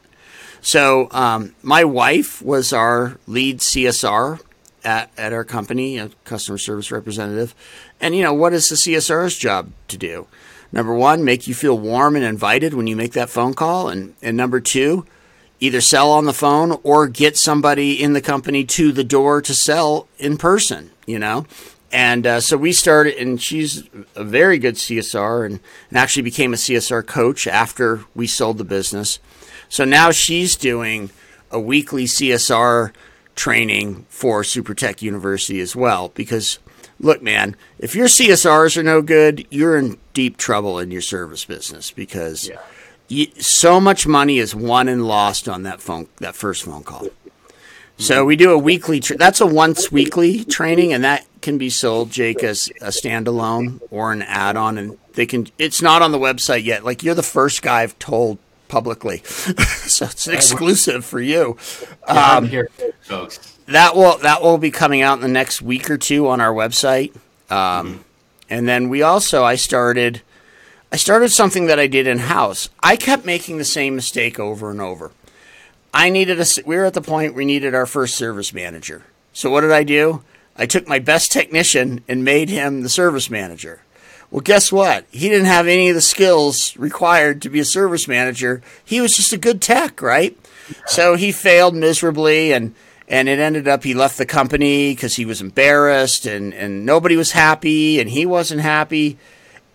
So 0.60 1.08
um, 1.12 1.54
my 1.62 1.84
wife 1.84 2.42
was 2.42 2.72
our 2.72 3.16
lead 3.28 3.60
CSR 3.60 4.40
at, 4.84 5.10
at 5.16 5.32
our 5.32 5.44
company, 5.44 5.98
a 5.98 6.10
customer 6.24 6.58
service 6.58 6.90
representative. 6.90 7.54
And 8.00 8.16
you 8.16 8.24
know 8.24 8.34
what 8.34 8.52
is 8.52 8.68
the 8.68 8.74
CSR's 8.74 9.38
job 9.38 9.70
to 9.86 9.96
do? 9.96 10.26
Number 10.72 10.92
one, 10.92 11.24
make 11.24 11.46
you 11.46 11.54
feel 11.54 11.78
warm 11.78 12.16
and 12.16 12.24
invited 12.24 12.74
when 12.74 12.88
you 12.88 12.96
make 12.96 13.12
that 13.12 13.30
phone 13.30 13.54
call, 13.54 13.88
and 13.88 14.16
and 14.20 14.36
number 14.36 14.58
two, 14.60 15.06
either 15.60 15.80
sell 15.80 16.10
on 16.10 16.24
the 16.24 16.32
phone 16.32 16.80
or 16.82 17.06
get 17.06 17.36
somebody 17.36 18.02
in 18.02 18.14
the 18.14 18.20
company 18.20 18.64
to 18.64 18.90
the 18.90 19.04
door 19.04 19.40
to 19.42 19.54
sell 19.54 20.08
in 20.18 20.36
person. 20.36 20.90
You 21.06 21.20
know. 21.20 21.46
And 21.90 22.26
uh, 22.26 22.40
so 22.40 22.56
we 22.56 22.72
started, 22.72 23.16
and 23.16 23.40
she's 23.40 23.88
a 24.14 24.24
very 24.24 24.58
good 24.58 24.74
CSR 24.74 25.46
and, 25.46 25.60
and 25.88 25.98
actually 25.98 26.22
became 26.22 26.52
a 26.52 26.56
CSR 26.56 27.06
coach 27.06 27.46
after 27.46 28.04
we 28.14 28.26
sold 28.26 28.58
the 28.58 28.64
business. 28.64 29.18
So 29.68 29.84
now 29.84 30.10
she's 30.10 30.56
doing 30.56 31.10
a 31.50 31.58
weekly 31.58 32.04
CSR 32.04 32.92
training 33.34 34.04
for 34.08 34.42
SuperTech 34.42 35.00
University 35.00 35.60
as 35.60 35.74
well. 35.74 36.10
Because, 36.14 36.58
look, 37.00 37.22
man, 37.22 37.56
if 37.78 37.94
your 37.94 38.08
CSRs 38.08 38.76
are 38.76 38.82
no 38.82 39.00
good, 39.00 39.46
you're 39.50 39.78
in 39.78 39.98
deep 40.12 40.36
trouble 40.36 40.78
in 40.78 40.90
your 40.90 41.00
service 41.00 41.44
business 41.44 41.90
because 41.90 42.50
you, 43.08 43.26
so 43.38 43.80
much 43.80 44.06
money 44.06 44.38
is 44.38 44.54
won 44.54 44.88
and 44.88 45.06
lost 45.06 45.48
on 45.48 45.62
that 45.62 45.80
phone, 45.80 46.08
that 46.18 46.34
first 46.34 46.64
phone 46.64 46.82
call. 46.82 47.06
So 47.98 48.24
we 48.24 48.36
do 48.36 48.52
a 48.52 48.58
weekly. 48.58 49.00
Tra- 49.00 49.16
that's 49.16 49.40
a 49.40 49.46
once 49.46 49.90
weekly 49.90 50.44
training, 50.44 50.92
and 50.92 51.02
that 51.04 51.26
can 51.42 51.58
be 51.58 51.68
sold, 51.68 52.10
Jake, 52.10 52.42
as 52.44 52.68
a 52.80 52.88
standalone 52.88 53.80
or 53.90 54.12
an 54.12 54.22
add-on. 54.22 54.78
And 54.78 54.96
they 55.14 55.26
can. 55.26 55.48
It's 55.58 55.82
not 55.82 56.00
on 56.00 56.12
the 56.12 56.18
website 56.18 56.64
yet. 56.64 56.84
Like 56.84 57.02
you're 57.02 57.14
the 57.16 57.22
first 57.24 57.60
guy 57.60 57.82
I've 57.82 57.98
told 57.98 58.38
publicly, 58.68 59.18
so 59.24 60.04
it's 60.04 60.28
exclusive 60.28 61.04
for 61.04 61.20
you. 61.20 61.56
Yeah, 62.06 62.12
Um, 62.36 62.44
I'm 62.44 62.46
here, 62.48 62.68
folks. 63.02 63.58
that 63.66 63.96
will 63.96 64.18
that 64.18 64.42
will 64.42 64.58
be 64.58 64.70
coming 64.70 65.02
out 65.02 65.14
in 65.14 65.22
the 65.22 65.28
next 65.28 65.60
week 65.62 65.90
or 65.90 65.98
two 65.98 66.28
on 66.28 66.40
our 66.40 66.52
website. 66.52 67.12
Um, 67.50 68.04
And 68.50 68.68
then 68.68 68.88
we 68.88 69.02
also 69.02 69.42
I 69.44 69.56
started 69.56 70.22
I 70.92 70.96
started 70.96 71.30
something 71.30 71.66
that 71.66 71.78
I 71.80 71.86
did 71.86 72.06
in 72.06 72.18
house. 72.18 72.68
I 72.80 72.96
kept 72.96 73.24
making 73.26 73.58
the 73.58 73.64
same 73.64 73.96
mistake 73.96 74.38
over 74.38 74.70
and 74.70 74.80
over. 74.80 75.10
I 75.92 76.10
needed 76.10 76.40
a 76.40 76.46
we 76.66 76.76
were 76.76 76.84
at 76.84 76.94
the 76.94 77.00
point 77.00 77.34
we 77.34 77.44
needed 77.44 77.74
our 77.74 77.86
first 77.86 78.14
service 78.14 78.52
manager. 78.52 79.04
So 79.32 79.50
what 79.50 79.62
did 79.62 79.72
I 79.72 79.84
do? 79.84 80.22
I 80.56 80.66
took 80.66 80.88
my 80.88 80.98
best 80.98 81.30
technician 81.30 82.02
and 82.08 82.24
made 82.24 82.48
him 82.48 82.82
the 82.82 82.88
service 82.88 83.30
manager. 83.30 83.80
Well, 84.30 84.40
guess 84.40 84.70
what? 84.70 85.06
He 85.10 85.28
didn't 85.28 85.46
have 85.46 85.66
any 85.66 85.88
of 85.88 85.94
the 85.94 86.00
skills 86.00 86.76
required 86.76 87.40
to 87.42 87.48
be 87.48 87.60
a 87.60 87.64
service 87.64 88.06
manager. 88.06 88.60
He 88.84 89.00
was 89.00 89.16
just 89.16 89.32
a 89.32 89.38
good 89.38 89.62
tech, 89.62 90.02
right? 90.02 90.36
So 90.86 91.14
he 91.14 91.32
failed 91.32 91.74
miserably 91.74 92.52
and 92.52 92.74
and 93.10 93.26
it 93.26 93.38
ended 93.38 93.66
up 93.66 93.84
he 93.84 93.94
left 93.94 94.18
the 94.18 94.26
company 94.26 94.92
because 94.92 95.16
he 95.16 95.24
was 95.24 95.40
embarrassed 95.40 96.26
and 96.26 96.52
and 96.52 96.84
nobody 96.84 97.16
was 97.16 97.32
happy 97.32 98.00
and 98.00 98.10
he 98.10 98.26
wasn't 98.26 98.60
happy. 98.60 99.16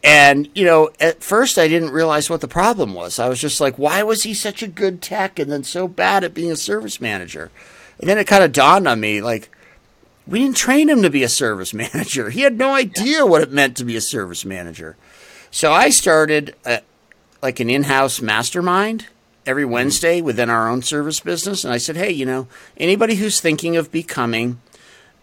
And 0.04 0.50
you 0.54 0.66
know, 0.66 0.90
at 1.00 1.24
first 1.24 1.58
I 1.58 1.68
didn't 1.68 1.92
realize 1.92 2.30
what 2.30 2.42
the 2.42 2.48
problem 2.48 2.94
was. 2.94 3.20
I 3.20 3.30
was 3.30 3.40
just 3.40 3.62
like, 3.62 3.78
why 3.78 4.04
was 4.04 4.24
he 4.24 4.34
such 4.34 4.62
a 4.62 4.68
good 4.68 5.02
tech 5.02 5.40
and 5.40 5.52
then 5.52 5.64
so 5.64 5.88
bad 5.88 6.24
at 6.24 6.34
being 6.34 6.52
a 6.52 6.58
service 6.58 7.00
manager? 7.00 7.52
And 8.00 8.10
then 8.10 8.18
it 8.18 8.28
kind 8.28 8.44
of 8.44 8.52
dawned 8.52 8.88
on 8.88 9.00
me 9.00 9.22
like 9.22 9.50
we 10.28 10.40
didn't 10.40 10.58
train 10.58 10.90
him 10.90 11.02
to 11.02 11.10
be 11.10 11.24
a 11.24 11.30
service 11.30 11.74
manager. 11.74 12.30
He 12.30 12.42
had 12.42 12.58
no 12.58 12.74
idea 12.74 13.26
what 13.26 13.42
it 13.42 13.52
meant 13.52 13.78
to 13.78 13.86
be 13.86 13.96
a 13.96 14.02
service 14.02 14.44
manager. 14.44 14.98
So 15.52 15.72
I 15.72 15.90
started 15.90 16.56
a, 16.66 16.82
like 17.42 17.60
an 17.60 17.70
in-house 17.70 18.22
mastermind 18.22 19.08
every 19.46 19.64
mm-hmm. 19.64 19.74
Wednesday 19.74 20.22
within 20.22 20.50
our 20.50 20.70
own 20.70 20.82
service 20.82 21.20
business, 21.20 21.64
and 21.64 21.74
I 21.74 21.78
said, 21.78 21.96
"Hey, 21.96 22.12
you 22.12 22.26
know, 22.26 22.48
anybody 22.78 23.16
who's 23.16 23.40
thinking 23.40 23.78
of 23.78 23.92
becoming 23.92 24.60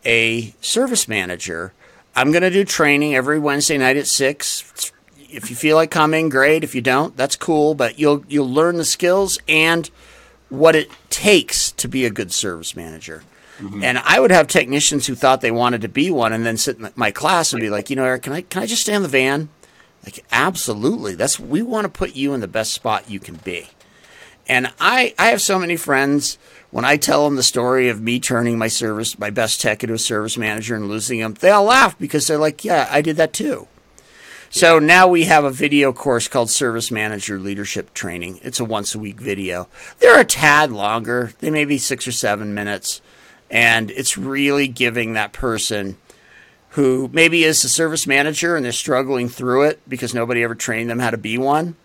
a 0.05 0.55
service 0.61 1.09
manager, 1.09 1.73
I'm 2.15 2.33
going 2.33 2.43
to 2.43 2.51
do 2.51 2.65
training 2.65 3.15
every 3.15 3.39
Wednesday 3.39 3.79
night 3.79 3.97
at 3.97 4.07
six. 4.07 4.93
If 5.17 5.49
you 5.49 5.57
feel 5.57 5.77
like 5.77 5.91
coming, 5.91 6.29
great. 6.29 6.65
If 6.65 6.75
you 6.75 6.81
don't, 6.81 7.17
that's 7.17 7.37
cool. 7.37 7.75
But 7.75 7.99
you'll 7.99 8.25
you'll 8.29 8.51
learn 8.51 8.77
the 8.77 8.85
skills 8.85 9.39
and 9.49 9.89
what 10.49 10.75
it 10.75 10.91
takes 11.09 11.71
to 11.73 11.89
be 11.89 12.05
a 12.05 12.11
good 12.11 12.33
service 12.33 12.75
manager." 12.75 13.23
Mm-hmm. 13.59 13.85
And 13.85 13.99
I 13.99 14.19
would 14.19 14.31
have 14.31 14.49
technicians 14.49 15.07
who 15.07 15.15
thought 15.15 15.43
they 15.43 15.51
wanted 15.51 15.83
to 15.83 15.89
be 15.89 16.11
one, 16.11 16.33
and 16.33 16.47
then 16.47 16.57
sit 16.57 16.79
in 16.79 16.91
my 16.97 17.11
class 17.11 17.53
and 17.53 17.61
be 17.61 17.71
like, 17.71 17.91
"You 17.91 17.97
know, 17.97 18.05
Eric, 18.05 18.23
can 18.23 18.33
I 18.33 18.41
can 18.43 18.63
I 18.63 18.67
just 18.67 18.83
stay 18.83 18.95
on 18.95 19.03
the 19.03 19.09
van?" 19.09 19.49
Like, 20.05 20.25
absolutely. 20.33 21.15
That's 21.15 21.39
we 21.39 21.63
want 21.63 21.85
to 21.85 21.89
put 21.91 22.17
you 22.17 22.33
in 22.33 22.41
the 22.41 22.49
best 22.49 22.73
spot 22.73 23.11
you 23.11 23.21
can 23.21 23.37
be. 23.37 23.69
And 24.51 24.73
I, 24.81 25.15
I 25.17 25.29
have 25.29 25.41
so 25.41 25.61
many 25.61 25.77
friends. 25.77 26.37
When 26.73 26.85
I 26.85 26.97
tell 26.97 27.25
them 27.25 27.37
the 27.37 27.43
story 27.45 27.89
of 27.89 28.01
me 28.01 28.19
turning 28.19 28.59
my 28.59 28.67
service, 28.67 29.17
my 29.17 29.31
best 29.31 29.61
tech 29.61 29.85
into 29.85 29.95
a 29.95 29.99
service 29.99 30.37
manager 30.37 30.75
and 30.75 30.89
losing 30.89 31.21
them, 31.21 31.35
they 31.35 31.51
all 31.51 31.63
laugh 31.63 31.97
because 32.01 32.27
they're 32.27 32.37
like, 32.37 32.65
"Yeah, 32.65 32.89
I 32.91 33.01
did 33.01 33.17
that 33.17 33.33
too." 33.33 33.69
So 34.51 34.81
now 34.81 35.07
we 35.07 35.27
have 35.27 35.45
a 35.45 35.53
video 35.53 35.93
course 35.93 36.27
called 36.27 36.51
Service 36.51 36.91
Manager 36.91 37.39
Leadership 37.39 37.95
Training. 37.95 38.41
It's 38.43 38.59
a 38.59 38.65
once 38.65 38.93
a 38.93 38.99
week 38.99 39.21
video. 39.21 39.69
They're 40.01 40.19
a 40.19 40.25
tad 40.25 40.73
longer. 40.73 41.33
They 41.39 41.51
may 41.51 41.65
be 41.65 41.79
six 41.79 42.09
or 42.09 42.13
seven 42.13 42.53
minutes, 42.53 43.01
and 43.53 43.93
it's 43.93 44.19
really 44.19 44.67
giving 44.67 45.13
that 45.13 45.33
person 45.33 45.97
who 46.71 47.09
maybe 47.13 47.45
is 47.45 47.63
a 47.63 47.69
service 47.69 48.05
manager 48.05 48.57
and 48.57 48.65
they're 48.65 48.73
struggling 48.73 49.29
through 49.29 49.63
it 49.63 49.81
because 49.89 50.13
nobody 50.13 50.43
ever 50.43 50.57
trained 50.57 50.91
them 50.91 50.99
how 50.99 51.11
to 51.11 51.17
be 51.17 51.39
one, 51.39 51.77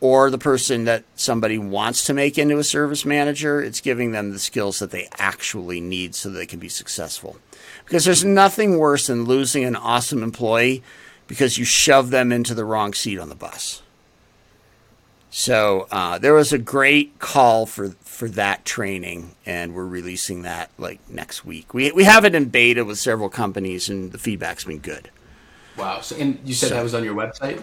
or 0.00 0.30
the 0.30 0.38
person 0.38 0.84
that 0.84 1.04
somebody 1.16 1.58
wants 1.58 2.04
to 2.06 2.14
make 2.14 2.38
into 2.38 2.58
a 2.58 2.64
service 2.64 3.04
manager, 3.04 3.60
it's 3.60 3.80
giving 3.80 4.12
them 4.12 4.30
the 4.30 4.38
skills 4.38 4.78
that 4.78 4.90
they 4.90 5.08
actually 5.18 5.80
need 5.80 6.14
so 6.14 6.28
they 6.28 6.46
can 6.46 6.58
be 6.60 6.68
successful. 6.68 7.36
Because 7.84 8.04
there's 8.04 8.24
nothing 8.24 8.78
worse 8.78 9.08
than 9.08 9.24
losing 9.24 9.64
an 9.64 9.74
awesome 9.76 10.22
employee 10.22 10.82
because 11.26 11.58
you 11.58 11.64
shove 11.64 12.10
them 12.10 12.30
into 12.30 12.54
the 12.54 12.64
wrong 12.64 12.94
seat 12.94 13.18
on 13.18 13.28
the 13.28 13.34
bus. 13.34 13.82
So 15.30 15.86
uh, 15.90 16.18
there 16.18 16.32
was 16.32 16.52
a 16.52 16.58
great 16.58 17.18
call 17.18 17.66
for 17.66 17.90
for 18.00 18.28
that 18.30 18.64
training, 18.64 19.36
and 19.44 19.74
we're 19.74 19.86
releasing 19.86 20.42
that 20.42 20.70
like 20.78 21.00
next 21.10 21.44
week. 21.44 21.74
We 21.74 21.92
we 21.92 22.04
have 22.04 22.24
it 22.24 22.34
in 22.34 22.46
beta 22.46 22.84
with 22.84 22.98
several 22.98 23.28
companies, 23.28 23.88
and 23.90 24.10
the 24.10 24.18
feedback's 24.18 24.64
been 24.64 24.78
good. 24.78 25.10
Wow. 25.76 26.00
So, 26.00 26.16
and 26.16 26.40
you 26.44 26.54
said 26.54 26.70
So- 26.70 26.74
that 26.76 26.82
was 26.82 26.94
on 26.94 27.04
your 27.04 27.14
website. 27.14 27.62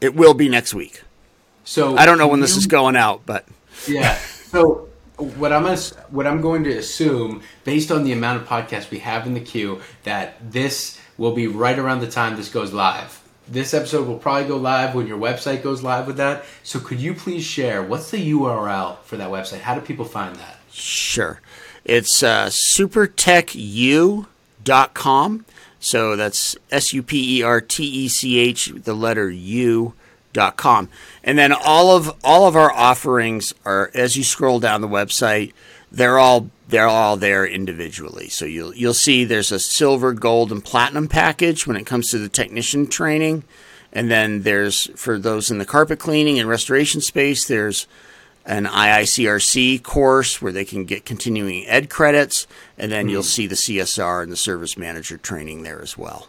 It 0.00 0.14
will 0.14 0.34
be 0.34 0.48
next 0.48 0.72
week. 0.72 1.02
So 1.64 1.96
I 1.96 2.06
don't 2.06 2.18
know 2.18 2.26
when 2.26 2.36
can 2.36 2.42
this 2.42 2.56
is 2.56 2.66
going 2.66 2.96
out, 2.96 3.22
but 3.26 3.44
Yeah. 3.86 4.16
So 4.16 4.88
what 5.16 5.52
I'm 5.52 5.66
ass- 5.66 5.94
what 6.10 6.26
I'm 6.26 6.40
going 6.40 6.64
to 6.64 6.76
assume, 6.76 7.42
based 7.64 7.92
on 7.92 8.04
the 8.04 8.12
amount 8.12 8.42
of 8.42 8.48
podcasts 8.48 8.90
we 8.90 8.98
have 9.00 9.26
in 9.26 9.34
the 9.34 9.40
queue, 9.40 9.80
that 10.04 10.52
this 10.52 10.98
will 11.18 11.32
be 11.32 11.46
right 11.46 11.78
around 11.78 12.00
the 12.00 12.10
time 12.10 12.36
this 12.36 12.48
goes 12.48 12.72
live. 12.72 13.20
This 13.48 13.74
episode 13.74 14.06
will 14.06 14.18
probably 14.18 14.48
go 14.48 14.56
live 14.56 14.94
when 14.94 15.06
your 15.06 15.18
website 15.18 15.62
goes 15.62 15.82
live 15.82 16.06
with 16.06 16.16
that. 16.16 16.44
So 16.62 16.80
could 16.80 17.00
you 17.00 17.12
please 17.14 17.44
share 17.44 17.82
what's 17.82 18.10
the 18.10 18.32
URL 18.32 18.98
for 19.00 19.16
that 19.16 19.30
website? 19.30 19.60
How 19.60 19.74
do 19.74 19.80
people 19.80 20.04
find 20.04 20.36
that? 20.36 20.58
Sure. 20.70 21.40
It's 21.84 22.22
uh, 22.22 22.46
supertechu.com. 22.46 25.44
So 25.80 26.14
that's 26.14 26.56
S 26.70 26.92
U 26.92 27.02
P 27.02 27.38
E 27.38 27.42
R 27.42 27.60
T 27.60 27.84
E 27.84 28.08
C 28.08 28.38
H, 28.38 28.72
the 28.84 28.94
letter 28.94 29.28
U 29.30 29.94
dot 30.32 30.56
com. 30.56 30.88
And 31.22 31.38
then 31.38 31.52
all 31.52 31.96
of 31.96 32.14
all 32.22 32.46
of 32.46 32.56
our 32.56 32.72
offerings 32.72 33.54
are 33.64 33.90
as 33.94 34.16
you 34.16 34.24
scroll 34.24 34.60
down 34.60 34.80
the 34.80 34.88
website, 34.88 35.52
they're 35.90 36.18
all 36.18 36.50
they're 36.68 36.88
all 36.88 37.16
there 37.16 37.46
individually. 37.46 38.28
So 38.28 38.44
you'll 38.44 38.74
you'll 38.74 38.94
see 38.94 39.24
there's 39.24 39.52
a 39.52 39.60
silver, 39.60 40.12
gold, 40.12 40.50
and 40.50 40.64
platinum 40.64 41.08
package 41.08 41.66
when 41.66 41.76
it 41.76 41.86
comes 41.86 42.10
to 42.10 42.18
the 42.18 42.28
technician 42.28 42.86
training. 42.86 43.44
And 43.92 44.10
then 44.10 44.42
there's 44.42 44.90
for 44.98 45.18
those 45.18 45.50
in 45.50 45.58
the 45.58 45.66
carpet 45.66 45.98
cleaning 45.98 46.38
and 46.38 46.48
restoration 46.48 47.00
space, 47.02 47.46
there's 47.46 47.86
an 48.44 48.64
IICRC 48.64 49.82
course 49.82 50.42
where 50.42 50.52
they 50.52 50.64
can 50.64 50.84
get 50.84 51.04
continuing 51.04 51.66
ed 51.66 51.90
credits, 51.90 52.46
and 52.76 52.90
then 52.90 53.08
you'll 53.08 53.22
hmm. 53.22 53.26
see 53.26 53.46
the 53.46 53.54
CSR 53.54 54.22
and 54.22 54.32
the 54.32 54.36
service 54.36 54.76
manager 54.76 55.16
training 55.16 55.62
there 55.62 55.80
as 55.80 55.96
well. 55.96 56.28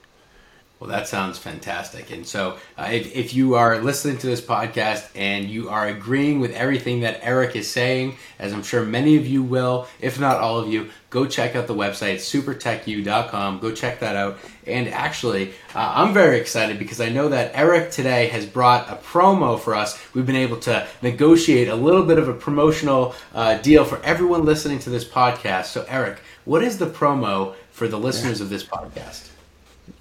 Well, 0.79 0.89
that 0.89 1.07
sounds 1.07 1.37
fantastic. 1.37 2.11
And 2.11 2.27
so, 2.27 2.57
uh, 2.77 2.89
if, 2.91 3.15
if 3.15 3.33
you 3.33 3.55
are 3.55 3.79
listening 3.79 4.17
to 4.17 4.27
this 4.27 4.41
podcast 4.41 5.07
and 5.15 5.47
you 5.49 5.69
are 5.69 5.87
agreeing 5.87 6.41
with 6.41 6.51
everything 6.55 6.99
that 7.01 7.21
Eric 7.21 7.55
is 7.55 7.71
saying, 7.71 8.17
as 8.37 8.51
I'm 8.51 8.63
sure 8.63 8.83
many 8.83 9.15
of 9.15 9.25
you 9.25 9.43
will, 9.43 9.87
if 10.01 10.19
not 10.19 10.41
all 10.41 10.59
of 10.59 10.67
you, 10.67 10.89
go 11.09 11.25
check 11.25 11.55
out 11.55 11.67
the 11.67 11.73
website, 11.73 12.15
supertechu.com. 12.15 13.59
Go 13.59 13.71
check 13.71 14.01
that 14.01 14.17
out. 14.17 14.37
And 14.67 14.89
actually, 14.89 15.51
uh, 15.73 15.93
I'm 15.95 16.13
very 16.13 16.37
excited 16.37 16.79
because 16.79 16.99
I 16.99 17.07
know 17.07 17.29
that 17.29 17.51
Eric 17.53 17.91
today 17.91 18.27
has 18.27 18.45
brought 18.45 18.89
a 18.89 18.95
promo 18.95 19.57
for 19.57 19.75
us. 19.75 19.97
We've 20.13 20.25
been 20.25 20.35
able 20.35 20.57
to 20.61 20.85
negotiate 21.01 21.69
a 21.69 21.75
little 21.75 22.03
bit 22.03 22.17
of 22.17 22.27
a 22.27 22.33
promotional 22.33 23.15
uh, 23.33 23.57
deal 23.59 23.85
for 23.85 24.01
everyone 24.03 24.43
listening 24.43 24.79
to 24.79 24.89
this 24.89 25.05
podcast. 25.05 25.65
So, 25.67 25.85
Eric, 25.87 26.19
what 26.43 26.61
is 26.61 26.77
the 26.77 26.87
promo 26.87 27.55
for 27.71 27.87
the 27.87 27.97
listeners 27.97 28.41
of 28.41 28.49
this 28.49 28.65
podcast? 28.65 29.29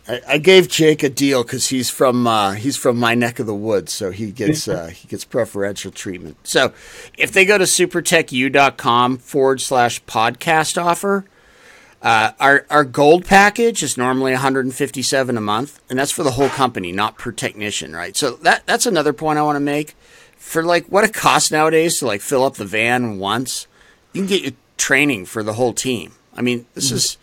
I, 0.09 0.21
I 0.27 0.39
gave 0.39 0.69
Jake 0.69 1.03
a 1.03 1.09
deal 1.09 1.43
because 1.43 1.69
he's 1.69 1.89
from 1.89 2.27
uh, 2.27 2.53
he's 2.53 2.77
from 2.77 2.99
my 2.99 3.15
neck 3.15 3.39
of 3.39 3.47
the 3.47 3.55
woods, 3.55 3.93
so 3.93 4.11
he 4.11 4.33
gets 4.33 4.67
uh, 4.67 4.89
he 4.89 5.07
gets 5.09 5.25
preferential 5.25 5.93
treatment. 5.93 6.37
So 6.45 6.73
if 7.17 7.33
they 7.33 7.45
go 7.45 7.59
to 7.59 7.65
supertechu.com 7.65 9.19
forward 9.19 9.61
slash 9.61 10.03
podcast 10.05 10.83
offer, 10.83 11.25
uh, 12.03 12.33
our 12.41 12.67
our 12.69 12.85
gold 12.85 13.25
package 13.25 13.83
is 13.83 13.97
normally 13.97 14.33
157 14.33 15.37
a 15.37 15.41
month, 15.41 15.81
and 15.89 15.99
that's 15.99 16.11
for 16.11 16.25
the 16.25 16.33
whole 16.33 16.49
company, 16.49 16.91
not 16.91 17.17
per 17.17 17.31
technician, 17.31 17.95
right? 17.95 18.17
So 18.17 18.33
that 18.37 18.67
that's 18.67 18.87
another 18.87 19.13
point 19.13 19.39
I 19.39 19.43
want 19.43 19.57
to 19.57 19.61
make. 19.61 19.95
For 20.37 20.65
like 20.65 20.87
what 20.87 21.05
it 21.05 21.15
costs 21.15 21.53
nowadays 21.53 22.01
to 22.01 22.07
like 22.07 22.21
fill 22.21 22.43
up 22.45 22.55
the 22.55 22.65
van 22.65 23.19
once, 23.21 23.69
you 24.13 24.23
can 24.23 24.29
get 24.29 24.43
your 24.43 24.53
training 24.77 25.27
for 25.27 25.45
the 25.45 25.53
whole 25.53 25.73
team. 25.73 26.13
I 26.35 26.43
mean, 26.43 26.67
this 26.75 26.91
is 26.91 27.19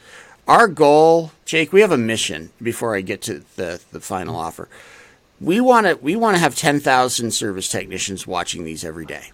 our 0.49 0.67
goal, 0.67 1.31
Jake. 1.45 1.71
We 1.71 1.81
have 1.81 1.91
a 1.91 1.97
mission. 1.97 2.49
Before 2.61 2.95
I 2.95 3.01
get 3.01 3.21
to 3.23 3.45
the 3.55 3.79
the 3.91 4.01
final 4.01 4.33
mm-hmm. 4.33 4.45
offer, 4.45 4.69
we 5.39 5.61
want 5.61 5.87
to 5.87 5.95
we 5.95 6.15
want 6.15 6.35
to 6.35 6.41
have 6.41 6.55
10,000 6.55 7.31
service 7.31 7.69
technicians 7.69 8.27
watching 8.27 8.65
these 8.65 8.83
every 8.83 9.05
day. 9.05 9.31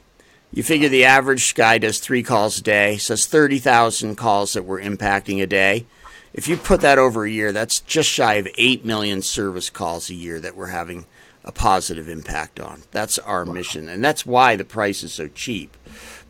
You 0.51 0.61
figure 0.61 0.89
the 0.89 1.05
average 1.05 1.55
guy 1.55 1.79
does 1.79 1.99
three 1.99 2.21
calls 2.21 2.59
a 2.59 2.61
day, 2.61 2.97
so 2.97 3.13
that's 3.13 3.25
30,000 3.25 4.15
calls 4.15 4.53
that 4.53 4.63
we're 4.63 4.79
impacting 4.79 5.41
a 5.41 5.47
day. 5.47 5.85
If 6.33 6.47
you 6.47 6.55
put 6.55 6.81
that 6.81 6.99
over 6.99 7.25
a 7.25 7.31
year, 7.31 7.51
that's 7.51 7.79
just 7.79 8.09
shy 8.09 8.35
of 8.35 8.47
8 8.57 8.85
million 8.85 9.21
service 9.21 9.69
calls 9.69 10.09
a 10.09 10.13
year 10.13 10.39
that 10.41 10.55
we're 10.55 10.67
having 10.67 11.05
a 11.43 11.51
positive 11.51 12.07
impact 12.07 12.59
on. 12.59 12.83
That's 12.91 13.19
our 13.19 13.45
mission, 13.45 13.89
and 13.89 14.03
that's 14.03 14.25
why 14.25 14.55
the 14.55 14.65
price 14.65 15.03
is 15.03 15.13
so 15.13 15.27
cheap. 15.29 15.75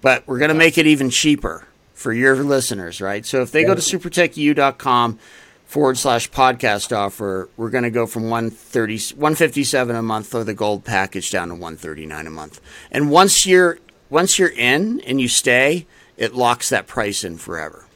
But 0.01 0.27
we're 0.27 0.39
going 0.39 0.49
to 0.49 0.55
make 0.55 0.77
it 0.77 0.87
even 0.87 1.09
cheaper 1.09 1.67
for 1.95 2.13
your 2.13 2.35
listeners, 2.35 3.01
right? 3.01 3.25
So 3.25 3.41
if 3.41 3.51
they 3.51 3.63
go 3.63 3.73
to 3.73 3.81
supertechu.com 3.81 5.17
forward 5.65 5.97
slash 5.97 6.29
podcast 6.29 6.95
offer, 6.95 7.49
we're 7.57 7.71
going 7.71 7.85
to 7.85 7.89
go 7.89 8.05
from 8.05 8.29
130, 8.29 9.15
157 9.15 9.95
a 9.95 10.01
month 10.03 10.27
for 10.27 10.43
the 10.43 10.53
gold 10.53 10.83
package 10.85 11.31
down 11.31 11.47
to 11.47 11.55
139 11.55 12.27
a 12.27 12.29
month. 12.29 12.61
And 12.91 13.09
once 13.09 13.47
you're 13.47 13.79
once 14.09 14.37
you're 14.37 14.49
in 14.49 15.01
and 15.01 15.19
you 15.19 15.27
stay, 15.27 15.87
it 16.17 16.35
locks 16.35 16.69
that 16.69 16.85
price 16.85 17.23
in 17.23 17.37
forever. 17.37 17.87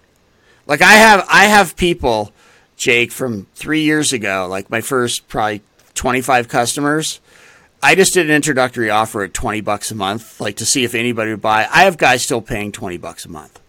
Like 0.65 0.81
I 0.81 0.93
have 0.93 1.27
I 1.29 1.45
have 1.45 1.75
people, 1.75 2.31
Jake, 2.77 3.11
from 3.11 3.47
three 3.53 3.81
years 3.81 4.13
ago, 4.13 4.47
like 4.49 4.69
my 4.69 4.81
first 4.81 5.27
probably 5.27 5.61
25 5.93 6.47
customers. 6.47 7.19
I 7.81 7.95
just 7.95 8.13
did 8.13 8.29
an 8.29 8.35
introductory 8.35 8.89
offer 8.89 9.23
at 9.23 9.33
20 9.33 9.61
bucks 9.61 9.91
a 9.91 9.95
month, 9.95 10.41
like 10.41 10.57
to 10.57 10.65
see 10.65 10.83
if 10.83 10.95
anybody 10.95 11.31
would 11.31 11.41
buy. 11.41 11.67
I 11.71 11.83
have 11.83 11.97
guys 11.97 12.23
still 12.23 12.41
paying 12.41 12.71
20 12.71 12.97
bucks 12.97 13.25
a 13.25 13.29
month. 13.29 13.59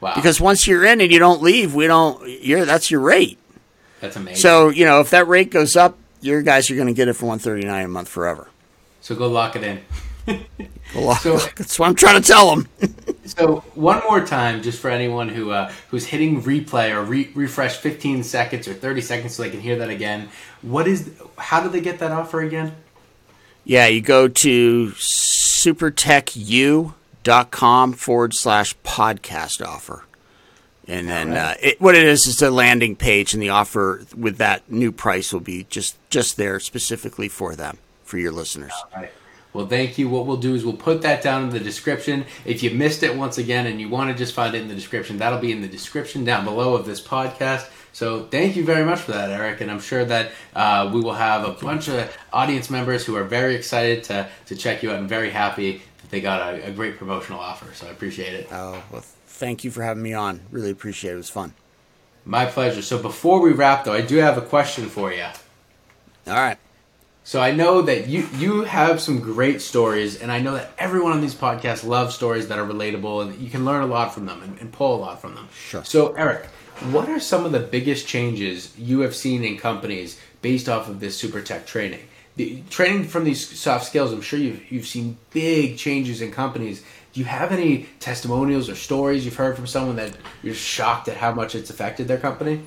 Wow. 0.00 0.14
Because 0.14 0.40
once 0.40 0.66
you're 0.66 0.84
in 0.84 1.00
and 1.00 1.12
you 1.12 1.18
don't 1.18 1.42
leave, 1.42 1.74
we 1.74 1.86
don't. 1.86 2.26
You're 2.42 2.64
that's 2.64 2.90
your 2.90 3.00
rate. 3.00 3.38
That's 4.00 4.16
amazing. 4.16 4.36
So 4.40 4.68
you 4.70 4.84
know 4.84 5.00
if 5.00 5.10
that 5.10 5.28
rate 5.28 5.50
goes 5.50 5.76
up, 5.76 5.98
your 6.20 6.42
guys 6.42 6.70
are 6.70 6.74
going 6.76 6.88
to 6.88 6.94
get 6.94 7.08
it 7.08 7.14
for 7.14 7.26
139 7.26 7.84
a 7.84 7.88
month 7.88 8.08
forever. 8.08 8.48
so 9.00 9.14
go 9.14 9.28
lock 9.28 9.56
it 9.56 9.62
in. 9.64 9.80
Well, 10.94 11.14
So- 11.14 11.36
that's 11.38 11.78
what 11.78 11.88
I'm 11.88 11.94
trying 11.94 12.20
to 12.20 12.26
tell 12.26 12.54
them. 12.54 12.68
So 13.24 13.58
one 13.76 14.00
more 14.08 14.26
time, 14.26 14.60
just 14.60 14.80
for 14.80 14.90
anyone 14.90 15.28
who 15.28 15.52
uh, 15.52 15.70
who's 15.90 16.04
hitting 16.06 16.42
replay 16.42 16.92
or 16.92 17.02
re- 17.04 17.30
refresh 17.36 17.76
15 17.76 18.24
seconds 18.24 18.66
or 18.66 18.74
30 18.74 19.00
seconds, 19.02 19.34
so 19.36 19.44
they 19.44 19.50
can 19.50 19.60
hear 19.60 19.76
that 19.76 19.88
again. 19.88 20.30
What 20.62 20.88
is? 20.88 21.12
How 21.38 21.62
do 21.62 21.68
they 21.68 21.80
get 21.80 22.00
that 22.00 22.10
offer 22.10 22.40
again? 22.40 22.74
Yeah, 23.64 23.86
you 23.86 24.00
go 24.00 24.26
to 24.26 24.90
supertechu.com 27.22 27.92
forward 27.94 28.34
slash 28.34 28.76
podcast 28.78 29.64
offer. 29.64 30.04
And 30.86 31.08
then 31.08 31.32
uh, 31.34 31.54
it, 31.60 31.80
what 31.80 31.94
it 31.94 32.04
is 32.04 32.26
is 32.26 32.42
a 32.42 32.50
landing 32.50 32.96
page, 32.96 33.32
and 33.32 33.42
the 33.42 33.50
offer 33.50 34.04
with 34.16 34.38
that 34.38 34.70
new 34.70 34.90
price 34.90 35.32
will 35.32 35.40
be 35.40 35.64
just 35.64 35.96
just 36.10 36.36
there 36.36 36.58
specifically 36.58 37.28
for 37.28 37.54
them, 37.54 37.78
for 38.02 38.18
your 38.18 38.32
listeners. 38.32 38.72
Right. 38.96 39.10
Well, 39.52 39.66
thank 39.66 39.98
you. 39.98 40.08
What 40.08 40.26
we'll 40.26 40.36
do 40.36 40.54
is 40.54 40.64
we'll 40.64 40.74
put 40.74 41.02
that 41.02 41.22
down 41.22 41.44
in 41.44 41.50
the 41.50 41.60
description. 41.60 42.24
If 42.44 42.62
you 42.62 42.70
missed 42.70 43.02
it 43.02 43.16
once 43.16 43.38
again 43.38 43.66
and 43.66 43.80
you 43.80 43.88
want 43.88 44.10
to 44.10 44.16
just 44.16 44.32
find 44.32 44.54
it 44.54 44.62
in 44.62 44.68
the 44.68 44.74
description, 44.74 45.18
that'll 45.18 45.40
be 45.40 45.52
in 45.52 45.60
the 45.60 45.68
description 45.68 46.24
down 46.24 46.44
below 46.44 46.74
of 46.74 46.86
this 46.86 47.00
podcast. 47.00 47.68
So 47.92 48.26
thank 48.26 48.54
you 48.54 48.64
very 48.64 48.84
much 48.84 49.00
for 49.00 49.12
that, 49.12 49.30
Eric. 49.30 49.60
And 49.60 49.70
I'm 49.70 49.80
sure 49.80 50.04
that 50.04 50.30
uh, 50.54 50.90
we 50.94 51.00
will 51.00 51.14
have 51.14 51.44
a 51.44 51.52
bunch 51.52 51.88
of 51.88 52.16
audience 52.32 52.70
members 52.70 53.04
who 53.04 53.16
are 53.16 53.24
very 53.24 53.56
excited 53.56 54.04
to, 54.04 54.28
to 54.46 54.54
check 54.54 54.84
you 54.84 54.92
out 54.92 55.00
and 55.00 55.08
very 55.08 55.30
happy 55.30 55.82
they 56.10 56.20
got 56.20 56.54
a, 56.54 56.68
a 56.68 56.70
great 56.70 56.98
promotional 56.98 57.40
offer. 57.40 57.72
So 57.74 57.86
I 57.86 57.90
appreciate 57.90 58.34
it. 58.34 58.48
Oh, 58.50 58.82
well, 58.90 59.02
thank 59.26 59.64
you 59.64 59.70
for 59.70 59.82
having 59.82 60.02
me 60.02 60.12
on. 60.12 60.40
Really 60.50 60.70
appreciate 60.70 61.12
it. 61.12 61.14
It 61.14 61.18
was 61.18 61.30
fun. 61.30 61.54
My 62.24 62.46
pleasure. 62.46 62.82
So 62.82 63.00
before 63.00 63.40
we 63.40 63.52
wrap, 63.52 63.84
though, 63.84 63.94
I 63.94 64.02
do 64.02 64.16
have 64.16 64.36
a 64.36 64.42
question 64.42 64.88
for 64.88 65.12
you. 65.12 65.24
All 66.26 66.34
right. 66.34 66.58
So 67.22 67.40
I 67.40 67.52
know 67.52 67.82
that 67.82 68.08
you 68.08 68.26
you 68.34 68.62
have 68.62 69.00
some 69.00 69.20
great 69.20 69.60
stories, 69.60 70.20
and 70.20 70.32
I 70.32 70.40
know 70.40 70.54
that 70.54 70.72
everyone 70.78 71.12
on 71.12 71.20
these 71.20 71.34
podcasts 71.34 71.86
loves 71.86 72.14
stories 72.14 72.48
that 72.48 72.58
are 72.58 72.66
relatable, 72.66 73.22
and 73.22 73.40
you 73.40 73.50
can 73.50 73.64
learn 73.64 73.82
a 73.82 73.86
lot 73.86 74.12
from 74.12 74.26
them 74.26 74.42
and, 74.42 74.58
and 74.58 74.72
pull 74.72 74.96
a 74.96 75.00
lot 75.00 75.20
from 75.20 75.34
them. 75.34 75.48
Sure. 75.54 75.84
So 75.84 76.12
Eric, 76.14 76.46
what 76.90 77.08
are 77.08 77.20
some 77.20 77.44
of 77.44 77.52
the 77.52 77.60
biggest 77.60 78.08
changes 78.08 78.76
you 78.76 79.00
have 79.00 79.14
seen 79.14 79.44
in 79.44 79.58
companies 79.58 80.18
based 80.42 80.68
off 80.68 80.88
of 80.88 80.98
this 80.98 81.16
super 81.16 81.40
tech 81.40 81.66
training? 81.66 82.00
The, 82.40 82.62
training 82.70 83.04
from 83.04 83.24
these 83.24 83.46
soft 83.58 83.84
skills, 83.84 84.14
I'm 84.14 84.22
sure 84.22 84.38
you've 84.38 84.72
you've 84.72 84.86
seen 84.86 85.18
big 85.30 85.76
changes 85.76 86.22
in 86.22 86.32
companies. 86.32 86.82
Do 87.12 87.20
you 87.20 87.26
have 87.26 87.52
any 87.52 87.86
testimonials 87.98 88.70
or 88.70 88.76
stories 88.76 89.26
you've 89.26 89.36
heard 89.36 89.56
from 89.56 89.66
someone 89.66 89.96
that 89.96 90.16
you're 90.42 90.54
shocked 90.54 91.08
at 91.08 91.18
how 91.18 91.32
much 91.34 91.54
it's 91.54 91.68
affected 91.68 92.08
their 92.08 92.16
company? 92.16 92.62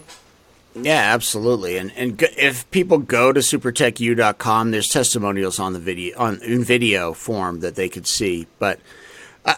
Yeah, 0.76 1.12
absolutely. 1.12 1.78
And 1.78 1.92
and 1.96 2.22
if 2.38 2.70
people 2.70 3.00
go 3.00 3.34
to 3.34 3.40
supertechu.com, 3.40 4.70
there's 4.70 4.90
testimonials 4.90 5.58
on 5.58 5.74
the 5.74 5.80
video 5.80 6.20
on 6.20 6.40
in 6.44 6.64
video 6.64 7.14
form 7.14 7.62
that 7.62 7.74
they 7.74 7.90
could 7.90 8.06
see. 8.06 8.46
But 8.60 8.80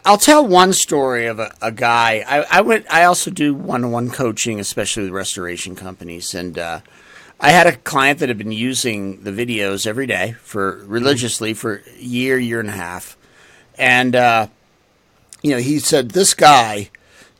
I'll 0.06 0.18
tell 0.18 0.48
one 0.48 0.72
story 0.72 1.26
of 1.26 1.40
a, 1.40 1.54
a 1.62 1.74
guy. 1.74 2.24
I, 2.26 2.60
I 2.60 2.62
went. 2.62 2.86
I 2.90 3.04
also 3.04 3.32
do 3.32 3.54
one-on-one 3.54 4.12
coaching, 4.12 4.62
especially 4.62 5.04
with 5.04 5.12
restoration 5.12 5.76
companies, 5.76 6.34
and 6.34 6.58
uh, 6.58 6.80
I 7.40 7.52
had 7.52 7.68
a 7.68 7.76
client 7.76 8.20
that 8.20 8.30
had 8.30 8.38
been 8.38 8.52
using 8.52 9.24
the 9.24 9.32
videos 9.32 9.86
every 9.86 10.08
day 10.08 10.36
for 10.42 10.84
religiously 10.86 11.54
for 11.54 11.82
a 11.98 12.02
year, 12.02 12.38
year 12.38 12.60
and 12.60 12.70
a 12.70 12.74
half, 12.74 13.18
and 13.78 14.16
uh, 14.16 14.48
you 15.42 15.52
know 15.52 15.58
he 15.58 15.80
said 15.80 16.12
this 16.12 16.34
guy 16.34 16.90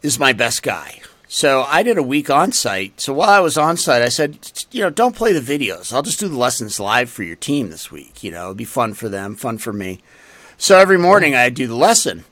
is 0.02 0.20
my 0.20 0.34
best 0.34 0.64
guy. 0.64 1.02
So 1.28 1.64
I 1.64 1.84
did 1.84 1.98
a 1.98 2.04
week 2.04 2.30
on 2.30 2.52
site. 2.52 3.02
So 3.02 3.14
while 3.14 3.30
I 3.30 3.40
was 3.40 3.58
on 3.58 3.78
site, 3.78 4.02
I 4.02 4.10
said, 4.10 4.38
you 4.72 4.82
know, 4.82 4.90
don't 4.90 5.16
play 5.16 5.34
the 5.34 5.42
videos. 5.42 5.92
I'll 5.92 6.04
just 6.04 6.20
do 6.20 6.30
the 6.30 6.38
lessons 6.38 6.80
live 6.80 7.10
for 7.10 7.24
your 7.24 7.36
team 7.36 7.72
this 7.72 7.92
week. 7.92 8.24
You 8.24 8.32
know, 8.32 8.46
it'd 8.46 8.58
be 8.58 8.64
fun 8.64 8.94
for 8.94 9.10
them, 9.10 9.36
fun 9.36 9.58
for 9.58 9.74
me. 9.74 10.00
So 10.58 10.78
every 10.78 10.98
morning 10.98 11.36
I'd 11.36 11.56
do 11.56 11.68
the 11.68 11.76
lesson. 11.76 12.24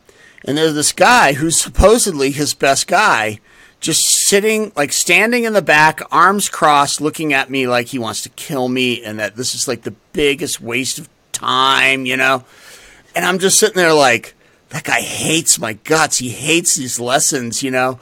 And 0.45 0.57
there's 0.57 0.75
this 0.75 0.93
guy 0.93 1.33
who's 1.33 1.59
supposedly 1.59 2.31
his 2.31 2.53
best 2.53 2.87
guy, 2.87 3.39
just 3.79 4.03
sitting, 4.33 4.71
like 4.75 4.91
standing 4.91 5.43
in 5.43 5.53
the 5.53 5.61
back, 5.61 6.01
arms 6.11 6.49
crossed, 6.49 6.99
looking 6.99 7.33
at 7.33 7.51
me 7.51 7.67
like 7.67 7.85
he 7.85 7.99
wants 7.99 8.21
to 8.21 8.29
kill 8.29 8.67
me, 8.67 9.03
and 9.03 9.19
that 9.19 9.35
this 9.35 9.53
is 9.53 9.67
like 9.67 9.83
the 9.83 9.93
biggest 10.11 10.59
waste 10.59 10.97
of 10.97 11.07
time, 11.31 12.07
you 12.07 12.17
know? 12.17 12.43
And 13.15 13.25
I'm 13.25 13.37
just 13.37 13.59
sitting 13.59 13.75
there 13.75 13.93
like, 13.93 14.33
that 14.69 14.85
guy 14.85 15.01
hates 15.01 15.59
my 15.59 15.73
guts. 15.73 16.17
He 16.17 16.29
hates 16.29 16.75
these 16.75 16.99
lessons, 16.99 17.61
you 17.61 17.69
know? 17.69 17.99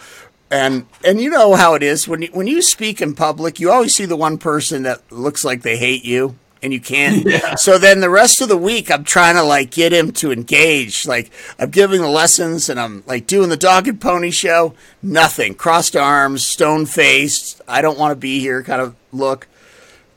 And 0.49 0.85
and 1.03 1.19
you 1.19 1.29
know 1.29 1.55
how 1.55 1.73
it 1.73 1.83
is 1.83 2.07
when 2.07 2.21
you, 2.21 2.29
when 2.31 2.47
you 2.47 2.61
speak 2.61 3.01
in 3.01 3.13
public, 3.13 3.59
you 3.59 3.69
always 3.69 3.93
see 3.93 4.05
the 4.05 4.15
one 4.15 4.37
person 4.37 4.83
that 4.83 5.11
looks 5.11 5.43
like 5.43 5.63
they 5.63 5.75
hate 5.75 6.05
you 6.05 6.37
and 6.61 6.73
you 6.73 6.79
can't. 6.81 7.25
Yeah. 7.25 7.55
So 7.55 7.77
then 7.77 7.99
the 7.99 8.09
rest 8.09 8.41
of 8.41 8.49
the 8.49 8.57
week, 8.57 8.91
I'm 8.91 9.03
trying 9.03 9.35
to 9.35 9.43
like 9.43 9.71
get 9.71 9.93
him 9.93 10.11
to 10.13 10.31
engage. 10.31 11.05
Like 11.05 11.31
I'm 11.59 11.69
giving 11.69 12.01
the 12.01 12.07
lessons 12.07 12.69
and 12.69 12.79
I'm 12.79 13.03
like 13.05 13.27
doing 13.27 13.49
the 13.49 13.57
dog 13.57 13.87
and 13.87 13.99
pony 13.99 14.31
show. 14.31 14.73
Nothing. 15.01 15.55
Crossed 15.55 15.95
arms, 15.95 16.45
stone 16.45 16.85
faced. 16.85 17.61
I 17.67 17.81
don't 17.81 17.99
want 17.99 18.11
to 18.11 18.15
be 18.15 18.39
here 18.39 18.63
kind 18.63 18.81
of 18.81 18.95
look. 19.11 19.47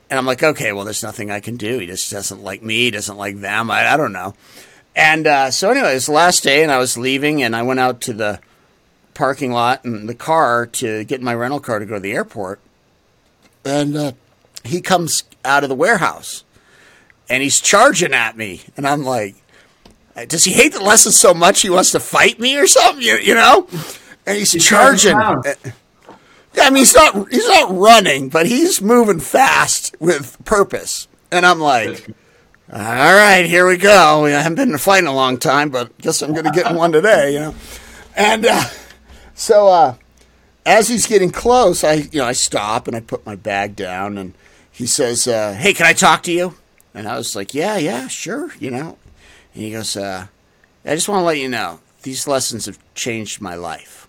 And 0.09 0.19
I'm 0.19 0.25
like, 0.25 0.43
okay, 0.43 0.71
well, 0.71 0.85
there's 0.85 1.03
nothing 1.03 1.31
I 1.31 1.39
can 1.39 1.57
do. 1.57 1.79
He 1.79 1.87
just 1.87 2.11
doesn't 2.11 2.43
like 2.43 2.61
me. 2.61 2.85
He 2.85 2.91
doesn't 2.91 3.17
like 3.17 3.37
them. 3.37 3.71
I, 3.71 3.93
I 3.93 3.97
don't 3.97 4.13
know. 4.13 4.35
And 4.95 5.27
uh, 5.27 5.51
so, 5.51 5.71
anyways, 5.71 6.05
the 6.05 6.13
last 6.13 6.43
day, 6.43 6.63
and 6.63 6.71
I 6.71 6.77
was 6.77 6.97
leaving, 6.97 7.43
and 7.43 7.55
I 7.55 7.63
went 7.63 7.81
out 7.81 7.99
to 8.01 8.13
the 8.13 8.39
parking 9.13 9.51
lot 9.51 9.83
and 9.83 10.07
the 10.07 10.15
car 10.15 10.67
to 10.67 11.03
get 11.05 11.21
my 11.21 11.33
rental 11.33 11.59
car 11.59 11.79
to 11.79 11.85
go 11.85 11.95
to 11.95 11.99
the 11.99 12.13
airport. 12.13 12.59
And 13.65 13.97
uh, 13.97 14.11
he 14.67 14.81
comes 14.81 15.23
out 15.43 15.63
of 15.63 15.69
the 15.69 15.75
warehouse 15.75 16.43
and 17.29 17.43
he's 17.43 17.59
charging 17.59 18.13
at 18.13 18.37
me. 18.37 18.61
And 18.77 18.87
I'm 18.87 19.03
like, 19.03 19.35
does 20.27 20.43
he 20.45 20.53
hate 20.53 20.73
the 20.73 20.81
lesson 20.81 21.11
so 21.11 21.33
much 21.33 21.61
he 21.61 21.69
wants 21.69 21.91
to 21.91 21.99
fight 21.99 22.39
me 22.39 22.57
or 22.57 22.67
something? 22.67 23.03
You, 23.03 23.17
you 23.17 23.35
know? 23.35 23.67
And 24.25 24.37
he's, 24.37 24.51
he's 24.53 24.65
charging. 24.65 25.15
Uh, 25.15 25.53
I 26.57 26.69
mean, 26.69 26.77
he's 26.77 26.95
not 26.95 27.29
he's 27.29 27.47
not 27.47 27.75
running, 27.75 28.29
but 28.29 28.45
he's 28.45 28.81
moving 28.81 29.19
fast 29.19 29.95
with 29.99 30.43
purpose. 30.45 31.07
And 31.31 31.45
I'm 31.45 31.59
like, 31.59 32.07
all 32.71 32.79
right, 32.79 33.45
here 33.45 33.67
we 33.67 33.77
go. 33.77 34.25
I 34.25 34.31
haven't 34.31 34.55
been 34.55 34.69
in 34.69 34.75
a 34.75 34.79
fight 34.79 34.99
in 34.99 35.07
a 35.07 35.13
long 35.13 35.37
time, 35.37 35.69
but 35.69 35.97
guess 35.97 36.21
I'm 36.21 36.31
going 36.31 36.45
to 36.45 36.51
get 36.51 36.69
in 36.71 36.77
one 36.77 36.91
today, 36.91 37.33
you 37.33 37.39
know? 37.39 37.55
And 38.15 38.45
uh, 38.45 38.63
so 39.33 39.67
uh, 39.67 39.95
as 40.65 40.87
he's 40.87 41.05
getting 41.05 41.31
close, 41.31 41.83
I 41.83 41.93
you 41.93 42.19
know 42.19 42.25
I 42.25 42.31
stop 42.31 42.87
and 42.87 42.95
I 42.95 43.01
put 43.01 43.25
my 43.25 43.35
bag 43.35 43.75
down, 43.75 44.17
and 44.17 44.33
he 44.75 44.85
says, 44.85 45.27
uh, 45.27 45.53
"Hey, 45.53 45.73
can 45.73 45.85
I 45.85 45.93
talk 45.93 46.21
to 46.23 46.31
you?" 46.31 46.55
And 46.93 47.07
I 47.07 47.17
was 47.17 47.35
like, 47.35 47.53
"Yeah, 47.53 47.77
yeah, 47.77 48.07
sure," 48.07 48.51
you 48.59 48.69
know. 48.69 48.97
And 49.53 49.63
he 49.63 49.71
goes, 49.71 49.95
uh, 49.95 50.27
"I 50.85 50.95
just 50.95 51.07
want 51.07 51.21
to 51.21 51.25
let 51.25 51.39
you 51.39 51.47
know 51.47 51.79
these 52.03 52.27
lessons 52.27 52.65
have 52.65 52.77
changed 52.93 53.39
my 53.39 53.55
life." 53.55 54.07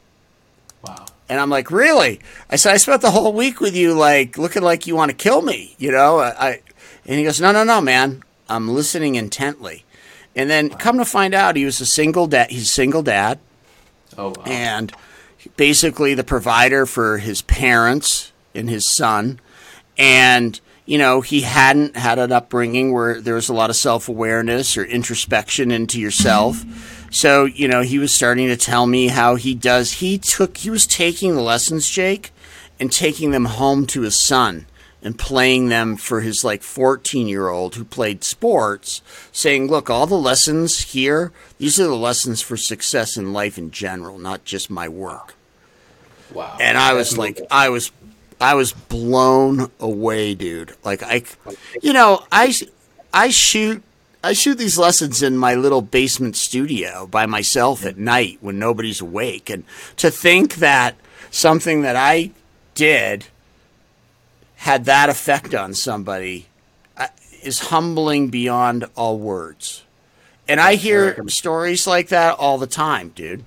Wow. 0.83 1.07
And 1.29 1.41
I'm 1.41 1.51
like, 1.51 1.71
"Really?" 1.71 2.21
I 2.51 2.57
said, 2.57 2.75
"I 2.75 2.79
spent 2.79 3.01
the 3.01 3.13
whole 3.13 3.33
week 3.33 3.61
with 3.61 3.77
you, 3.77 3.95
like 3.95 4.37
looking 4.37 4.63
like 4.63 4.87
you 4.87 4.97
want 4.97 5.11
to 5.11 5.17
kill 5.17 5.43
me," 5.43 5.77
you 5.79 5.93
know. 5.93 6.19
I, 6.19 6.61
and 7.07 7.19
he 7.19 7.25
goes, 7.25 7.41
"No, 7.41 7.53
no, 7.53 7.63
no, 7.63 7.81
man. 7.81 8.23
I'm 8.49 8.69
listening 8.69 9.15
intently." 9.15 9.85
And 10.37 10.51
then 10.51 10.69
come 10.69 10.99
to 10.99 11.05
find 11.07 11.33
out, 11.33 11.57
he 11.57 11.65
was 11.65 11.81
a 11.81 11.87
single 11.87 12.27
dad. 12.27 12.51
He's 12.51 12.65
a 12.65 12.67
single 12.67 13.03
dad. 13.03 13.39
Oh, 14.19 14.35
wow. 14.37 14.45
And 14.45 14.93
basically 15.57 16.13
the 16.13 16.25
provider 16.25 16.85
for 16.85 17.17
his 17.19 17.41
parents 17.41 18.33
and 18.55 18.69
his 18.69 18.95
son. 18.95 19.41
And, 19.99 20.61
you 20.85 20.99
know, 20.99 21.21
he 21.21 21.43
hadn't 21.43 21.97
had 21.97 22.19
an 22.19 22.33
upbringing 22.33 22.93
where 22.93 23.21
there 23.21 23.35
was 23.35 23.49
a 23.49 23.55
lot 23.55 23.71
of 23.71 23.77
self 23.77 24.09
awareness 24.09 24.77
or 24.77 24.85
introspection 24.85 25.71
into 25.71 26.01
yourself. 26.01 26.65
So, 27.11 27.45
you 27.45 27.69
know, 27.69 27.83
he 27.83 27.99
was 27.99 28.13
starting 28.13 28.49
to 28.49 28.57
tell 28.57 28.87
me 28.87 29.09
how 29.09 29.37
he 29.37 29.55
does. 29.55 29.93
He 29.93 30.19
took, 30.19 30.59
he 30.59 30.71
was 30.71 30.87
taking 30.87 31.35
the 31.35 31.43
lessons, 31.43 31.89
Jake, 31.89 32.33
and 32.79 32.93
taking 32.93 33.31
them 33.31 33.47
home 33.47 33.87
to 33.87 34.03
his 34.03 34.17
son 34.17 34.67
and 35.03 35.19
playing 35.19 35.69
them 35.69 35.97
for 35.97 36.21
his 36.21 36.43
like 36.43 36.63
14 36.63 37.29
year 37.29 37.49
old 37.49 37.77
who 37.77 37.85
played 37.85 38.25
sports, 38.25 39.03
saying, 39.31 39.69
Look, 39.69 39.89
all 39.89 40.07
the 40.07 40.17
lessons 40.17 40.93
here, 40.93 41.33
these 41.59 41.79
are 41.79 41.85
the 41.85 41.95
lessons 41.95 42.43
for 42.43 42.57
success 42.57 43.17
in 43.17 43.33
life 43.33 43.57
in 43.57 43.71
general, 43.71 44.19
not 44.19 44.45
just 44.45 44.69
my 44.69 44.89
work. 44.89 45.35
Wow. 46.33 46.57
And 46.61 46.77
I 46.77 46.95
was 46.95 47.17
like, 47.17 47.41
I 47.51 47.69
was, 47.69 47.93
I 48.41 48.55
was 48.55 48.73
blown 48.73 49.71
away, 49.81 50.35
dude. 50.35 50.75
Like 50.85 51.03
I, 51.03 51.23
you 51.83 51.93
know, 51.93 52.25
I, 52.31 52.55
I 53.13 53.31
shoot, 53.31 53.83
I 54.23 54.33
shoot 54.33 54.57
these 54.59 54.79
lessons 54.79 55.23
in 55.23 55.39
my 55.39 55.55
little 55.55 55.83
basement 55.83 56.37
studio 56.37 57.07
by 57.07 57.27
myself 57.27 57.85
at 57.85 57.97
night 57.97 58.39
when 58.41 58.59
nobody's 58.59 59.01
awake, 59.01 59.49
and 59.49 59.65
to 59.97 60.11
think 60.11 60.57
that 60.57 60.97
something 61.31 61.83
that 61.83 61.97
I 61.97 62.33
did 62.75 63.27
had 64.57 64.85
that 64.87 65.09
effect 65.09 65.55
on 65.55 65.75
somebody 65.75 66.47
is 67.43 67.61
humbling 67.61 68.29
beyond 68.29 68.85
all 68.97 69.19
words. 69.19 69.85
And 70.49 70.61
I 70.61 70.75
hear 70.75 71.29
stories 71.29 71.87
like 71.87 72.09
that 72.09 72.39
all 72.39 72.59
the 72.59 72.67
time, 72.67 73.11
dude. 73.11 73.45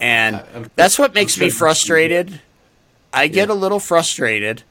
And 0.00 0.42
that's 0.76 0.98
what 0.98 1.14
makes 1.14 1.38
me 1.38 1.50
frustrated. 1.50 2.40
I 3.16 3.28
get 3.28 3.48
a 3.48 3.54
little 3.54 3.80
frustrated 3.80 4.62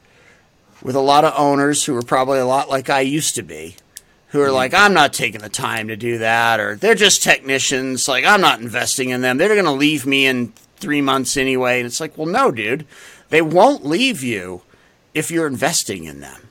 with 0.82 0.94
a 0.94 1.00
lot 1.00 1.24
of 1.24 1.34
owners 1.36 1.84
who 1.84 1.96
are 1.96 2.02
probably 2.02 2.38
a 2.38 2.46
lot 2.46 2.70
like 2.70 2.88
I 2.88 3.00
used 3.00 3.34
to 3.34 3.42
be, 3.42 3.76
who 4.28 4.40
are 4.40 4.46
mm-hmm. 4.46 4.54
like, 4.54 4.74
I'm 4.74 4.94
not 4.94 5.12
taking 5.12 5.40
the 5.40 5.48
time 5.48 5.88
to 5.88 5.96
do 5.96 6.18
that, 6.18 6.60
or 6.60 6.76
they're 6.76 6.94
just 6.94 7.22
technicians. 7.22 8.08
Like, 8.08 8.24
I'm 8.24 8.40
not 8.40 8.60
investing 8.60 9.10
in 9.10 9.20
them. 9.20 9.36
They're 9.36 9.48
going 9.48 9.64
to 9.64 9.72
leave 9.72 10.06
me 10.06 10.26
in 10.26 10.52
three 10.76 11.00
months 11.00 11.36
anyway. 11.36 11.80
And 11.80 11.86
it's 11.86 12.00
like, 12.00 12.16
well, 12.16 12.26
no, 12.28 12.50
dude. 12.50 12.86
They 13.30 13.42
won't 13.42 13.84
leave 13.84 14.22
you 14.22 14.62
if 15.12 15.30
you're 15.30 15.48
investing 15.48 16.04
in 16.04 16.20
them. 16.20 16.48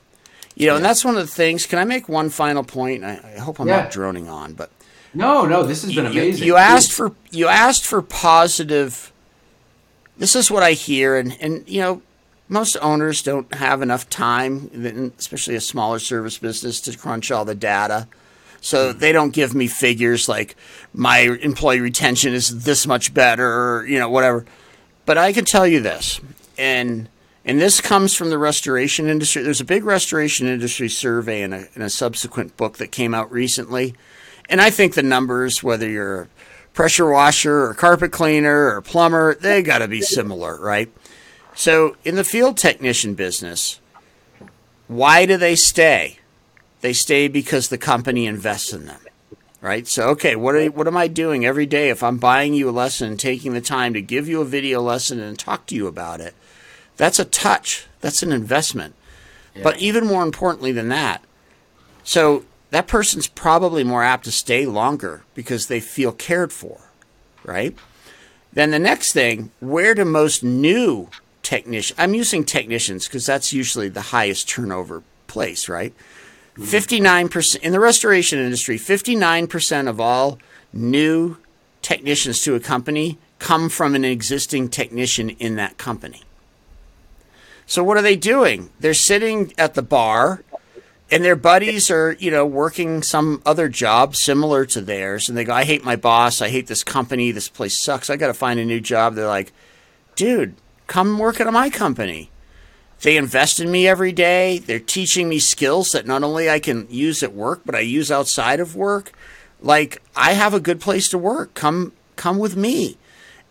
You 0.54 0.66
know, 0.66 0.72
yeah. 0.72 0.76
and 0.76 0.84
that's 0.84 1.04
one 1.04 1.16
of 1.16 1.22
the 1.22 1.32
things. 1.32 1.66
Can 1.66 1.78
I 1.78 1.84
make 1.84 2.08
one 2.08 2.28
final 2.30 2.64
point? 2.64 3.04
I, 3.04 3.20
I 3.36 3.38
hope 3.40 3.60
I'm 3.60 3.68
yeah. 3.68 3.82
not 3.82 3.90
droning 3.90 4.28
on, 4.28 4.54
but 4.54 4.70
no, 5.14 5.46
no, 5.46 5.62
this 5.62 5.82
has 5.82 5.94
been 5.94 6.06
amazing. 6.06 6.44
You, 6.44 6.52
you 6.52 6.56
asked 6.56 6.92
for 6.92 7.12
you 7.30 7.48
asked 7.48 7.86
for 7.86 8.02
positive. 8.02 9.12
This 10.18 10.34
is 10.34 10.50
what 10.50 10.62
I 10.62 10.72
hear, 10.72 11.16
and 11.16 11.36
and 11.40 11.68
you 11.68 11.80
know, 11.80 12.02
most 12.48 12.76
owners 12.80 13.22
don't 13.22 13.52
have 13.54 13.82
enough 13.82 14.08
time, 14.08 15.12
especially 15.18 15.56
a 15.56 15.60
smaller 15.60 15.98
service 15.98 16.38
business, 16.38 16.80
to 16.82 16.96
crunch 16.96 17.30
all 17.30 17.44
the 17.44 17.54
data. 17.54 18.08
So 18.60 18.90
mm-hmm. 18.90 18.98
they 18.98 19.12
don't 19.12 19.34
give 19.34 19.54
me 19.54 19.66
figures 19.66 20.28
like 20.28 20.56
my 20.94 21.18
employee 21.18 21.80
retention 21.80 22.32
is 22.32 22.64
this 22.64 22.86
much 22.86 23.12
better, 23.12 23.46
or 23.46 23.86
you 23.86 23.98
know, 23.98 24.08
whatever. 24.08 24.44
But 25.04 25.18
I 25.18 25.32
can 25.32 25.44
tell 25.44 25.66
you 25.66 25.80
this, 25.80 26.20
and 26.56 27.08
and 27.44 27.60
this 27.60 27.80
comes 27.80 28.14
from 28.14 28.30
the 28.30 28.38
restoration 28.38 29.06
industry. 29.08 29.42
There's 29.42 29.60
a 29.60 29.64
big 29.64 29.84
restoration 29.84 30.48
industry 30.48 30.88
survey 30.88 31.42
in 31.42 31.52
a, 31.52 31.68
in 31.76 31.82
a 31.82 31.88
subsequent 31.88 32.56
book 32.56 32.78
that 32.78 32.90
came 32.90 33.14
out 33.14 33.30
recently. 33.30 33.94
And 34.48 34.60
I 34.60 34.70
think 34.70 34.94
the 34.94 35.02
numbers, 35.02 35.62
whether 35.62 35.88
you're 35.88 36.28
pressure 36.76 37.10
washer 37.10 37.64
or 37.64 37.74
carpet 37.74 38.12
cleaner 38.12 38.76
or 38.76 38.82
plumber, 38.82 39.34
they 39.34 39.62
got 39.62 39.78
to 39.78 39.88
be 39.88 40.02
similar, 40.02 40.60
right? 40.60 40.92
So 41.54 41.96
in 42.04 42.16
the 42.16 42.22
field 42.22 42.58
technician 42.58 43.14
business, 43.14 43.80
why 44.86 45.24
do 45.24 45.38
they 45.38 45.56
stay? 45.56 46.18
They 46.82 46.92
stay 46.92 47.28
because 47.28 47.70
the 47.70 47.78
company 47.78 48.26
invests 48.26 48.74
in 48.74 48.84
them, 48.84 49.00
right? 49.62 49.88
So, 49.88 50.10
okay, 50.10 50.36
what, 50.36 50.54
are, 50.54 50.66
what 50.66 50.86
am 50.86 50.98
I 50.98 51.08
doing 51.08 51.46
every 51.46 51.64
day 51.64 51.88
if 51.88 52.02
I'm 52.02 52.18
buying 52.18 52.52
you 52.52 52.68
a 52.68 52.70
lesson 52.70 53.08
and 53.08 53.18
taking 53.18 53.54
the 53.54 53.62
time 53.62 53.94
to 53.94 54.02
give 54.02 54.28
you 54.28 54.42
a 54.42 54.44
video 54.44 54.82
lesson 54.82 55.18
and 55.18 55.38
talk 55.38 55.64
to 55.66 55.74
you 55.74 55.86
about 55.86 56.20
it? 56.20 56.34
That's 56.98 57.18
a 57.18 57.24
touch. 57.24 57.86
That's 58.02 58.22
an 58.22 58.32
investment. 58.32 58.94
Yeah. 59.54 59.62
But 59.62 59.78
even 59.78 60.06
more 60.06 60.22
importantly 60.22 60.72
than 60.72 60.90
that, 60.90 61.24
so 62.04 62.44
that 62.76 62.86
person's 62.86 63.26
probably 63.26 63.82
more 63.82 64.02
apt 64.02 64.26
to 64.26 64.30
stay 64.30 64.66
longer 64.66 65.22
because 65.32 65.68
they 65.68 65.80
feel 65.80 66.12
cared 66.12 66.52
for, 66.52 66.90
right? 67.42 67.74
Then 68.52 68.70
the 68.70 68.78
next 68.78 69.14
thing, 69.14 69.50
where 69.60 69.94
do 69.94 70.04
most 70.04 70.44
new 70.44 71.08
technicians, 71.42 71.98
I'm 71.98 72.12
using 72.12 72.44
technicians 72.44 73.06
because 73.06 73.24
that's 73.24 73.50
usually 73.50 73.88
the 73.88 74.02
highest 74.12 74.46
turnover 74.46 75.02
place, 75.26 75.70
right? 75.70 75.94
Mm-hmm. 76.58 76.64
59% 77.28 77.56
in 77.60 77.72
the 77.72 77.80
restoration 77.80 78.38
industry, 78.40 78.76
59% 78.76 79.88
of 79.88 79.98
all 79.98 80.38
new 80.70 81.38
technicians 81.80 82.42
to 82.42 82.56
a 82.56 82.60
company 82.60 83.16
come 83.38 83.70
from 83.70 83.94
an 83.94 84.04
existing 84.04 84.68
technician 84.68 85.30
in 85.30 85.56
that 85.56 85.78
company. 85.78 86.20
So 87.64 87.82
what 87.82 87.96
are 87.96 88.02
they 88.02 88.16
doing? 88.16 88.68
They're 88.78 88.92
sitting 88.92 89.54
at 89.56 89.72
the 89.72 89.82
bar 89.82 90.44
and 91.10 91.24
their 91.24 91.36
buddies 91.36 91.90
are, 91.90 92.12
you 92.18 92.30
know, 92.30 92.44
working 92.44 93.02
some 93.02 93.40
other 93.46 93.68
job 93.68 94.16
similar 94.16 94.66
to 94.66 94.80
theirs 94.80 95.28
and 95.28 95.38
they 95.38 95.44
go, 95.44 95.52
I 95.52 95.64
hate 95.64 95.84
my 95.84 95.96
boss, 95.96 96.42
I 96.42 96.48
hate 96.48 96.66
this 96.66 96.82
company, 96.82 97.30
this 97.30 97.48
place 97.48 97.78
sucks, 97.78 98.10
I 98.10 98.16
gotta 98.16 98.34
find 98.34 98.58
a 98.58 98.64
new 98.64 98.80
job. 98.80 99.14
They're 99.14 99.26
like, 99.26 99.52
dude, 100.16 100.56
come 100.86 101.18
work 101.18 101.40
at 101.40 101.52
my 101.52 101.70
company. 101.70 102.30
They 103.02 103.16
invest 103.16 103.60
in 103.60 103.70
me 103.70 103.86
every 103.86 104.12
day. 104.12 104.58
They're 104.58 104.80
teaching 104.80 105.28
me 105.28 105.38
skills 105.38 105.92
that 105.92 106.06
not 106.06 106.22
only 106.22 106.48
I 106.48 106.58
can 106.58 106.86
use 106.90 107.22
at 107.22 107.34
work, 107.34 107.60
but 107.64 107.74
I 107.74 107.80
use 107.80 108.10
outside 108.10 108.58
of 108.58 108.74
work. 108.74 109.12
Like 109.60 110.02
I 110.16 110.32
have 110.32 110.54
a 110.54 110.60
good 110.60 110.80
place 110.80 111.08
to 111.10 111.18
work. 111.18 111.54
Come 111.54 111.92
come 112.16 112.38
with 112.38 112.56
me. 112.56 112.96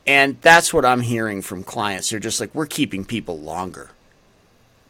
And 0.08 0.40
that's 0.42 0.74
what 0.74 0.86
I'm 0.86 1.02
hearing 1.02 1.42
from 1.42 1.64
clients. 1.64 2.10
They're 2.10 2.20
just 2.20 2.40
like, 2.40 2.54
we're 2.54 2.68
keeping 2.68 3.06
people 3.06 3.40
longer. 3.40 3.90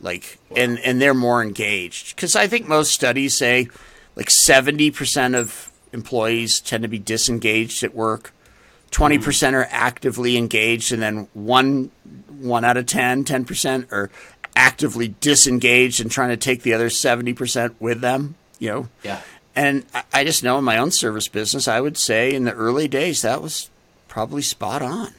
Like, 0.02 0.38
and, 0.56 0.78
and 0.80 1.02
they're 1.02 1.14
more 1.14 1.41
engaged. 1.41 2.16
Because 2.16 2.36
I 2.36 2.48
think 2.48 2.68
most 2.68 2.91
studies 2.91 3.38
say 3.38 3.70
like 4.16 4.28
70% 4.28 5.36
of 5.36 5.72
employees 5.93 6.60
tend 6.60 6.84
to 6.84 6.88
be 6.88 7.00
disengaged 7.00 7.84
at 7.84 7.96
work. 7.96 8.32
20% 8.91 9.54
are 9.54 9.68
actively 9.72 10.38
engaged, 10.38 10.91
and 10.93 11.02
then 11.02 11.28
one, 11.34 11.91
one 12.30 12.64
out 12.64 12.78
of 12.78 12.86
10, 12.86 13.26
10% 13.26 13.91
are 13.91 14.10
actively 14.56 15.16
disengaged 15.20 16.00
and 16.00 16.10
trying 16.10 16.30
to 16.30 16.38
take 16.38 16.62
the 16.62 16.74
other 16.74 16.88
70% 16.88 17.76
with 17.80 18.00
them, 18.00 18.36
you 18.58 18.70
know? 18.70 18.89
Yeah. 19.04 19.20
And 19.54 19.86
I- 19.93 20.04
I 20.14 20.24
just 20.24 20.43
know 20.43 20.58
in 20.58 20.64
my 20.64 20.78
own 20.78 20.91
service 20.91 21.28
business, 21.28 21.68
I 21.68 21.82
would 21.82 21.98
say 21.98 22.34
in 22.34 22.46
the 22.46 22.54
early 22.54 22.88
days, 22.88 23.22
that 23.24 23.41
was 23.41 23.70
probably 24.08 24.41
spot 24.41 24.82
on. 24.82 25.14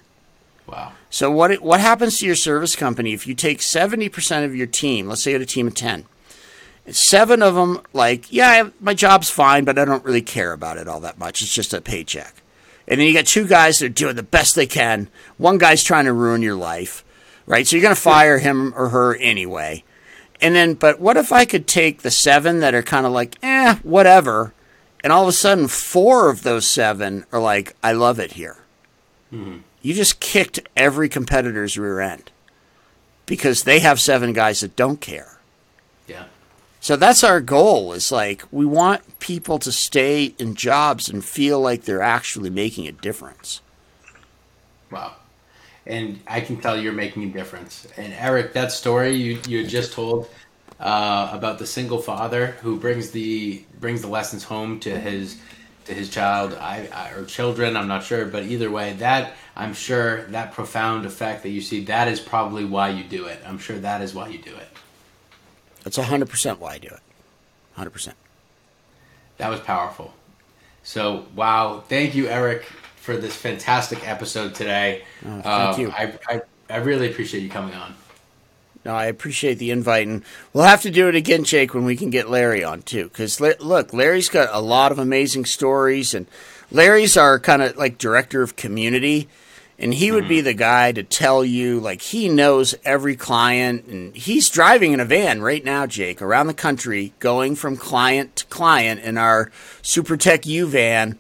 Wow. 0.67 0.93
So 1.11 1.31
what 1.31 1.63
what 1.63 1.81
happens 1.81 2.19
to 2.19 2.27
your 2.27 2.35
service 2.35 2.75
company 2.77 3.13
if 3.13 3.27
you 3.27 3.35
take 3.35 3.61
70% 3.61 4.45
of 4.45 4.55
your 4.57 4.67
team, 4.67 5.07
let's 5.09 5.23
say 5.23 5.31
you 5.31 5.37
had 5.37 5.43
a 5.43 5.47
team 5.47 5.69
of 5.69 5.75
10, 5.75 6.05
seven 6.91 7.43
of 7.43 7.55
them 7.55 7.81
like, 7.93 8.33
yeah, 8.33 8.49
I- 8.65 8.71
my 8.81 8.95
job's 8.95 9.31
fine, 9.31 9.65
but 9.65 9.79
I 9.79 9.85
don't 9.85 10.05
really 10.05 10.23
care 10.23 10.53
about 10.53 10.79
it 10.79 10.89
all 10.89 11.01
that 11.01 11.19
much. 11.19 11.43
It's 11.43 11.55
just 11.55 11.73
a 11.75 11.81
paycheck. 11.81 12.43
And 12.89 13.01
then 13.01 13.09
you 13.09 13.15
got 13.15 13.27
two 13.27 13.47
guys 13.47 13.79
that 13.79 13.87
are 13.87 13.89
doing 13.89 14.15
the 14.17 14.23
best 14.23 14.55
they 14.55 14.67
can. 14.67 15.09
One 15.39 15.59
guy's 15.59 15.83
trying 15.83 16.05
to 16.05 16.13
ruin 16.13 16.43
your 16.43 16.55
life, 16.55 17.05
right? 17.47 17.67
So 17.67 17.75
you're 17.77 17.83
going 17.83 17.95
to 17.95 18.01
fire 18.01 18.39
him 18.39 18.73
or 18.77 18.91
her 18.91 19.17
anyway. 19.17 19.83
And 20.41 20.55
then, 20.55 20.75
but 20.75 21.01
what 21.01 21.17
if 21.17 21.33
I 21.33 21.45
could 21.47 21.67
take 21.67 22.03
the 22.03 22.11
seven 22.11 22.61
that 22.61 22.75
are 22.75 22.83
kind 22.83 23.05
of 23.07 23.11
like, 23.13 23.37
eh, 23.43 23.77
whatever, 23.83 24.53
and 25.03 25.13
all 25.13 25.23
of 25.23 25.29
a 25.29 25.33
sudden 25.33 25.67
four 25.67 26.31
of 26.31 26.43
those 26.43 26.69
seven 26.69 27.25
are 27.33 27.41
like, 27.41 27.75
I 27.83 27.93
love 27.93 28.19
it 28.21 28.33
here. 28.35 28.59
You 29.83 29.95
just 29.95 30.21
kicked 30.21 30.61
every 30.77 31.09
competitor's 31.09 31.79
rear 31.79 32.01
end 32.01 32.31
because 33.27 33.65
they 33.65 33.81
have 33.81 34.01
seven 34.01 34.33
guys 34.33 34.61
that 34.61 34.77
don't 34.77 35.01
care. 35.01 35.39
Yeah. 36.07 36.25
So 36.81 36.97
that's 36.97 37.25
our 37.25 37.41
goal. 37.41 37.93
Is 37.93 38.13
like 38.13 38.45
we 38.51 38.65
want 38.65 39.19
people 39.19 39.59
to 39.61 39.73
stay 39.73 40.35
in 40.39 40.55
jobs 40.55 41.09
and 41.09 41.25
feel 41.25 41.61
like 41.61 41.83
they're 41.83 42.03
actually 42.03 42.51
making 42.51 42.87
a 42.87 42.93
difference. 42.93 43.61
Wow. 44.91 45.15
And 45.87 46.21
I 46.27 46.41
can 46.41 46.61
tell 46.61 46.77
you're 46.77 46.93
making 46.93 47.25
a 47.25 47.33
difference. 47.33 47.87
And 47.97 48.13
Eric, 48.13 48.53
that 48.55 48.73
story 48.73 49.15
you, 49.15 49.41
you 49.47 49.63
had 49.63 49.69
just 49.69 49.93
told 49.93 50.29
uh, 50.81 51.31
about 51.33 51.59
the 51.59 51.67
single 51.67 51.99
father 51.99 52.49
who 52.63 52.79
brings 52.79 53.11
the 53.11 53.65
brings 53.81 54.03
the 54.03 54.09
lessons 54.09 54.45
home 54.45 54.81
to 54.81 54.99
his 54.99 55.39
to 55.87 55.95
his 55.95 56.11
child 56.11 56.55
I, 56.55 56.89
I, 56.93 57.11
or 57.11 57.25
children, 57.25 57.77
I'm 57.77 57.89
not 57.89 58.05
sure, 58.05 58.27
but 58.27 58.45
either 58.45 58.71
way, 58.71 58.95
that 58.95 59.35
I'm 59.57 59.73
sure 59.73 60.25
that 60.27 60.53
profound 60.53 61.07
effect 61.07 61.43
that 61.45 61.51
you 61.51 61.61
see, 61.61 61.85
that 61.87 62.09
is 62.09 62.21
probably 62.21 62.65
why 62.65 62.91
you 62.91 63.05
do 63.05 63.27
it. 63.27 63.41
I'm 63.47 63.59
sure 63.59 63.79
that 63.79 64.03
is 64.03 64.15
why 64.15 64.29
you 64.29 64.39
do 64.39 64.55
it. 64.55 64.69
That's 65.85 65.97
hundred 65.97 66.29
percent 66.29 66.61
why 66.61 66.75
I 66.75 66.79
do 66.79 66.89
it. 66.89 67.01
Hundred 67.75 67.91
percent. 67.91 68.17
That 69.39 69.49
was 69.51 69.61
powerful. 69.61 70.15
So, 70.83 71.27
wow. 71.35 71.83
Thank 71.89 72.15
you, 72.15 72.29
Eric, 72.29 72.65
for 72.97 73.17
this 73.17 73.35
fantastic 73.37 74.09
episode 74.09 74.55
today. 74.55 75.05
Oh, 75.25 75.41
thank 75.43 75.47
Um, 75.47 75.81
you. 75.81 75.91
I, 75.91 76.13
I, 76.29 76.41
I 76.71 76.77
really 76.79 77.11
appreciate 77.11 77.43
you 77.43 77.51
coming 77.51 77.75
on. 77.75 77.95
No, 78.87 78.95
I 78.95 79.07
appreciate 79.07 79.59
the 79.59 79.73
invite, 79.73 80.07
and 80.07 80.23
we'll 80.53 80.63
have 80.63 80.83
to 80.83 80.93
do 80.93 81.09
it 81.09 81.17
again, 81.17 81.43
Jake, 81.43 81.75
when 81.75 81.85
we 81.85 81.97
can 81.97 82.09
get 82.09 82.31
Larry 82.31 82.63
on 82.63 82.83
too. 82.83 83.09
Because 83.09 83.41
look, 83.41 83.93
Larry's 83.93 84.29
got 84.29 84.49
a 84.53 84.61
lot 84.61 84.93
of 84.93 85.01
amazing 85.01 85.47
stories, 85.47 86.15
and 86.15 86.29
Larry's 86.71 87.17
our 87.17 87.41
kind 87.41 87.63
of 87.63 87.77
like 87.77 87.99
director 87.99 88.43
of 88.43 88.55
community, 88.55 89.29
and 89.77 89.93
he 89.93 90.13
would 90.13 90.29
be 90.29 90.37
mm-hmm. 90.37 90.45
the 90.45 90.55
guy 90.55 90.93
to 90.93 91.03
tell 91.03 91.45
you 91.45 91.81
like 91.81 92.01
he 92.01 92.29
knows 92.29 92.77
every 92.85 93.17
client, 93.17 93.87
and 93.87 94.15
he's 94.15 94.49
driving 94.49 94.93
in 94.93 95.01
a 95.01 95.05
van 95.05 95.43
right 95.43 95.65
now, 95.65 95.89
Jake, 95.89 96.23
around 96.23 96.47
the 96.47 96.55
country, 96.55 97.13
going 97.19 97.57
from 97.57 97.77
client 97.77 98.37
to 98.37 98.47
client 98.47 99.01
in 99.01 99.19
our 99.19 99.51
Super 99.83 100.17
Tech 100.17 100.47
U 100.47 100.65
van. 100.69 101.19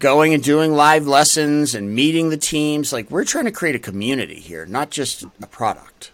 Going 0.00 0.34
and 0.34 0.42
doing 0.42 0.74
live 0.74 1.06
lessons 1.06 1.74
and 1.74 1.94
meeting 1.94 2.30
the 2.30 2.36
teams. 2.36 2.92
Like, 2.92 3.10
we're 3.10 3.24
trying 3.24 3.46
to 3.46 3.50
create 3.50 3.76
a 3.76 3.78
community 3.78 4.40
here, 4.40 4.66
not 4.66 4.90
just 4.90 5.24
a 5.40 5.46
product. 5.46 6.10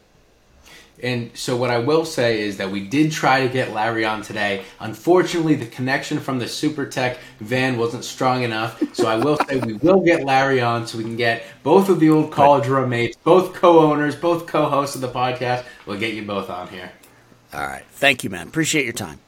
And 1.02 1.36
so, 1.36 1.56
what 1.56 1.70
I 1.70 1.78
will 1.78 2.04
say 2.04 2.42
is 2.42 2.58
that 2.58 2.70
we 2.70 2.80
did 2.86 3.10
try 3.10 3.44
to 3.44 3.52
get 3.52 3.72
Larry 3.72 4.04
on 4.04 4.22
today. 4.22 4.64
Unfortunately, 4.78 5.56
the 5.56 5.66
connection 5.66 6.20
from 6.20 6.38
the 6.38 6.46
Super 6.46 6.86
Tech 6.86 7.18
van 7.40 7.76
wasn't 7.76 8.04
strong 8.04 8.44
enough. 8.44 8.80
So, 8.94 9.08
I 9.08 9.16
will 9.16 9.36
say 9.48 9.58
we 9.58 9.74
will 9.74 10.00
get 10.00 10.24
Larry 10.24 10.60
on 10.60 10.86
so 10.86 10.98
we 10.98 11.04
can 11.04 11.16
get 11.16 11.44
both 11.64 11.88
of 11.88 11.98
the 11.98 12.08
old 12.08 12.30
college 12.30 12.68
roommates, 12.68 13.16
both 13.16 13.52
co 13.52 13.80
owners, 13.80 14.14
both 14.14 14.46
co 14.46 14.68
hosts 14.68 14.94
of 14.94 15.00
the 15.00 15.08
podcast. 15.08 15.64
We'll 15.86 15.98
get 15.98 16.14
you 16.14 16.22
both 16.22 16.48
on 16.48 16.68
here. 16.68 16.92
All 17.52 17.66
right. 17.66 17.84
Thank 17.90 18.22
you, 18.22 18.30
man. 18.30 18.46
Appreciate 18.46 18.84
your 18.84 18.94
time. 18.94 19.18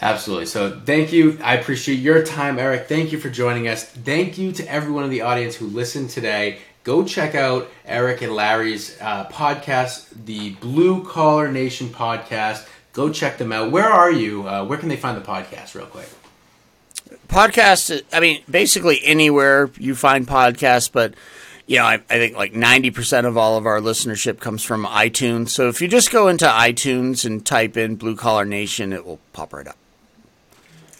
Absolutely. 0.00 0.46
So 0.46 0.80
thank 0.84 1.12
you. 1.12 1.38
I 1.42 1.56
appreciate 1.56 1.96
your 1.96 2.22
time, 2.22 2.58
Eric. 2.58 2.88
Thank 2.88 3.10
you 3.10 3.18
for 3.18 3.30
joining 3.30 3.66
us. 3.66 3.84
Thank 3.84 4.38
you 4.38 4.52
to 4.52 4.70
everyone 4.70 5.04
in 5.04 5.10
the 5.10 5.22
audience 5.22 5.56
who 5.56 5.66
listened 5.66 6.10
today. 6.10 6.58
Go 6.84 7.04
check 7.04 7.34
out 7.34 7.68
Eric 7.84 8.22
and 8.22 8.34
Larry's 8.34 8.98
uh, 9.00 9.26
podcast, 9.28 10.08
the 10.24 10.50
Blue 10.54 11.04
Collar 11.04 11.50
Nation 11.50 11.88
podcast. 11.88 12.66
Go 12.92 13.10
check 13.10 13.38
them 13.38 13.52
out. 13.52 13.70
Where 13.70 13.88
are 13.88 14.10
you? 14.10 14.48
Uh, 14.48 14.64
where 14.64 14.78
can 14.78 14.88
they 14.88 14.96
find 14.96 15.16
the 15.16 15.26
podcast, 15.26 15.74
real 15.74 15.86
quick? 15.86 16.08
Podcast, 17.28 18.02
I 18.12 18.20
mean, 18.20 18.42
basically 18.50 19.00
anywhere 19.04 19.70
you 19.76 19.94
find 19.94 20.26
podcasts, 20.26 20.90
but, 20.90 21.14
you 21.66 21.76
know, 21.76 21.84
I, 21.84 21.94
I 21.94 22.18
think 22.18 22.36
like 22.36 22.54
90% 22.54 23.26
of 23.26 23.36
all 23.36 23.58
of 23.58 23.66
our 23.66 23.80
listenership 23.80 24.40
comes 24.40 24.62
from 24.62 24.86
iTunes. 24.86 25.50
So 25.50 25.68
if 25.68 25.82
you 25.82 25.88
just 25.88 26.10
go 26.10 26.28
into 26.28 26.46
iTunes 26.46 27.24
and 27.26 27.44
type 27.44 27.76
in 27.76 27.96
Blue 27.96 28.16
Collar 28.16 28.46
Nation, 28.46 28.92
it 28.92 29.04
will 29.04 29.20
pop 29.34 29.52
right 29.52 29.66
up. 29.66 29.76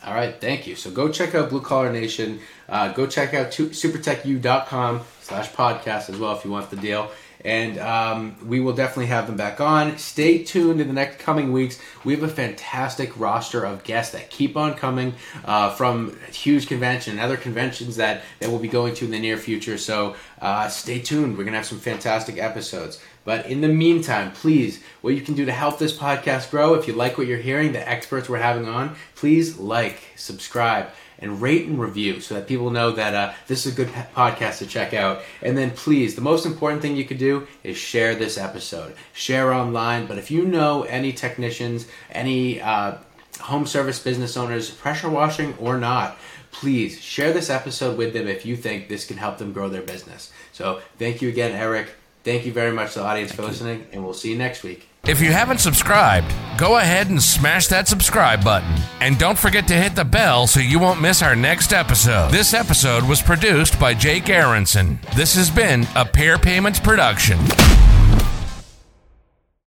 All 0.05 0.15
right, 0.15 0.39
thank 0.41 0.67
you. 0.67 0.77
So 0.77 0.91
go 0.91 1.11
check 1.11 1.35
out 1.35 1.51
Blue 1.51 1.61
Collar 1.61 1.93
Nation. 1.93 2.41
Uh, 2.69 2.93
go 2.93 3.07
check 3.07 3.35
out 3.35 3.51
supertechu.com 3.51 5.01
slash 5.29 5.51
podcast 5.53 6.09
as 6.09 6.19
well 6.19 6.35
if 6.37 6.45
you 6.45 6.51
want 6.51 6.71
the 6.71 6.77
deal. 6.77 7.11
And 7.45 7.79
um, 7.79 8.37
we 8.49 8.59
will 8.59 8.73
definitely 8.73 9.07
have 9.07 9.29
them 9.29 9.37
back 9.37 9.61
on. 9.61 9.97
Stay 9.97 10.43
tuned 10.43 10.81
in 10.81 10.89
the 10.89 10.93
next 10.93 11.21
coming 11.21 11.53
weeks. 11.53 11.81
We 12.05 12.13
have 12.15 12.25
a 12.25 12.29
fantastic 12.29 13.17
roster 13.17 13.65
of 13.65 13.85
guests 13.85 14.13
that 14.13 14.29
keep 14.29 14.57
on 14.57 14.75
coming 14.75 15.15
uh, 15.45 15.73
from 15.75 16.19
huge 16.33 16.67
convention 16.67 17.13
and 17.13 17.21
other 17.21 17.37
conventions 17.37 17.95
that, 17.95 18.23
that 18.41 18.51
we'll 18.51 18.59
be 18.59 18.67
going 18.67 18.95
to 18.95 19.05
in 19.05 19.13
the 19.13 19.21
near 19.21 19.37
future. 19.37 19.79
So 19.79 20.17
uh, 20.41 20.69
stay 20.69 20.99
tuned. 20.99 21.39
We're 21.39 21.45
going 21.45 21.53
to 21.53 21.59
have 21.59 21.67
some 21.67 21.79
fantastic 21.79 22.39
episodes. 22.39 23.01
But 23.25 23.47
in 23.47 23.61
the 23.61 23.69
meantime, 23.69 24.33
please, 24.33 24.83
what 25.03 25.15
you 25.15 25.21
can 25.21 25.35
do 25.35 25.45
to 25.45 25.53
help 25.53 25.79
this 25.79 25.97
podcast 25.97 26.51
grow, 26.51 26.75
if 26.75 26.89
you 26.89 26.95
like 26.95 27.19
what 27.19 27.29
you're 27.29 27.39
hearing, 27.39 27.73
the 27.73 27.89
experts 27.89 28.29
we're 28.29 28.39
having 28.39 28.67
on, 28.67 28.97
please 29.15 29.59
like, 29.59 30.01
subscribe, 30.17 30.89
and 31.19 31.43
rate 31.43 31.67
and 31.67 31.81
review 31.81 32.21
so 32.21 32.35
that 32.35 32.47
people 32.47 32.71
know 32.71 32.93
that 32.93 33.15
uh, 33.15 33.33
this 33.47 33.67
is 33.67 33.73
a 33.73 33.77
good 33.77 33.89
podcast 34.15 34.59
to 34.59 34.67
check 34.67 34.95
out. 34.95 35.23
And 35.43 35.57
then 35.57 35.71
please, 35.71 36.15
the 36.15 36.21
most 36.21 36.47
important 36.47 36.83
thing 36.83 36.97
you 36.97 37.05
could 37.05 37.19
do 37.19 37.47
is 37.63 37.77
share 37.77 38.15
this 38.15 38.39
episode. 38.39 38.95
Share 39.13 39.53
online. 39.53 40.07
But 40.07 40.19
if 40.19 40.31
you 40.31 40.45
know 40.45 40.83
any 40.85 41.13
technicians, 41.13 41.87
any 42.11 42.61
uh, 42.61 42.99
home 43.41 43.67
service 43.67 43.99
business 43.99 44.37
owners, 44.37 44.71
pressure 44.71 45.11
washing 45.11 45.55
or 45.59 45.79
not, 45.79 46.17
please 46.51 47.01
share 47.01 47.33
this 47.33 47.51
episode 47.51 47.99
with 47.99 48.13
them 48.13 48.27
if 48.27 48.47
you 48.47 48.57
think 48.57 48.89
this 48.89 49.07
can 49.07 49.17
help 49.17 49.39
them 49.39 49.53
grow 49.53 49.69
their 49.69 49.83
business. 49.83 50.33
So 50.53 50.81
thank 50.99 51.23
you 51.23 51.29
again, 51.29 51.53
Eric. 51.53 51.89
Thank 52.25 52.47
you 52.47 52.53
very 52.53 52.73
much 52.73 52.95
to 52.95 53.01
the 53.01 53.05
audience 53.05 53.33
for 53.33 53.43
listening, 53.43 53.87
and 53.93 54.05
we'll 54.05 54.15
see 54.15 54.31
you 54.31 54.39
next 54.39 54.63
week. 54.63 54.88
If 55.07 55.23
you 55.23 55.33
haven't 55.33 55.59
subscribed, 55.59 56.35
go 56.59 56.77
ahead 56.79 57.09
and 57.09 57.23
smash 57.23 57.69
that 57.69 57.89
subscribe 57.89 58.45
button. 58.45 58.75
And 59.01 59.19
don't 59.19 59.39
forget 59.39 59.67
to 59.69 59.75
hit 59.75 59.95
the 59.95 60.05
bell 60.05 60.47
so 60.47 60.61
you 60.61 60.79
won't 60.79 61.01
miss 61.01 61.23
our 61.23 61.35
next 61.35 61.73
episode. 61.73 62.31
This 62.31 62.53
episode 62.53 63.05
was 63.05 63.23
produced 63.23 63.81
by 63.81 63.95
Jake 63.95 64.29
Aronson. 64.29 64.99
This 65.17 65.35
has 65.35 65.51
been 65.51 65.87
a 65.97 66.05
Pair 66.05 66.37
Payments 66.37 66.81
production. 66.81 67.39